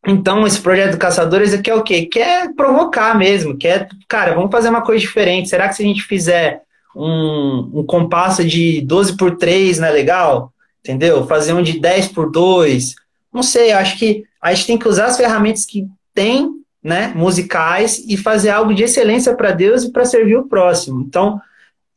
Então, 0.06 0.46
esse 0.46 0.60
projeto 0.60 0.92
do 0.92 0.98
Caçadores 0.98 1.54
aqui 1.54 1.70
é 1.70 1.76
o 1.76 1.84
quê? 1.84 2.06
Quer 2.06 2.54
provocar 2.54 3.18
mesmo, 3.18 3.56
quer, 3.56 3.88
cara, 4.10 4.36
vamos 4.36 4.52
fazer 4.52 4.68
uma 4.68 4.82
coisa 4.82 5.00
diferente. 5.00 5.48
Será 5.48 5.70
que 5.70 5.76
se 5.76 5.84
a 5.84 5.86
gente 5.86 6.04
fizer 6.04 6.64
um, 6.94 7.72
um 7.76 7.86
compasso 7.86 8.44
de 8.44 8.82
12 8.82 9.16
por 9.16 9.38
3 9.38 9.80
não 9.80 9.88
é 9.88 9.92
legal? 9.92 10.52
Entendeu? 10.82 11.26
Fazer 11.28 11.54
um 11.54 11.64
de 11.64 11.80
10 11.80 12.10
por 12.10 12.30
2. 12.30 12.94
Não 13.34 13.42
sei, 13.42 13.72
acho 13.72 13.98
que 13.98 14.26
a 14.42 14.54
gente 14.54 14.68
tem 14.68 14.78
que 14.78 14.88
usar 14.90 15.06
as 15.06 15.16
ferramentas 15.16 15.64
que 15.64 15.88
tem, 16.14 16.61
né, 16.84 17.12
musicais, 17.16 18.04
e 18.08 18.18
fazer 18.18 18.50
algo 18.50 18.74
de 18.74 18.84
excelência 18.84 19.36
para 19.36 19.52
Deus 19.52 19.84
e 19.84 19.92
para 19.92 20.06
servir 20.06 20.36
o 20.36 20.48
próximo. 20.48 21.02
Então, 21.02 21.40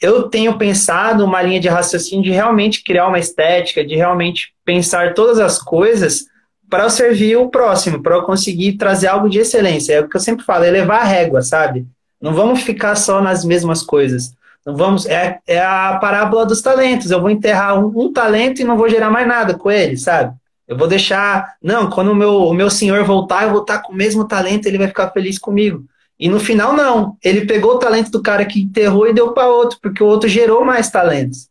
eu 0.01 0.25
tenho 0.25 0.59
pensado 0.59 1.25
uma 1.25 1.41
linha 1.41 1.61
de 1.61 1.69
raciocínio 1.69 2.25
de 2.25 2.31
realmente 2.31 2.83
criar 2.83 3.09
uma 3.09 3.19
estética, 3.19 3.85
de 3.85 3.97
realmente 3.97 4.53
pensar 4.65 5.15
todas 5.15 5.39
as 5.39 5.59
coisas 5.59 6.27
para 6.69 6.85
eu 6.85 6.91
servir 6.91 7.37
o 7.37 7.49
próximo, 7.49 8.03
para 8.03 8.17
eu 8.17 8.23
conseguir 8.23 8.75
trazer 8.75 9.07
algo 9.07 9.29
de 9.29 9.39
excelência. 9.39 9.95
É 9.95 10.01
o 10.01 10.09
que 10.09 10.17
eu 10.17 10.21
sempre 10.21 10.45
falo, 10.45 10.65
é 10.65 10.71
levar 10.71 11.01
a 11.01 11.05
régua, 11.05 11.41
sabe? 11.41 11.87
Não 12.21 12.35
vamos 12.35 12.63
ficar 12.63 12.95
só 12.97 13.21
nas 13.21 13.45
mesmas 13.45 13.83
coisas. 13.83 14.35
Não 14.65 14.75
vamos. 14.75 15.07
É, 15.07 15.39
é 15.47 15.61
a 15.61 15.99
parábola 16.01 16.47
dos 16.47 16.63
talentos. 16.63 17.11
Eu 17.11 17.21
vou 17.21 17.31
enterrar 17.31 17.79
um, 17.79 17.93
um, 17.95 18.13
talento 18.13 18.61
e 18.61 18.65
não 18.65 18.77
vou 18.77 18.89
gerar 18.89 19.11
mais 19.11 19.27
nada 19.27 19.55
com 19.55 19.71
ele, 19.71 19.97
sabe? 19.97 20.35
Eu 20.67 20.77
vou 20.77 20.89
deixar. 20.89 21.55
Não, 21.63 21.91
quando 21.91 22.11
o 22.11 22.15
meu, 22.15 22.45
o 22.45 22.55
meu 22.55 22.71
senhor 22.71 23.05
voltar, 23.05 23.45
eu 23.45 23.51
vou 23.51 23.63
estar 23.63 23.81
com 23.81 23.93
o 23.93 23.97
mesmo 23.97 24.27
talento, 24.27 24.67
ele 24.67 24.79
vai 24.79 24.89
ficar 24.89 25.11
feliz 25.11 25.39
comigo. 25.39 25.85
E 26.19 26.29
no 26.29 26.41
final, 26.41 26.73
não. 26.73 27.17
Ele 27.23 27.45
pegou 27.45 27.73
o 27.73 27.79
talento 27.79 28.11
do 28.11 28.23
cara 28.23 28.45
que 28.45 28.63
enterrou 28.63 29.09
e 29.09 29.13
deu 29.13 29.33
para 29.33 29.49
outro, 29.49 29.79
porque 29.83 30.03
o 30.03 30.07
outro 30.07 30.29
gerou 30.29 30.65
mais 30.65 30.91
talentos. 30.91 31.49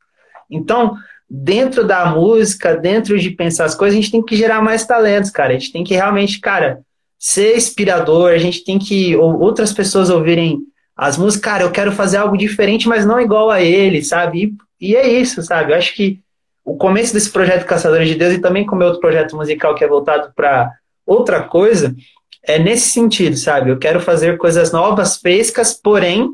Então, 0.49 0.95
dentro 1.29 1.85
da 1.85 2.05
música, 2.05 2.75
dentro 2.75 3.19
de 3.19 3.29
pensar 3.31 3.65
as 3.65 3.75
coisas, 3.75 3.97
a 3.97 4.01
gente 4.01 4.11
tem 4.11 4.23
que 4.23 4.35
gerar 4.35 4.61
mais 4.61 4.85
talentos, 4.85 5.29
cara. 5.29 5.51
A 5.51 5.57
gente 5.57 5.71
tem 5.71 5.83
que 5.83 5.93
realmente, 5.93 6.39
cara, 6.39 6.81
ser 7.19 7.55
inspirador, 7.55 8.31
a 8.31 8.37
gente 8.37 8.63
tem 8.63 8.77
que 8.77 9.15
outras 9.15 9.71
pessoas 9.71 10.09
ouvirem 10.09 10.59
as 10.95 11.17
músicas, 11.17 11.43
cara, 11.43 11.63
eu 11.63 11.71
quero 11.71 11.91
fazer 11.91 12.17
algo 12.17 12.37
diferente, 12.37 12.87
mas 12.87 13.05
não 13.05 13.19
igual 13.19 13.49
a 13.49 13.61
ele, 13.61 14.03
sabe? 14.03 14.55
E, 14.79 14.91
e 14.91 14.95
é 14.95 15.07
isso, 15.07 15.41
sabe? 15.41 15.71
Eu 15.71 15.77
acho 15.77 15.95
que 15.95 16.19
o 16.63 16.77
começo 16.77 17.13
desse 17.13 17.29
projeto 17.29 17.65
Caçadores 17.65 18.07
de 18.07 18.15
Deus 18.15 18.33
e 18.33 18.39
também 18.39 18.65
com 18.65 18.75
meu 18.75 18.87
outro 18.87 19.01
projeto 19.01 19.35
musical 19.35 19.75
que 19.75 19.83
é 19.83 19.87
voltado 19.87 20.31
para 20.35 20.71
outra 21.05 21.43
coisa, 21.43 21.95
é 22.43 22.57
nesse 22.57 22.89
sentido, 22.89 23.35
sabe? 23.35 23.69
Eu 23.69 23.77
quero 23.77 23.99
fazer 23.99 24.37
coisas 24.37 24.71
novas, 24.71 25.17
frescas, 25.17 25.73
porém 25.73 26.29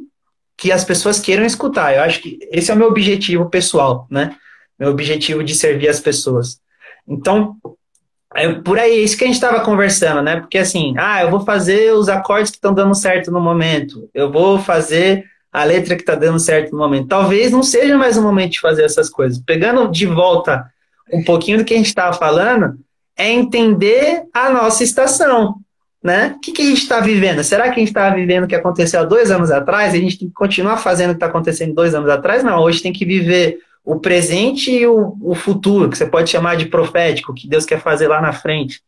que 0.57 0.71
as 0.71 0.83
pessoas 0.83 1.19
queiram 1.19 1.45
escutar. 1.45 1.95
Eu 1.95 2.03
acho 2.03 2.21
que 2.21 2.37
esse 2.51 2.69
é 2.69 2.73
o 2.73 2.77
meu 2.77 2.87
objetivo 2.87 3.49
pessoal, 3.49 4.07
né? 4.09 4.35
meu 4.79 4.89
objetivo 4.91 5.43
de 5.43 5.53
servir 5.53 5.89
as 5.89 5.99
pessoas. 5.99 6.59
Então, 7.07 7.57
É 8.35 8.53
por 8.53 8.77
aí, 8.77 9.03
isso 9.03 9.17
que 9.17 9.23
a 9.23 9.27
gente 9.27 9.35
estava 9.35 9.61
conversando, 9.61 10.21
né? 10.21 10.39
Porque 10.39 10.59
assim, 10.59 10.93
ah, 10.97 11.23
eu 11.23 11.31
vou 11.31 11.39
fazer 11.39 11.93
os 11.93 12.07
acordes 12.07 12.51
que 12.51 12.57
estão 12.57 12.73
dando 12.73 12.93
certo 12.93 13.31
no 13.31 13.41
momento, 13.41 14.07
eu 14.13 14.31
vou 14.31 14.59
fazer 14.59 15.25
a 15.51 15.63
letra 15.63 15.95
que 15.95 16.01
está 16.01 16.15
dando 16.15 16.39
certo 16.39 16.71
no 16.71 16.77
momento. 16.77 17.07
Talvez 17.07 17.51
não 17.51 17.63
seja 17.63 17.97
mais 17.97 18.17
o 18.17 18.21
momento 18.21 18.51
de 18.53 18.59
fazer 18.59 18.83
essas 18.83 19.09
coisas. 19.09 19.39
Pegando 19.39 19.87
de 19.89 20.05
volta 20.05 20.65
um 21.11 21.23
pouquinho 21.23 21.57
do 21.57 21.65
que 21.65 21.73
a 21.73 21.77
gente 21.77 21.87
estava 21.87 22.13
falando, 22.13 22.77
é 23.17 23.31
entender 23.31 24.23
a 24.33 24.49
nossa 24.49 24.83
estação, 24.83 25.55
né? 26.01 26.35
O 26.37 26.39
que, 26.39 26.51
que 26.51 26.61
a 26.61 26.65
gente 26.65 26.83
está 26.83 26.99
vivendo? 26.99 27.43
Será 27.43 27.63
que 27.63 27.75
a 27.75 27.79
gente 27.79 27.89
está 27.89 28.09
vivendo 28.11 28.43
o 28.45 28.47
que 28.47 28.55
aconteceu 28.55 29.01
há 29.01 29.03
dois 29.03 29.31
anos 29.31 29.51
atrás? 29.51 29.93
A 29.93 29.97
gente 29.97 30.19
tem 30.19 30.27
que 30.27 30.33
continuar 30.33 30.77
fazendo 30.77 31.09
o 31.09 31.13
que 31.13 31.17
está 31.17 31.25
acontecendo 31.25 31.73
dois 31.73 31.95
anos 31.95 32.09
atrás? 32.09 32.43
Não, 32.43 32.61
hoje 32.61 32.81
tem 32.81 32.93
que 32.93 33.03
viver 33.03 33.59
o 33.83 33.99
presente 33.99 34.71
e 34.71 34.85
o, 34.85 35.17
o 35.21 35.33
futuro, 35.33 35.89
que 35.89 35.97
você 35.97 36.05
pode 36.05 36.29
chamar 36.29 36.55
de 36.55 36.67
profético, 36.67 37.33
que 37.33 37.47
Deus 37.47 37.65
quer 37.65 37.81
fazer 37.81 38.07
lá 38.07 38.21
na 38.21 38.31
frente. 38.31 38.81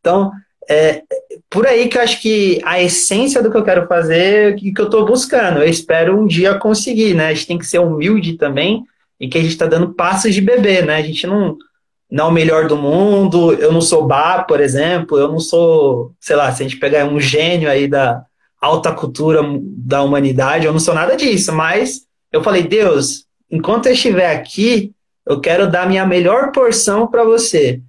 Então, 0.00 0.32
é 0.68 1.02
por 1.48 1.66
aí 1.66 1.88
que 1.88 1.98
eu 1.98 2.02
acho 2.02 2.20
que 2.20 2.60
a 2.64 2.80
essência 2.80 3.42
do 3.42 3.50
que 3.50 3.56
eu 3.56 3.64
quero 3.64 3.86
fazer 3.86 4.56
e 4.62 4.72
que 4.72 4.80
eu 4.80 4.84
estou 4.86 5.04
buscando. 5.04 5.58
Eu 5.58 5.68
espero 5.68 6.18
um 6.18 6.26
dia 6.26 6.54
conseguir, 6.54 7.14
né? 7.14 7.26
A 7.26 7.34
gente 7.34 7.46
tem 7.46 7.58
que 7.58 7.66
ser 7.66 7.80
humilde 7.80 8.36
também 8.36 8.84
e 9.18 9.28
que 9.28 9.36
a 9.36 9.40
gente 9.40 9.50
está 9.50 9.66
dando 9.66 9.94
passos 9.94 10.34
de 10.34 10.40
bebê, 10.40 10.82
né? 10.82 10.96
A 10.96 11.02
gente 11.02 11.26
não, 11.26 11.56
não 12.10 12.26
é 12.26 12.28
o 12.28 12.32
melhor 12.32 12.68
do 12.68 12.76
mundo, 12.76 13.52
eu 13.54 13.72
não 13.72 13.80
sou 13.80 14.06
Bá, 14.06 14.42
por 14.42 14.60
exemplo, 14.60 15.18
eu 15.18 15.28
não 15.28 15.40
sou, 15.40 16.12
sei 16.20 16.36
lá, 16.36 16.52
se 16.52 16.62
a 16.62 16.68
gente 16.68 16.78
pegar 16.78 17.04
um 17.04 17.20
gênio 17.20 17.68
aí 17.68 17.88
da 17.88 18.22
alta 18.60 18.92
cultura 18.92 19.40
da 19.60 20.02
humanidade, 20.02 20.66
eu 20.66 20.72
não 20.72 20.80
sou 20.80 20.94
nada 20.94 21.16
disso, 21.16 21.52
mas 21.52 22.02
eu 22.32 22.42
falei, 22.42 22.62
Deus, 22.62 23.24
enquanto 23.50 23.86
eu 23.86 23.92
estiver 23.92 24.30
aqui, 24.34 24.92
eu 25.26 25.40
quero 25.40 25.70
dar 25.70 25.88
minha 25.88 26.06
melhor 26.06 26.52
porção 26.52 27.06
para 27.06 27.24
você. 27.24 27.80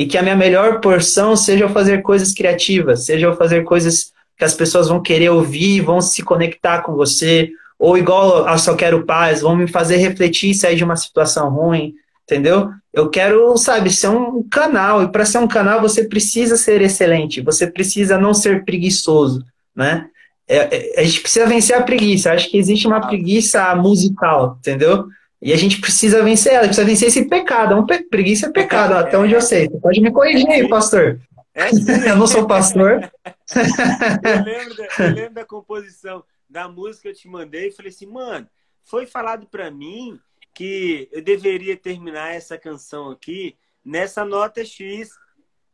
E 0.00 0.06
que 0.06 0.16
a 0.16 0.22
minha 0.22 0.34
melhor 0.34 0.80
porção 0.80 1.36
seja 1.36 1.64
eu 1.64 1.68
fazer 1.68 2.00
coisas 2.00 2.32
criativas, 2.32 3.04
seja 3.04 3.26
eu 3.26 3.36
fazer 3.36 3.64
coisas 3.64 4.12
que 4.34 4.42
as 4.42 4.54
pessoas 4.54 4.88
vão 4.88 5.02
querer 5.02 5.28
ouvir, 5.28 5.82
vão 5.82 6.00
se 6.00 6.22
conectar 6.22 6.80
com 6.80 6.94
você, 6.94 7.50
ou 7.78 7.98
igual 7.98 8.48
a 8.48 8.56
Só 8.56 8.74
Quero 8.74 9.04
Paz, 9.04 9.42
vão 9.42 9.54
me 9.54 9.68
fazer 9.68 9.98
refletir 9.98 10.52
e 10.52 10.54
sair 10.54 10.74
de 10.74 10.82
uma 10.82 10.96
situação 10.96 11.50
ruim, 11.50 11.92
entendeu? 12.24 12.70
Eu 12.94 13.10
quero, 13.10 13.54
sabe, 13.58 13.90
ser 13.90 14.08
um 14.08 14.42
canal, 14.42 15.02
e 15.02 15.12
para 15.12 15.26
ser 15.26 15.36
um 15.36 15.46
canal 15.46 15.82
você 15.82 16.04
precisa 16.04 16.56
ser 16.56 16.80
excelente, 16.80 17.42
você 17.42 17.66
precisa 17.66 18.16
não 18.16 18.32
ser 18.32 18.64
preguiçoso, 18.64 19.44
né? 19.76 20.06
É, 20.48 20.96
é, 20.96 21.00
a 21.02 21.04
gente 21.04 21.20
precisa 21.20 21.44
vencer 21.44 21.76
a 21.76 21.82
preguiça. 21.82 22.32
Acho 22.32 22.50
que 22.50 22.56
existe 22.56 22.86
uma 22.86 23.06
preguiça 23.06 23.74
musical, 23.76 24.56
entendeu? 24.60 25.04
E 25.42 25.52
a 25.52 25.56
gente 25.56 25.80
precisa 25.80 26.22
vencer 26.22 26.52
ela, 26.52 26.66
precisa 26.66 26.86
vencer 26.86 27.08
esse 27.08 27.28
pecado. 27.28 27.74
Um 27.74 27.86
pe... 27.86 28.02
Preguiça 28.04 28.46
é 28.46 28.52
pecado, 28.52 28.94
até 28.94 29.16
onde 29.16 29.32
eu 29.32 29.40
sei. 29.40 29.68
Você 29.68 29.78
pode 29.78 30.00
me 30.00 30.12
corrigir 30.12 30.48
aí, 30.48 30.68
pastor. 30.68 31.20
É 31.54 31.68
eu 32.10 32.16
não 32.16 32.26
sou 32.26 32.46
pastor. 32.46 33.10
eu, 33.54 34.44
lembro 34.44 34.76
da, 34.76 34.86
eu 34.98 35.14
lembro 35.14 35.34
da 35.34 35.44
composição 35.44 36.22
da 36.48 36.68
música 36.68 37.02
que 37.02 37.08
eu 37.08 37.14
te 37.14 37.28
mandei 37.28 37.68
e 37.68 37.72
falei 37.72 37.90
assim, 37.90 38.06
mano, 38.06 38.46
foi 38.82 39.06
falado 39.06 39.46
para 39.46 39.70
mim 39.70 40.18
que 40.54 41.08
eu 41.12 41.22
deveria 41.22 41.76
terminar 41.76 42.34
essa 42.34 42.58
canção 42.58 43.10
aqui 43.10 43.56
nessa 43.84 44.24
nota 44.24 44.64
X, 44.64 45.10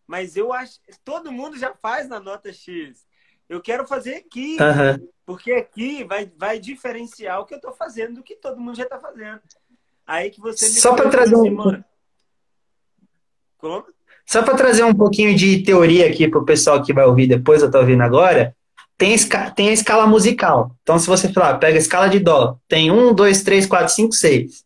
mas 0.07 0.37
eu 0.37 0.53
acho 0.53 0.79
todo 1.05 1.33
mundo 1.33 1.59
já 1.59 1.75
faz 1.75 2.09
na 2.09 2.21
nota 2.21 2.53
X. 2.53 3.07
Eu 3.49 3.61
quero 3.61 3.87
fazer 3.87 4.17
aqui, 4.17 4.57
uhum. 4.61 5.09
Porque 5.27 5.53
aqui 5.53 6.05
vai, 6.05 6.31
vai 6.39 6.61
diferenciar 6.61 7.41
o 7.41 7.45
que 7.45 7.53
eu 7.53 7.59
estou 7.59 7.73
fazendo 7.73 8.15
do 8.15 8.23
que 8.23 8.37
todo 8.37 8.61
mundo 8.61 8.77
já 8.77 8.85
está 8.85 8.99
fazendo. 8.99 9.41
Aí 10.07 10.31
que 10.31 10.41
você 10.41 10.67
Só 10.69 10.95
para 10.95 11.11
trazer 11.11 11.35
um. 11.35 11.83
Como? 13.59 13.85
Só 14.25 14.43
para 14.43 14.55
trazer 14.55 14.85
um 14.85 14.95
pouquinho 14.95 15.35
de 15.35 15.63
teoria 15.63 16.09
aqui 16.09 16.29
para 16.29 16.39
o 16.39 16.45
pessoal 16.45 16.83
que 16.83 16.93
vai 16.93 17.05
ouvir 17.05 17.27
depois, 17.27 17.61
eu 17.61 17.67
estou 17.67 17.81
ouvindo 17.81 18.03
agora, 18.03 18.55
tem, 18.97 19.17
tem 19.55 19.69
a 19.69 19.73
escala 19.73 20.07
musical. 20.07 20.77
Então, 20.83 20.99
se 20.99 21.07
você 21.07 21.33
falar, 21.33 21.59
pega 21.59 21.77
a 21.77 21.81
escala 21.81 22.09
de 22.09 22.21
Dó, 22.21 22.59
tem 22.69 22.91
um, 22.91 23.13
dois, 23.13 23.43
três, 23.43 23.67
quatro, 23.67 23.93
cinco, 23.93 24.15
seis. 24.15 24.65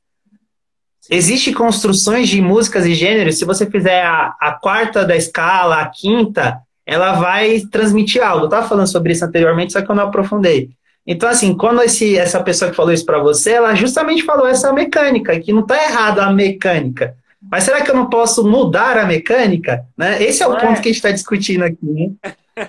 Existem 1.11 1.53
construções 1.53 2.29
de 2.29 2.41
músicas 2.41 2.87
e 2.87 2.95
gêneros, 2.95 3.39
se 3.39 3.45
você 3.45 3.69
fizer 3.69 4.03
a, 4.03 4.37
a 4.41 4.53
quarta 4.53 5.05
da 5.05 5.17
escala, 5.17 5.81
a 5.81 5.89
quinta, 5.89 6.63
ela 6.91 7.13
vai 7.13 7.61
transmitir 7.71 8.21
algo. 8.21 8.41
Eu 8.41 8.45
estava 8.47 8.69
falando 8.69 8.91
sobre 8.91 9.13
isso 9.13 9.25
anteriormente, 9.25 9.73
só 9.73 9.81
que 9.81 9.89
eu 9.89 9.95
não 9.95 10.09
aprofundei. 10.09 10.71
Então, 11.07 11.29
assim, 11.29 11.57
quando 11.57 11.81
esse, 11.83 12.19
essa 12.19 12.43
pessoa 12.43 12.69
que 12.69 12.77
falou 12.77 12.93
isso 12.93 13.07
para 13.07 13.21
você, 13.21 13.53
ela 13.53 13.77
justamente 13.77 14.25
falou 14.25 14.45
essa 14.45 14.73
mecânica, 14.73 15.39
que 15.39 15.53
não 15.53 15.61
está 15.61 15.81
errado 15.85 16.19
a 16.19 16.33
mecânica. 16.33 17.15
Mas 17.49 17.63
será 17.63 17.81
que 17.83 17.93
eu 17.93 17.95
não 17.95 18.11
posso 18.11 18.45
mudar 18.45 18.99
a 18.99 19.07
mecânica? 19.07 19.87
Né? 19.97 20.21
Esse 20.21 20.43
é 20.43 20.49
o 20.49 20.51
não 20.51 20.59
ponto 20.59 20.79
é. 20.79 20.83
que 20.83 20.89
a 20.89 20.93
gente 20.93 20.97
está 20.97 21.13
discutindo 21.13 21.63
aqui. 21.63 21.79
Né? 21.87 22.13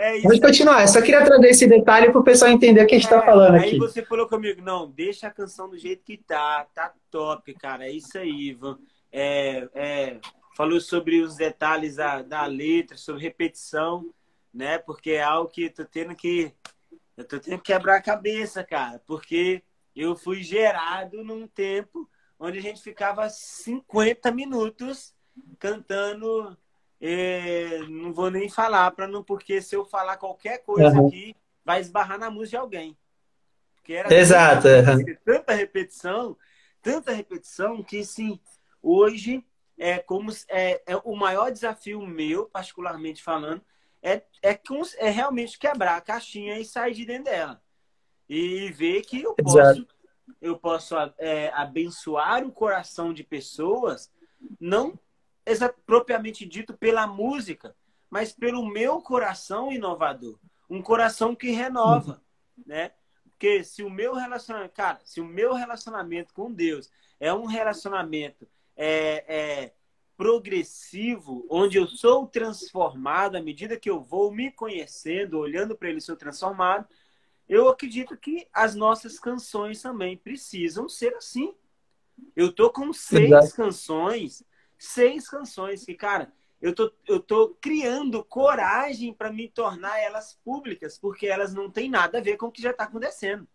É 0.00 0.14
isso. 0.14 0.28
Vamos 0.28 0.38
continuar. 0.38 0.82
Eu 0.82 0.88
só 0.88 1.02
queria 1.02 1.24
trazer 1.24 1.48
esse 1.48 1.66
detalhe 1.66 2.12
para 2.12 2.20
o 2.20 2.22
pessoal 2.22 2.52
entender 2.52 2.84
o 2.84 2.86
que 2.86 2.94
a 2.94 2.98
gente 2.98 3.06
está 3.06 3.20
é, 3.20 3.26
falando 3.26 3.56
aí 3.56 3.60
aqui. 3.62 3.70
Aí 3.72 3.78
você 3.78 4.00
falou 4.00 4.28
comigo, 4.28 4.62
não, 4.62 4.88
deixa 4.88 5.26
a 5.26 5.30
canção 5.30 5.68
do 5.68 5.76
jeito 5.76 6.04
que 6.04 6.16
tá, 6.16 6.64
tá 6.72 6.92
top, 7.10 7.52
cara. 7.54 7.84
É 7.84 7.90
isso 7.90 8.16
aí, 8.16 8.50
Ivan. 8.50 8.78
É, 9.12 9.68
é, 9.74 10.16
falou 10.58 10.80
sobre 10.80 11.20
os 11.20 11.36
detalhes 11.36 11.94
da, 11.94 12.20
da 12.20 12.44
letra, 12.44 12.96
sobre 12.96 13.22
repetição, 13.22 14.12
né? 14.52 14.76
Porque 14.76 15.12
é 15.12 15.22
algo 15.22 15.48
que 15.48 15.66
eu 15.66 15.72
tô 15.72 15.84
tendo 15.84 16.16
que. 16.16 16.52
Eu 17.16 17.24
tô 17.24 17.38
tendo 17.38 17.58
que 17.58 17.72
quebrar 17.72 17.94
a 17.94 18.02
cabeça, 18.02 18.64
cara, 18.64 19.00
porque 19.06 19.62
eu 19.94 20.16
fui 20.16 20.42
gerado 20.42 21.22
num 21.22 21.46
tempo 21.46 22.10
onde 22.40 22.58
a 22.58 22.60
gente 22.60 22.82
ficava 22.82 23.30
50 23.30 24.32
minutos 24.32 25.14
cantando. 25.60 26.58
Eh, 27.00 27.78
não 27.88 28.12
vou 28.12 28.28
nem 28.28 28.48
falar, 28.48 28.90
para 28.90 29.06
não, 29.06 29.22
porque 29.22 29.62
se 29.62 29.76
eu 29.76 29.84
falar 29.84 30.16
qualquer 30.16 30.58
coisa 30.64 30.90
uhum. 30.90 31.06
aqui, 31.06 31.36
vai 31.64 31.80
esbarrar 31.80 32.18
na 32.18 32.30
música 32.30 32.50
de 32.50 32.56
alguém. 32.56 32.98
Porque 33.76 33.92
era 33.92 34.12
Exato. 34.12 34.62
Tanta, 34.62 35.20
tanta 35.24 35.54
repetição, 35.54 36.36
tanta 36.82 37.12
repetição 37.12 37.80
que, 37.84 38.04
sim, 38.04 38.40
hoje 38.82 39.44
é 39.78 39.98
como 39.98 40.30
é, 40.48 40.82
é 40.86 40.96
o 40.96 41.14
maior 41.14 41.50
desafio 41.50 42.04
meu, 42.06 42.46
particularmente 42.46 43.22
falando, 43.22 43.62
é, 44.02 44.22
é, 44.42 44.60
é 44.98 45.08
realmente 45.08 45.58
quebrar 45.58 45.96
a 45.96 46.00
caixinha 46.00 46.58
e 46.58 46.64
sair 46.64 46.94
de 46.94 47.04
dentro 47.04 47.24
dela. 47.24 47.62
E 48.28 48.70
ver 48.72 49.02
que 49.02 49.22
eu 49.22 49.34
posso, 49.34 49.86
eu 50.40 50.58
posso 50.58 50.94
é, 51.18 51.50
abençoar 51.54 52.44
o 52.44 52.52
coração 52.52 53.12
de 53.12 53.24
pessoas, 53.24 54.12
não 54.60 54.98
propriamente 55.86 56.44
dito 56.44 56.76
pela 56.76 57.06
música, 57.06 57.74
mas 58.10 58.32
pelo 58.32 58.66
meu 58.66 59.00
coração 59.00 59.72
inovador. 59.72 60.38
Um 60.68 60.82
coração 60.82 61.34
que 61.34 61.50
renova, 61.50 62.20
uhum. 62.56 62.64
né? 62.66 62.92
Porque 63.30 63.64
se 63.64 63.82
o 63.82 63.88
meu 63.88 64.14
relacionamento, 64.14 64.74
cara, 64.74 65.00
se 65.04 65.20
o 65.20 65.24
meu 65.24 65.54
relacionamento 65.54 66.34
com 66.34 66.52
Deus 66.52 66.90
é 67.20 67.32
um 67.32 67.46
relacionamento 67.46 68.48
é, 68.78 69.24
é, 69.28 69.72
progressivo, 70.16 71.44
onde 71.50 71.76
eu 71.76 71.86
sou 71.88 72.28
transformado 72.28 73.36
à 73.36 73.42
medida 73.42 73.78
que 73.78 73.90
eu 73.90 74.00
vou 74.00 74.32
me 74.32 74.52
conhecendo, 74.52 75.38
olhando 75.38 75.76
para 75.76 75.90
ele, 75.90 76.00
sou 76.00 76.16
transformado. 76.16 76.86
Eu 77.48 77.68
acredito 77.68 78.16
que 78.16 78.46
as 78.52 78.76
nossas 78.76 79.18
canções 79.18 79.82
também 79.82 80.16
precisam 80.16 80.88
ser 80.88 81.14
assim. 81.16 81.54
Eu 82.36 82.52
tô 82.52 82.70
com 82.70 82.92
seis 82.92 83.30
Exato. 83.30 83.56
canções, 83.56 84.44
seis 84.78 85.28
canções 85.28 85.84
que, 85.84 85.94
cara, 85.94 86.32
eu 86.60 86.74
tô, 86.74 86.92
eu 87.06 87.20
tô 87.20 87.56
criando 87.60 88.24
coragem 88.24 89.12
para 89.12 89.32
me 89.32 89.48
tornar 89.48 89.98
elas 89.98 90.38
públicas, 90.44 90.98
porque 90.98 91.26
elas 91.26 91.52
não 91.52 91.70
têm 91.70 91.90
nada 91.90 92.18
a 92.18 92.20
ver 92.20 92.36
com 92.36 92.46
o 92.46 92.52
que 92.52 92.62
já 92.62 92.70
está 92.70 92.84
acontecendo. 92.84 93.46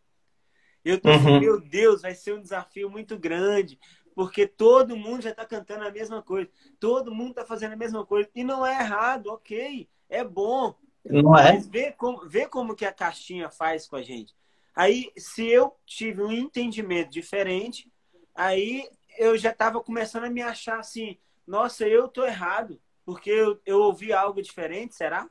Eu 0.84 1.00
tô 1.00 1.10
uhum. 1.10 1.16
assim, 1.16 1.40
meu 1.40 1.62
Deus, 1.62 2.02
vai 2.02 2.14
ser 2.14 2.34
um 2.34 2.42
desafio 2.42 2.90
muito 2.90 3.18
grande, 3.18 3.80
porque 4.16 4.48
todo 4.48 4.98
mundo 4.98 5.24
já 5.24 5.32
está 5.32 5.46
cantando 5.46 5.86
a 5.86 5.92
mesma 5.92 6.22
coisa, 6.22 6.50
todo 6.80 7.14
mundo 7.14 7.32
está 7.32 7.46
fazendo 7.46 7.74
a 7.74 7.78
mesma 7.78 8.06
coisa, 8.06 8.30
e 8.36 8.44
não 8.44 8.66
é 8.66 8.80
errado, 8.80 9.28
ok, 9.28 9.88
é 10.10 10.24
bom. 10.24 10.76
Não 11.06 11.38
é? 11.38 11.54
Mas 11.54 11.68
vê 11.68 11.92
como, 11.92 12.28
vê 12.28 12.48
como 12.48 12.76
que 12.76 12.86
a 12.86 12.94
caixinha 12.94 13.50
faz 13.50 13.88
com 13.88 13.96
a 13.96 14.02
gente. 14.02 14.34
Aí, 14.76 15.12
se 15.18 15.46
eu 15.46 15.76
tive 15.86 16.24
um 16.24 16.32
entendimento 16.32 17.12
diferente, 17.12 17.92
aí 18.34 18.88
eu 19.18 19.38
já 19.38 19.52
estava 19.52 19.80
começando 19.82 20.24
a 20.24 20.30
me 20.30 20.42
achar 20.42 20.80
assim, 20.80 21.18
nossa, 21.46 21.88
eu 21.88 22.08
tô 22.08 22.26
errado, 22.26 22.80
porque 23.06 23.30
eu, 23.30 23.60
eu 23.66 23.82
ouvi 23.82 24.14
algo 24.14 24.42
diferente, 24.42 24.96
será? 24.96 25.28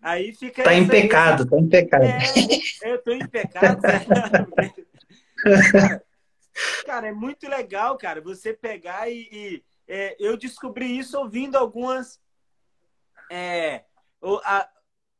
Aí 0.00 0.32
fica. 0.34 0.62
Tá 0.62 0.74
em 0.74 0.86
pecado, 0.86 1.42
aí, 1.42 1.48
tá 1.48 1.58
em 1.58 1.68
pecado. 1.68 2.04
É, 2.04 2.92
eu 2.92 3.02
tô 3.02 3.12
em 3.12 3.26
pecado. 3.28 3.82
Cara, 6.84 7.08
é 7.08 7.12
muito 7.12 7.48
legal, 7.48 7.96
cara, 7.96 8.20
você 8.20 8.52
pegar 8.52 9.10
e. 9.10 9.28
e 9.32 9.64
é, 9.88 10.16
eu 10.18 10.36
descobri 10.36 10.98
isso 10.98 11.18
ouvindo 11.18 11.56
algumas. 11.56 12.20
É, 13.30 13.84
a, 14.44 14.68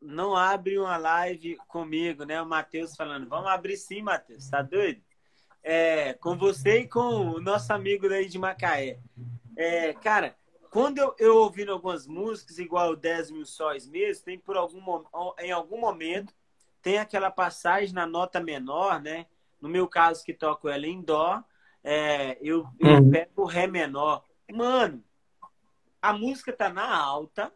não 0.01 0.37
abre 0.37 0.79
uma 0.79 0.97
live 0.97 1.57
comigo, 1.69 2.25
né? 2.25 2.41
O 2.41 2.47
Matheus 2.47 2.95
falando, 2.97 3.29
vamos 3.29 3.49
abrir 3.49 3.77
sim, 3.77 4.03
Matheus, 4.03 4.49
tá 4.49 4.63
doido? 4.63 5.03
É, 5.63 6.15
com 6.15 6.37
você 6.37 6.81
e 6.81 6.89
com 6.89 7.01
o 7.01 7.41
nosso 7.41 7.73
amigo 7.73 8.09
daí 8.09 8.29
de 8.29 8.39
Macaé. 8.39 9.01
É, 9.57 9.93
cara, 9.95 10.37
quando 10.71 10.99
eu, 10.99 11.15
eu 11.19 11.37
ouvindo 11.39 11.73
algumas 11.73 12.07
músicas, 12.07 12.59
igual 12.59 12.91
o 12.91 12.97
10 12.97 13.31
mil 13.31 13.47
sóis 13.47 13.89
mesmo, 13.89 14.25
tem 14.25 14.39
por 14.39 14.57
algum 14.57 14.81
em 15.41 15.51
algum 15.51 15.81
momento, 15.81 16.33
tem 16.83 16.99
aquela 16.99 17.31
passagem 17.31 17.95
na 17.95 18.07
nota 18.07 18.41
menor, 18.41 19.01
né? 19.01 19.27
No 19.61 19.69
meu 19.69 19.89
caso, 19.89 20.25
que 20.25 20.35
toco 20.35 20.69
ela 20.69 20.87
em 20.87 21.01
Dó, 21.01 21.43
é, 21.83 22.39
eu, 22.41 22.67
eu 22.81 22.95
uhum. 22.95 23.11
pego 23.11 23.43
o 23.43 23.47
Ré 23.47 23.67
menor. 23.67 24.25
Mano, 24.53 25.03
a 26.01 26.13
música 26.13 26.53
tá 26.53 26.69
na 26.69 26.97
alta, 26.97 27.53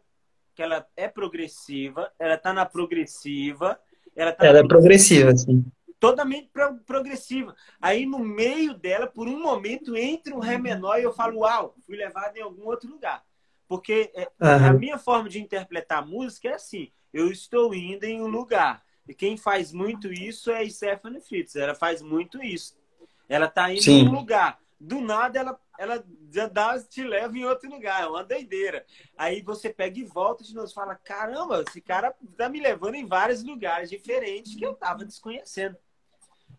que 0.55 0.61
ela 0.61 0.85
é 0.95 1.07
progressiva, 1.07 2.11
ela 2.19 2.37
tá 2.37 2.53
na 2.53 2.65
progressiva. 2.65 3.79
Ela, 4.15 4.31
tá 4.31 4.45
ela 4.45 4.59
é 4.59 4.67
progressiva, 4.67 5.35
sim. 5.35 5.65
Totalmente 5.99 6.49
pro 6.51 6.77
progressiva. 6.79 7.55
Aí 7.79 8.05
no 8.05 8.19
meio 8.19 8.73
dela, 8.73 9.05
por 9.05 9.27
um 9.27 9.39
momento, 9.39 9.95
entra 9.95 10.35
um 10.35 10.39
Ré 10.39 10.57
menor 10.57 10.99
e 10.99 11.03
eu 11.03 11.13
falo, 11.13 11.39
uau, 11.41 11.75
fui 11.85 11.95
levado 11.95 12.35
em 12.35 12.41
algum 12.41 12.65
outro 12.65 12.89
lugar. 12.89 13.23
Porque 13.67 14.11
é, 14.13 14.29
uhum. 14.41 14.67
a 14.67 14.73
minha 14.73 14.97
forma 14.97 15.29
de 15.29 15.39
interpretar 15.39 15.99
a 15.99 16.05
música 16.05 16.49
é 16.49 16.55
assim: 16.55 16.91
eu 17.13 17.31
estou 17.31 17.73
indo 17.73 18.03
em 18.03 18.21
um 18.21 18.27
lugar. 18.27 18.83
E 19.11 19.13
quem 19.13 19.35
faz 19.35 19.73
muito 19.73 20.11
isso 20.11 20.49
é 20.49 20.67
Stephanie 20.69 21.19
Fitz. 21.19 21.57
Ela 21.57 21.75
faz 21.75 22.01
muito 22.01 22.41
isso. 22.41 22.79
Ela 23.27 23.47
está 23.47 23.69
indo 23.69 23.81
Sim. 23.81 24.03
em 24.03 24.07
um 24.07 24.13
lugar. 24.13 24.57
Do 24.79 25.01
nada 25.01 25.37
ela, 25.37 25.59
ela 25.77 26.03
dá, 26.49 26.81
te 26.81 27.03
leva 27.03 27.37
em 27.37 27.43
outro 27.43 27.69
lugar. 27.69 28.03
É 28.03 28.07
uma 28.07 28.23
doideira. 28.23 28.85
Aí 29.17 29.41
você 29.41 29.69
pega 29.69 29.99
e 29.99 30.05
volta 30.05 30.45
de 30.45 30.55
novo 30.55 30.69
e 30.69 30.73
fala: 30.73 30.95
caramba, 30.95 31.61
esse 31.67 31.81
cara 31.81 32.15
está 32.23 32.47
me 32.47 32.61
levando 32.61 32.95
em 32.95 33.05
vários 33.05 33.43
lugares 33.43 33.89
diferentes 33.89 34.55
que 34.55 34.65
eu 34.65 34.71
estava 34.71 35.03
desconhecendo. 35.03 35.75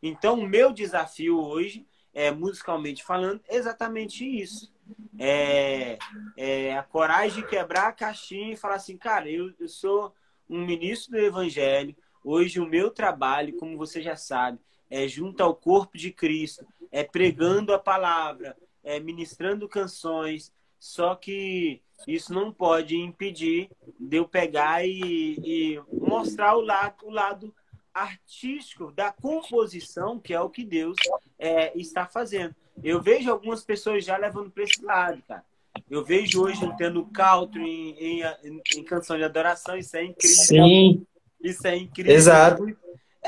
Então, 0.02 0.38
o 0.38 0.46
meu 0.46 0.74
desafio 0.74 1.40
hoje 1.40 1.86
é, 2.12 2.30
musicalmente 2.30 3.02
falando, 3.02 3.40
exatamente 3.48 4.26
isso. 4.26 4.70
É, 5.18 5.96
é, 6.36 6.76
a 6.76 6.82
coragem 6.82 7.42
de 7.42 7.48
quebrar 7.48 7.88
a 7.88 7.92
caixinha 7.92 8.52
e 8.52 8.56
falar 8.58 8.74
assim, 8.74 8.98
cara, 8.98 9.30
eu, 9.30 9.54
eu 9.58 9.68
sou 9.68 10.14
um 10.50 10.66
ministro 10.66 11.12
do 11.12 11.18
evangelho, 11.18 11.96
hoje 12.24 12.60
o 12.60 12.66
meu 12.66 12.90
trabalho, 12.90 13.56
como 13.56 13.76
você 13.76 14.02
já 14.02 14.16
sabe, 14.16 14.58
é 14.90 15.08
junto 15.08 15.42
ao 15.42 15.54
corpo 15.54 15.96
de 15.96 16.10
Cristo, 16.10 16.66
é 16.90 17.02
pregando 17.02 17.72
a 17.72 17.78
palavra, 17.78 18.56
é 18.84 19.00
ministrando 19.00 19.68
canções, 19.68 20.52
só 20.78 21.14
que 21.14 21.80
isso 22.06 22.34
não 22.34 22.52
pode 22.52 22.96
impedir 22.96 23.70
de 23.98 24.16
eu 24.16 24.26
pegar 24.26 24.84
e, 24.84 25.38
e 25.44 25.80
mostrar 25.92 26.56
o 26.56 26.60
lado, 26.60 27.06
o 27.06 27.10
lado 27.10 27.54
artístico 27.94 28.90
da 28.92 29.12
composição, 29.12 30.18
que 30.18 30.34
é 30.34 30.40
o 30.40 30.50
que 30.50 30.64
Deus 30.64 30.96
é, 31.38 31.76
está 31.78 32.06
fazendo. 32.06 32.54
Eu 32.82 33.00
vejo 33.00 33.30
algumas 33.30 33.62
pessoas 33.62 34.04
já 34.04 34.16
levando 34.16 34.50
para 34.50 34.64
esse 34.64 34.82
lado, 34.82 35.22
cara. 35.28 35.44
Eu 35.90 36.04
vejo 36.04 36.42
hoje 36.42 36.60
tendo 36.76 37.04
country 37.06 37.62
em, 37.62 38.22
em, 38.22 38.62
em, 38.76 38.84
canção 38.84 39.16
de 39.16 39.24
adoração, 39.24 39.76
isso 39.76 39.96
é 39.96 40.04
incrível. 40.04 40.36
Sim. 40.36 41.06
Isso 41.42 41.66
é 41.66 41.76
incrível. 41.76 42.14
Exato. 42.14 42.66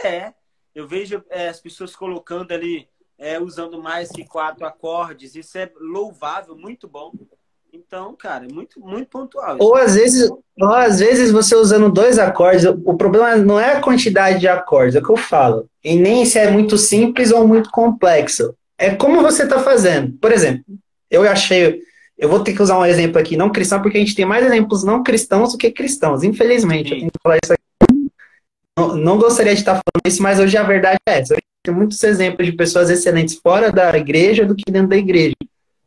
É. 0.02 0.32
Eu 0.74 0.88
vejo 0.88 1.22
é, 1.30 1.48
as 1.48 1.60
pessoas 1.60 1.94
colocando 1.94 2.52
ali, 2.52 2.88
é, 3.18 3.38
usando 3.38 3.80
mais 3.80 4.10
que 4.10 4.24
quatro 4.24 4.66
acordes. 4.66 5.36
Isso 5.36 5.56
é 5.56 5.70
louvável, 5.78 6.56
muito 6.56 6.88
bom. 6.88 7.12
Então, 7.72 8.14
cara, 8.14 8.46
é 8.48 8.52
muito, 8.52 8.78
muito 8.80 9.08
pontual. 9.08 9.56
Ou 9.58 9.74
às 9.74 9.96
vezes, 9.96 10.30
ou 10.30 10.68
às 10.72 11.00
vezes 11.00 11.32
você 11.32 11.56
usando 11.56 11.90
dois 11.90 12.20
acordes, 12.20 12.64
o 12.64 12.94
problema 12.94 13.34
não 13.36 13.58
é 13.58 13.72
a 13.72 13.80
quantidade 13.80 14.38
de 14.38 14.46
acordes, 14.46 14.94
é 14.94 15.00
o 15.00 15.02
que 15.02 15.10
eu 15.10 15.16
falo. 15.16 15.68
E 15.82 15.96
nem 15.96 16.24
se 16.24 16.38
é 16.38 16.50
muito 16.50 16.78
simples 16.78 17.32
ou 17.32 17.46
muito 17.48 17.70
complexo. 17.70 18.54
É 18.78 18.94
como 18.94 19.22
você 19.22 19.42
está 19.42 19.58
fazendo. 19.58 20.12
Por 20.20 20.30
exemplo, 20.30 20.64
eu 21.10 21.22
achei. 21.28 21.80
Eu 22.16 22.28
vou 22.28 22.44
ter 22.44 22.54
que 22.54 22.62
usar 22.62 22.78
um 22.78 22.86
exemplo 22.86 23.18
aqui 23.18 23.36
não 23.36 23.50
cristão, 23.50 23.82
porque 23.82 23.96
a 23.96 24.00
gente 24.00 24.14
tem 24.14 24.24
mais 24.24 24.46
exemplos 24.46 24.84
não 24.84 25.02
cristãos 25.02 25.50
do 25.50 25.58
que 25.58 25.70
cristãos. 25.72 26.22
Infelizmente, 26.22 26.90
Sim. 26.90 26.94
eu 26.94 27.00
tenho 27.00 27.10
que 27.10 27.18
falar 27.20 27.38
isso 27.42 27.52
aqui. 27.52 27.63
Não, 28.76 29.18
gostaria 29.18 29.54
de 29.54 29.60
estar 29.60 29.74
falando 29.74 30.06
isso, 30.06 30.22
mas 30.22 30.38
hoje 30.40 30.56
a 30.56 30.62
verdade 30.62 30.98
é 31.08 31.20
essa. 31.20 31.36
Tenho 31.62 31.76
muitos 31.76 32.02
exemplos 32.02 32.46
de 32.46 32.52
pessoas 32.52 32.90
excelentes 32.90 33.38
fora 33.42 33.70
da 33.70 33.96
igreja 33.96 34.44
do 34.44 34.54
que 34.54 34.70
dentro 34.70 34.88
da 34.88 34.96
igreja. 34.96 35.34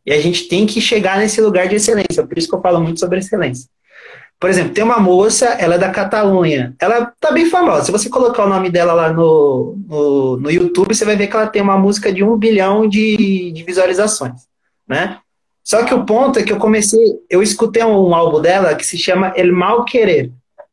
E 0.06 0.14
a 0.14 0.22
gente 0.22 0.48
tem 0.48 0.66
que 0.66 0.80
chegar 0.80 1.18
nesse 1.18 1.42
lugar 1.42 1.68
de 1.68 1.76
excelência. 1.76 2.26
Por 2.26 2.38
isso 2.38 2.48
que 2.48 2.56
eu 2.56 2.62
falo 2.62 2.80
muito 2.80 3.00
sobre 3.00 3.20
excelência. 3.20 3.70
Por 4.40 4.50
exemplo, 4.50 4.74
tem 4.74 4.84
uma 4.84 5.00
moça, 5.00 5.48
ela 5.60 5.76
é 5.76 5.78
da 5.78 5.90
Catalunha. 5.90 6.76
Ela 6.80 7.12
tá 7.20 7.32
bem 7.32 7.50
famosa. 7.50 7.86
Se 7.86 7.92
você 7.92 8.08
colocar 8.08 8.46
o 8.46 8.50
nome 8.50 8.70
dela 8.70 8.94
lá 8.94 9.12
no, 9.12 9.76
no, 9.88 10.38
no 10.38 10.52
YouTube, 10.52 10.96
você 10.96 11.04
vai 11.04 11.16
ver 11.16 11.28
que 11.28 11.36
ela 11.36 11.48
tem 11.48 11.62
uma 11.62 11.78
música 11.78 12.14
de 12.14 12.24
um 12.24 12.38
bilhão 12.38 12.88
de, 12.88 13.52
de 13.52 13.64
visualizações, 13.64 14.42
né? 14.88 15.20
Só 15.64 15.84
que 15.84 15.94
o 15.94 16.06
ponto 16.06 16.40
é 16.40 16.44
que 16.44 16.54
eu 16.54 16.58
comecei, 16.58 17.00
eu 17.30 17.44
escutei 17.44 17.84
um 17.84 18.16
álbum 18.16 18.40
dela 18.40 18.76
que 18.76 18.86
se 18.86 18.98
chama 18.98 19.34
El 19.36 19.52
Mal 19.52 19.84
Querer, 19.84 20.32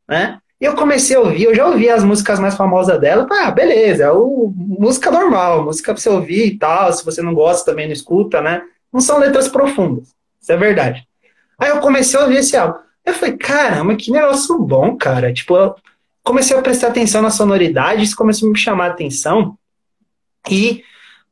né? 0.09 0.39
E 0.65 0.67
eu 0.67 0.75
comecei 0.75 1.15
a 1.15 1.21
ouvir, 1.21 1.43
eu 1.43 1.55
já 1.55 1.67
ouvi 1.67 1.91
as 1.91 2.03
músicas 2.03 2.41
mais 2.41 2.55
famosas 2.55 2.99
dela, 2.99 3.27
ah, 3.31 3.51
beleza, 3.51 4.05
é 4.05 4.11
o, 4.11 4.51
música 4.57 5.11
normal, 5.11 5.63
música 5.63 5.93
pra 5.93 6.01
você 6.01 6.09
ouvir 6.09 6.47
e 6.47 6.59
tal, 6.59 6.91
se 6.91 7.05
você 7.05 7.21
não 7.21 7.35
gosta 7.35 7.71
também 7.71 7.85
não 7.85 7.93
escuta, 7.93 8.41
né? 8.41 8.63
Não 8.91 8.99
são 8.99 9.19
letras 9.19 9.47
profundas. 9.47 10.15
Isso 10.41 10.51
é 10.51 10.57
verdade. 10.57 11.07
Aí 11.59 11.69
eu 11.69 11.81
comecei 11.81 12.19
a 12.19 12.23
ouvir 12.23 12.39
esse 12.39 12.57
álbum. 12.57 12.79
Eu 13.05 13.13
falei, 13.13 13.37
caramba, 13.37 13.95
que 13.95 14.11
negócio 14.11 14.59
bom, 14.59 14.97
cara. 14.97 15.35
Tipo, 15.35 15.55
eu 15.55 15.75
comecei 16.23 16.57
a 16.57 16.63
prestar 16.63 16.89
atenção 16.89 17.21
na 17.21 17.29
sonoridade, 17.29 18.03
isso 18.03 18.17
começou 18.17 18.49
a 18.49 18.53
me 18.53 18.59
chamar 18.59 18.87
a 18.87 18.93
atenção. 18.93 19.59
E 20.49 20.83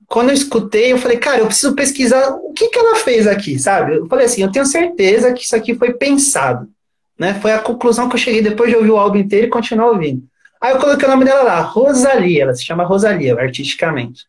quando 0.09 0.29
eu 0.29 0.35
escutei, 0.35 0.93
eu 0.93 0.99
falei, 0.99 1.17
cara, 1.17 1.39
eu 1.39 1.47
preciso 1.47 1.75
pesquisar 1.75 2.35
o 2.35 2.53
que, 2.53 2.69
que 2.69 2.79
ela 2.79 2.97
fez 2.97 3.27
aqui, 3.27 3.59
sabe? 3.59 3.97
Eu 3.97 4.07
falei 4.09 4.27
assim, 4.27 4.43
eu 4.43 4.53
tenho 4.53 4.67
certeza 4.67 5.33
que 5.33 5.43
isso 5.43 5.57
aqui 5.57 5.75
foi 5.75 5.95
pensado. 5.95 6.69
Né? 7.19 7.35
Foi 7.35 7.53
a 7.53 7.59
conclusão 7.59 8.09
que 8.09 8.15
eu 8.15 8.21
cheguei 8.21 8.43
depois 8.43 8.71
de 8.71 8.77
ouvir 8.77 8.91
o 8.91 8.99
álbum 8.99 9.19
inteiro 9.19 9.47
e 9.47 9.51
continuar 9.51 9.91
ouvindo. 9.91 10.25
Aí 10.61 10.73
eu 10.73 10.79
coloquei 10.79 11.07
o 11.07 11.11
nome 11.11 11.25
dela 11.25 11.43
lá, 11.43 11.61
Rosalia, 11.61 12.45
ela 12.45 12.55
se 12.55 12.65
chama 12.65 12.85
Rosalia, 12.85 13.35
artisticamente. 13.35 14.27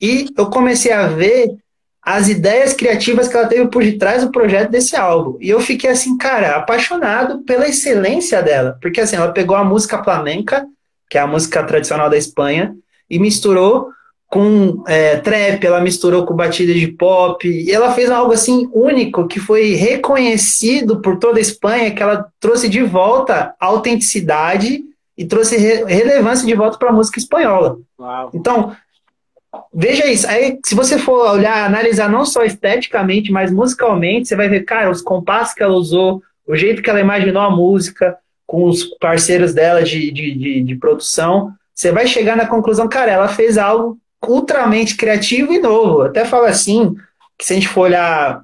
E 0.00 0.26
eu 0.36 0.50
comecei 0.50 0.92
a 0.92 1.06
ver 1.06 1.56
as 2.02 2.28
ideias 2.28 2.74
criativas 2.74 3.28
que 3.28 3.36
ela 3.36 3.48
teve 3.48 3.66
por 3.68 3.82
detrás 3.82 4.22
do 4.22 4.30
projeto 4.30 4.70
desse 4.70 4.94
álbum. 4.94 5.38
E 5.40 5.48
eu 5.48 5.58
fiquei 5.60 5.88
assim, 5.88 6.18
cara, 6.18 6.56
apaixonado 6.56 7.42
pela 7.44 7.66
excelência 7.66 8.42
dela. 8.42 8.76
Porque 8.82 9.00
assim, 9.00 9.16
ela 9.16 9.32
pegou 9.32 9.56
a 9.56 9.64
música 9.64 10.04
flamenca, 10.04 10.66
que 11.08 11.16
é 11.16 11.20
a 11.22 11.26
música 11.26 11.64
tradicional 11.64 12.10
da 12.10 12.18
Espanha, 12.18 12.76
e 13.08 13.18
misturou 13.18 13.88
com 14.34 14.82
é, 14.88 15.18
trap, 15.18 15.64
ela 15.64 15.80
misturou 15.80 16.26
com 16.26 16.34
batida 16.34 16.74
de 16.74 16.88
pop, 16.88 17.48
e 17.48 17.70
ela 17.70 17.92
fez 17.92 18.10
algo 18.10 18.32
assim 18.32 18.68
único, 18.72 19.28
que 19.28 19.38
foi 19.38 19.74
reconhecido 19.74 21.00
por 21.00 21.20
toda 21.20 21.38
a 21.38 21.40
Espanha, 21.40 21.92
que 21.92 22.02
ela 22.02 22.26
trouxe 22.40 22.68
de 22.68 22.82
volta 22.82 23.54
a 23.60 23.66
autenticidade 23.66 24.82
e 25.16 25.24
trouxe 25.24 25.56
re 25.56 25.84
relevância 25.84 26.44
de 26.44 26.52
volta 26.52 26.76
para 26.76 26.90
a 26.90 26.92
música 26.92 27.20
espanhola. 27.20 27.78
Uau. 27.96 28.30
Então, 28.34 28.76
Veja 29.72 30.04
isso. 30.06 30.26
Aí, 30.26 30.58
se 30.64 30.74
você 30.74 30.98
for 30.98 31.30
olhar, 31.30 31.64
analisar 31.64 32.10
não 32.10 32.26
só 32.26 32.42
esteticamente, 32.42 33.30
mas 33.30 33.52
musicalmente, 33.52 34.26
você 34.26 34.34
vai 34.34 34.48
ver, 34.48 34.64
cara, 34.64 34.90
os 34.90 35.00
compassos 35.00 35.54
que 35.54 35.62
ela 35.62 35.74
usou, 35.74 36.20
o 36.44 36.56
jeito 36.56 36.82
que 36.82 36.90
ela 36.90 36.98
imaginou 36.98 37.40
a 37.40 37.50
música, 37.50 38.18
com 38.44 38.64
os 38.64 38.82
parceiros 38.98 39.54
dela 39.54 39.84
de, 39.84 40.10
de, 40.10 40.34
de, 40.34 40.60
de 40.60 40.74
produção. 40.74 41.52
Você 41.72 41.92
vai 41.92 42.08
chegar 42.08 42.36
na 42.36 42.46
conclusão, 42.46 42.88
cara, 42.88 43.12
ela 43.12 43.28
fez 43.28 43.56
algo 43.56 43.96
ultramente 44.28 44.96
criativo 44.96 45.52
e 45.52 45.58
novo. 45.58 46.02
Até 46.02 46.24
falo 46.24 46.46
assim, 46.46 46.94
que 47.38 47.44
se 47.44 47.52
a 47.52 47.56
gente 47.56 47.68
for 47.68 47.82
olhar 47.82 48.42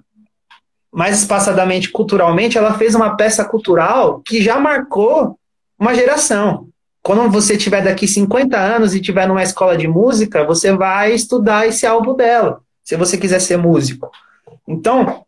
mais 0.93 1.21
espaçadamente 1.21 1.91
culturalmente, 1.91 2.59
ela 2.59 2.75
fez 2.75 2.95
uma 2.95 3.17
peça 3.17 3.45
cultural 3.45 4.21
que 4.25 4.43
já 4.43 4.59
marcou 4.59 5.39
uma 5.79 5.95
geração 5.95 6.71
quando 7.03 7.31
você 7.31 7.57
tiver 7.57 7.83
daqui 7.83 8.07
50 8.07 8.57
anos 8.59 8.95
e 8.95 9.01
tiver 9.01 9.27
numa 9.27 9.43
escola 9.43 9.77
de 9.77 9.89
música, 9.89 10.45
você 10.45 10.73
vai 10.73 11.15
estudar 11.15 11.67
esse 11.67 11.87
álbum 11.87 12.15
dela, 12.15 12.61
se 12.85 12.97
você 12.97 13.17
quiser 13.17 13.41
ser 13.41 13.57
músico. 13.57 14.11
Então, 14.69 15.25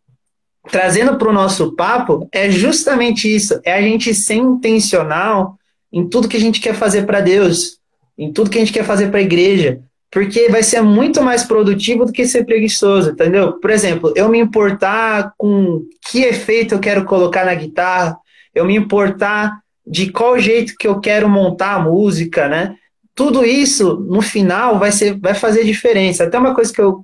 trazendo 0.69 1.17
para 1.17 1.29
o 1.29 1.33
nosso 1.33 1.75
papo, 1.75 2.27
é 2.31 2.49
justamente 2.49 3.33
isso: 3.33 3.59
é 3.63 3.73
a 3.73 3.81
gente 3.81 4.13
ser 4.13 4.35
intencional 4.35 5.57
em 5.91 6.07
tudo 6.07 6.27
que 6.27 6.37
a 6.37 6.39
gente 6.39 6.61
quer 6.61 6.75
fazer 6.75 7.05
para 7.05 7.21
Deus, 7.21 7.79
em 8.17 8.31
tudo 8.31 8.49
que 8.49 8.57
a 8.57 8.61
gente 8.61 8.73
quer 8.73 8.85
fazer 8.85 9.09
para 9.09 9.19
a 9.19 9.23
igreja, 9.23 9.81
porque 10.13 10.47
vai 10.47 10.61
ser 10.61 10.79
muito 10.83 11.23
mais 11.23 11.43
produtivo 11.43 12.05
do 12.05 12.11
que 12.11 12.27
ser 12.27 12.45
preguiçoso, 12.45 13.09
entendeu? 13.09 13.53
Por 13.53 13.71
exemplo, 13.71 14.13
eu 14.15 14.29
me 14.29 14.37
importar 14.37 15.33
com 15.35 15.83
que 16.07 16.21
efeito 16.21 16.75
eu 16.75 16.79
quero 16.79 17.03
colocar 17.03 17.43
na 17.43 17.55
guitarra, 17.55 18.15
eu 18.53 18.63
me 18.63 18.75
importar 18.75 19.59
de 19.85 20.11
qual 20.11 20.37
jeito 20.37 20.75
que 20.77 20.87
eu 20.87 20.99
quero 20.99 21.27
montar 21.27 21.73
a 21.73 21.79
música, 21.79 22.47
né? 22.47 22.75
Tudo 23.15 23.43
isso, 23.43 24.05
no 24.07 24.21
final, 24.21 24.77
vai, 24.77 24.91
ser, 24.91 25.19
vai 25.19 25.33
fazer 25.33 25.63
diferença. 25.63 26.25
Até 26.25 26.37
uma 26.37 26.53
coisa 26.53 26.71
que 26.71 26.79
eu 26.81 27.03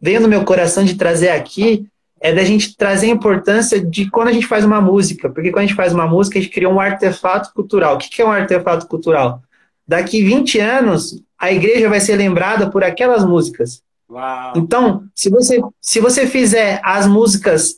venho 0.00 0.20
no 0.20 0.28
meu 0.28 0.44
coração 0.44 0.84
de 0.84 0.94
trazer 0.94 1.30
aqui 1.30 1.88
é 2.20 2.32
da 2.32 2.44
gente 2.44 2.76
trazer 2.76 3.06
a 3.06 3.10
importância 3.10 3.84
de 3.84 4.08
quando 4.08 4.28
a 4.28 4.32
gente 4.32 4.46
faz 4.46 4.64
uma 4.64 4.80
música. 4.80 5.28
Porque 5.28 5.50
quando 5.50 5.64
a 5.64 5.66
gente 5.66 5.76
faz 5.76 5.92
uma 5.92 6.06
música, 6.06 6.38
a 6.38 6.42
gente 6.42 6.54
cria 6.54 6.68
um 6.68 6.78
artefato 6.78 7.52
cultural. 7.52 7.96
O 7.96 7.98
que 7.98 8.22
é 8.22 8.24
um 8.24 8.30
artefato 8.30 8.86
cultural? 8.86 9.42
Daqui 9.86 10.24
20 10.24 10.58
anos, 10.58 11.22
a 11.38 11.52
igreja 11.52 11.88
vai 11.88 12.00
ser 12.00 12.16
lembrada 12.16 12.70
por 12.70 12.82
aquelas 12.82 13.24
músicas. 13.24 13.82
Uau. 14.08 14.52
Então, 14.56 15.04
se 15.14 15.28
você, 15.28 15.60
se 15.80 16.00
você 16.00 16.26
fizer 16.26 16.80
as 16.82 17.06
músicas 17.06 17.76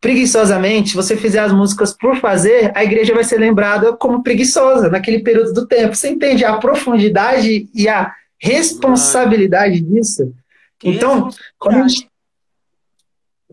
preguiçosamente, 0.00 0.90
se 0.90 0.96
você 0.96 1.16
fizer 1.16 1.40
as 1.40 1.52
músicas 1.52 1.92
por 1.92 2.16
fazer, 2.16 2.70
a 2.74 2.84
igreja 2.84 3.14
vai 3.14 3.24
ser 3.24 3.38
lembrada 3.38 3.96
como 3.96 4.22
preguiçosa 4.22 4.88
naquele 4.88 5.20
período 5.20 5.52
do 5.52 5.66
tempo. 5.66 5.94
Você 5.94 6.10
entende 6.10 6.44
a 6.44 6.56
profundidade 6.58 7.68
e 7.74 7.88
a 7.88 8.12
responsabilidade 8.38 9.80
disso? 9.80 10.32
Então, 10.82 11.28
quando 11.58 11.82
a 11.82 11.88
gente 11.88 12.08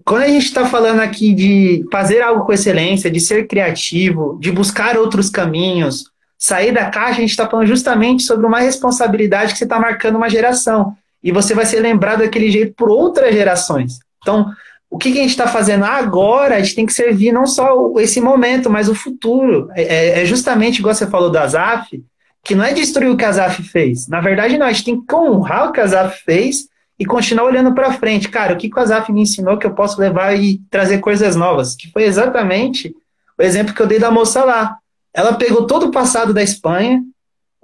quando 0.03 0.21
a 0.21 0.27
gente 0.27 0.45
está 0.45 0.67
falando 0.67 0.99
aqui 0.99 1.33
de 1.33 1.83
fazer 1.91 2.21
algo 2.21 2.45
com 2.45 2.53
excelência, 2.53 3.09
de 3.09 3.19
ser 3.19 3.47
criativo, 3.47 4.37
de 4.39 4.51
buscar 4.51 4.97
outros 4.99 5.31
caminhos, 5.31 6.11
sair 6.37 6.71
da 6.71 6.89
caixa, 6.89 7.17
a 7.17 7.21
gente 7.21 7.31
está 7.31 7.47
falando 7.47 7.67
justamente 7.67 8.23
sobre 8.23 8.45
uma 8.45 8.59
responsabilidade 8.59 9.53
que 9.53 9.57
você 9.57 9.63
está 9.63 9.79
marcando 9.79 10.15
uma 10.15 10.29
geração. 10.29 10.95
E 11.23 11.31
você 11.31 11.53
vai 11.53 11.65
ser 11.65 11.79
lembrado 11.79 12.19
daquele 12.19 12.51
jeito 12.51 12.73
por 12.75 12.89
outras 12.89 13.33
gerações. 13.33 13.99
Então, 14.21 14.51
o 14.89 14.97
que, 14.97 15.11
que 15.11 15.17
a 15.17 15.21
gente 15.21 15.31
está 15.31 15.47
fazendo 15.47 15.83
agora? 15.83 16.55
A 16.55 16.59
gente 16.59 16.75
tem 16.75 16.85
que 16.85 16.93
servir 16.93 17.31
não 17.31 17.47
só 17.47 17.91
esse 17.97 18.21
momento, 18.21 18.69
mas 18.69 18.87
o 18.87 18.95
futuro. 18.95 19.69
É, 19.73 19.83
é, 19.83 20.21
é 20.21 20.25
justamente 20.25 20.79
igual 20.79 20.93
você 20.93 21.07
falou 21.07 21.29
do 21.29 21.37
Azaf, 21.37 22.03
que 22.43 22.53
não 22.53 22.63
é 22.63 22.73
destruir 22.73 23.09
o 23.09 23.17
que 23.17 23.25
a 23.25 23.29
Azaf 23.29 23.63
fez. 23.63 24.07
Na 24.07 24.21
verdade, 24.21 24.57
não, 24.57 24.67
a 24.67 24.71
gente 24.71 24.85
tem 24.85 25.01
que 25.01 25.15
honrar 25.15 25.69
o 25.69 25.71
que 25.71 25.79
a 25.79 25.83
Azaf 25.83 26.23
fez 26.23 26.67
e 26.97 27.05
continuar 27.05 27.45
olhando 27.45 27.73
para 27.73 27.93
frente. 27.93 28.29
Cara, 28.29 28.53
o 28.53 28.57
que, 28.57 28.69
que 28.69 28.77
o 28.77 28.81
Azaf 28.81 29.11
me 29.11 29.21
ensinou 29.21 29.57
que 29.57 29.65
eu 29.65 29.73
posso 29.73 29.99
levar 29.99 30.33
e 30.39 30.61
trazer 30.69 30.99
coisas 30.99 31.35
novas? 31.35 31.75
Que 31.75 31.91
foi 31.91 32.03
exatamente 32.03 32.95
o 33.37 33.41
exemplo 33.41 33.73
que 33.73 33.81
eu 33.81 33.87
dei 33.87 33.99
da 33.99 34.11
moça 34.11 34.45
lá. 34.45 34.77
Ela 35.15 35.33
pegou 35.33 35.65
todo 35.65 35.87
o 35.87 35.91
passado 35.91 36.33
da 36.33 36.43
Espanha 36.43 37.01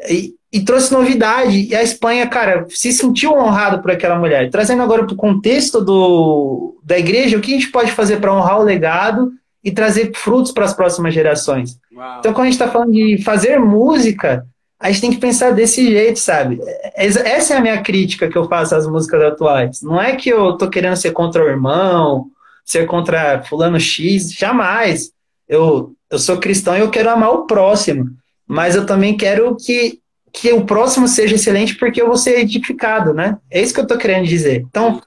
e, 0.10 0.34
e 0.52 0.62
trouxe 0.62 0.93
novidade. 0.93 1.68
E 1.68 1.76
a 1.76 1.84
Espanha, 1.84 2.26
cara, 2.28 2.66
se 2.70 2.93
sentiu 2.93 3.34
honrado 3.34 3.82
por 3.82 3.91
aquela 3.91 4.18
mulher. 4.18 4.49
Trazendo 4.49 4.82
agora 4.82 5.06
para 5.06 5.14
o 5.14 5.18
contexto 5.18 5.82
do, 5.82 6.80
da 6.82 6.97
igreja, 6.97 7.38
o 7.38 7.41
que 7.41 7.54
a 7.54 7.58
gente 7.60 7.72
pode 7.72 7.91
fazer 7.91 8.22
para 8.22 8.34
honrar 8.34 8.60
o 8.60 8.64
legado 8.64 9.34
e 9.62 9.70
trazer 9.70 10.14
frutos 10.16 10.54
para 10.54 10.64
as 10.64 10.74
próximas 10.74 11.14
gerações? 11.14 11.78
Uau. 11.93 12.20
Então, 12.20 12.32
quando 12.32 12.47
a 12.47 12.52
gente 12.52 12.54
está 12.62 12.70
falando 12.70 12.93
de 12.93 13.22
fazer 13.22 13.60
música, 13.60 14.47
a 14.80 14.89
gente 14.89 15.02
tem 15.02 15.12
que 15.12 15.20
pensar 15.20 15.52
desse 15.52 15.86
jeito, 15.86 16.20
sabe? 16.20 16.60
Essa 16.95 17.54
é 17.54 17.58
a 17.58 17.62
minha 17.62 17.82
crítica 17.84 18.30
que 18.30 18.38
eu 18.38 18.47
faço 18.47 18.74
às 18.74 18.88
músicas 18.88 19.22
atuais. 19.22 19.82
Não 19.82 20.02
é 20.02 20.16
que 20.16 20.30
eu 20.30 20.58
tô 20.58 20.70
querendo 20.70 20.95
ser 20.95 21.12
contra 21.12 21.43
o 21.43 21.49
irmão, 21.49 22.28
ser 22.66 22.88
contra 22.88 23.43
fulano 23.43 23.80
X, 23.80 24.32
jamais. 24.32 25.12
Eu, 25.47 25.93
eu 26.12 26.20
sou 26.20 26.38
cristão 26.38 26.76
e 26.76 26.82
eu 26.82 26.89
quero 26.89 27.09
amar 27.09 27.32
o 27.32 27.47
próximo, 27.47 28.09
mas 28.45 28.76
eu 28.76 28.86
também 28.86 29.16
quero 29.16 29.55
que, 29.55 29.99
que 30.34 30.51
o 30.51 30.66
próximo 30.66 31.07
seja 31.07 31.36
excelente 31.36 31.76
porque 31.76 32.01
eu 32.01 32.07
vou 32.07 32.18
ser 32.18 32.39
edificado, 32.39 33.14
né? 33.14 33.38
É 33.49 33.62
isso 33.62 33.74
que 33.74 33.80
eu 33.80 33.88
tô 33.88 33.97
querendo 33.97 34.28
dizer. 34.28 34.66
Então, 34.70 34.97
o 34.97 35.01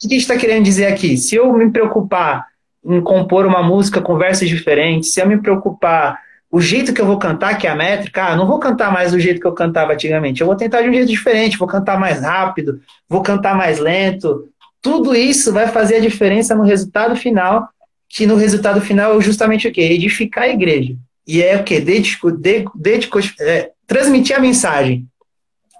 que 0.00 0.06
a 0.06 0.08
gente 0.08 0.22
está 0.22 0.36
querendo 0.36 0.64
dizer 0.64 0.86
aqui? 0.86 1.18
Se 1.18 1.36
eu 1.36 1.52
me 1.52 1.70
preocupar 1.70 2.46
em 2.82 3.00
compor 3.02 3.44
uma 3.44 3.62
música 3.62 4.00
com 4.00 4.16
versos 4.16 4.48
diferentes, 4.48 5.12
se 5.12 5.20
eu 5.20 5.28
me 5.28 5.38
preocupar 5.38 6.18
o 6.50 6.60
jeito 6.60 6.94
que 6.94 7.00
eu 7.00 7.06
vou 7.06 7.18
cantar, 7.18 7.58
que 7.58 7.66
é 7.66 7.70
a 7.70 7.74
métrica, 7.74 8.28
ah, 8.28 8.36
não 8.36 8.46
vou 8.46 8.58
cantar 8.58 8.90
mais 8.90 9.12
do 9.12 9.20
jeito 9.20 9.40
que 9.40 9.46
eu 9.46 9.52
cantava 9.52 9.92
antigamente, 9.92 10.40
eu 10.40 10.46
vou 10.46 10.56
tentar 10.56 10.80
de 10.80 10.88
um 10.88 10.92
jeito 10.92 11.08
diferente, 11.08 11.58
vou 11.58 11.68
cantar 11.68 11.98
mais 11.98 12.22
rápido, 12.22 12.80
vou 13.08 13.20
cantar 13.20 13.54
mais 13.54 13.78
lento. 13.78 14.48
Tudo 14.80 15.14
isso 15.14 15.52
vai 15.52 15.66
fazer 15.66 15.96
a 15.96 16.00
diferença 16.00 16.54
no 16.54 16.62
resultado 16.62 17.16
final, 17.16 17.68
que 18.08 18.26
no 18.26 18.36
resultado 18.36 18.80
final 18.80 19.18
é 19.18 19.22
justamente 19.22 19.68
o 19.68 19.72
quê? 19.72 19.82
Edificar 19.82 20.44
a 20.44 20.48
igreja. 20.48 20.96
E 21.26 21.42
é 21.42 21.56
o 21.56 21.64
quê? 21.64 21.80
Dedico, 21.80 22.30
dedico, 22.30 23.18
é, 23.40 23.72
transmitir 23.86 24.36
a 24.36 24.40
mensagem. 24.40 25.06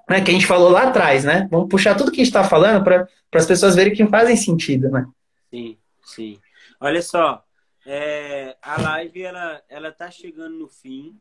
Né, 0.09 0.21
que 0.21 0.31
a 0.31 0.35
gente 0.35 0.47
falou 0.47 0.71
lá 0.71 0.85
atrás, 0.85 1.25
né? 1.25 1.49
Vamos 1.51 1.69
puxar 1.69 1.97
tudo 1.97 2.13
que 2.13 2.21
a 2.21 2.25
gente 2.25 2.29
está 2.29 2.45
falando 2.45 2.85
para 2.85 3.09
as 3.35 3.45
pessoas 3.45 3.75
verem 3.75 3.93
que 3.93 4.07
fazem 4.07 4.37
sentido, 4.37 4.89
né? 4.89 5.05
Sim, 5.51 5.77
sim. 6.05 6.39
Olha 6.81 7.03
só, 7.03 7.43
é, 7.85 8.57
a 8.63 8.81
live 8.81 9.23
ela 9.23 9.61
ela 9.69 9.91
tá 9.91 10.09
chegando 10.09 10.57
no 10.57 10.69
fim. 10.69 11.17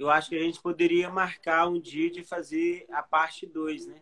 Eu 0.00 0.08
acho 0.10 0.30
que 0.30 0.36
a 0.36 0.42
gente 0.42 0.58
poderia 0.60 1.10
marcar 1.10 1.68
um 1.68 1.78
dia 1.78 2.10
de 2.10 2.22
fazer 2.22 2.86
a 2.90 3.02
parte 3.02 3.46
2, 3.46 3.88
né? 3.88 3.96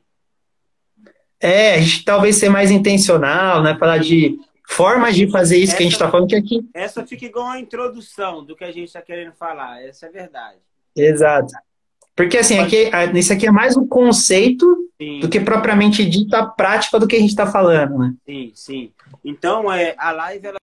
É, 1.41 1.75
a 1.75 1.81
gente 1.81 2.05
talvez 2.05 2.37
ser 2.37 2.49
mais 2.49 2.71
intencional, 2.71 3.61
né? 3.61 3.77
Falar 3.77 3.99
de 3.99 4.39
formas 4.73 5.15
de 5.15 5.31
fazer 5.31 5.57
isso 5.57 5.69
essa, 5.69 5.77
que 5.77 5.83
a 5.83 5.87
gente 5.87 5.93
está 5.93 6.11
falando 6.11 6.29
que 6.29 6.37
aqui. 6.37 6.69
Essa 6.75 7.07
fica 7.07 7.27
igual 7.27 7.49
a 7.49 7.61
introdução 7.61 8.45
do 8.45 8.57
que 8.57 8.65
a 8.65 8.73
gente 8.73 8.85
está 8.87 9.03
querendo 9.03 9.33
falar. 9.33 9.83
Essa 9.83 10.07
é 10.07 10.09
a 10.09 10.13
verdade. 10.13 10.59
Exato. 10.97 11.53
Porque 12.15 12.37
assim, 12.37 12.59
aqui, 12.59 12.91
isso 13.15 13.33
aqui 13.33 13.47
é 13.47 13.51
mais 13.51 13.77
um 13.77 13.87
conceito 13.87 14.91
sim. 15.01 15.21
do 15.21 15.29
que 15.29 15.41
propriamente 15.41 16.05
dita 16.05 16.41
a 16.41 16.47
prática 16.47 16.99
do 16.99 17.09
que 17.09 17.17
a 17.17 17.19
gente 17.19 17.31
está 17.31 17.47
falando, 17.47 17.99
né? 17.99 18.15
Sim, 18.27 18.53
sim. 18.55 18.93
Então, 19.25 19.73
é, 19.73 19.95
a 19.97 20.13
live 20.13 20.47
ela 20.47 20.61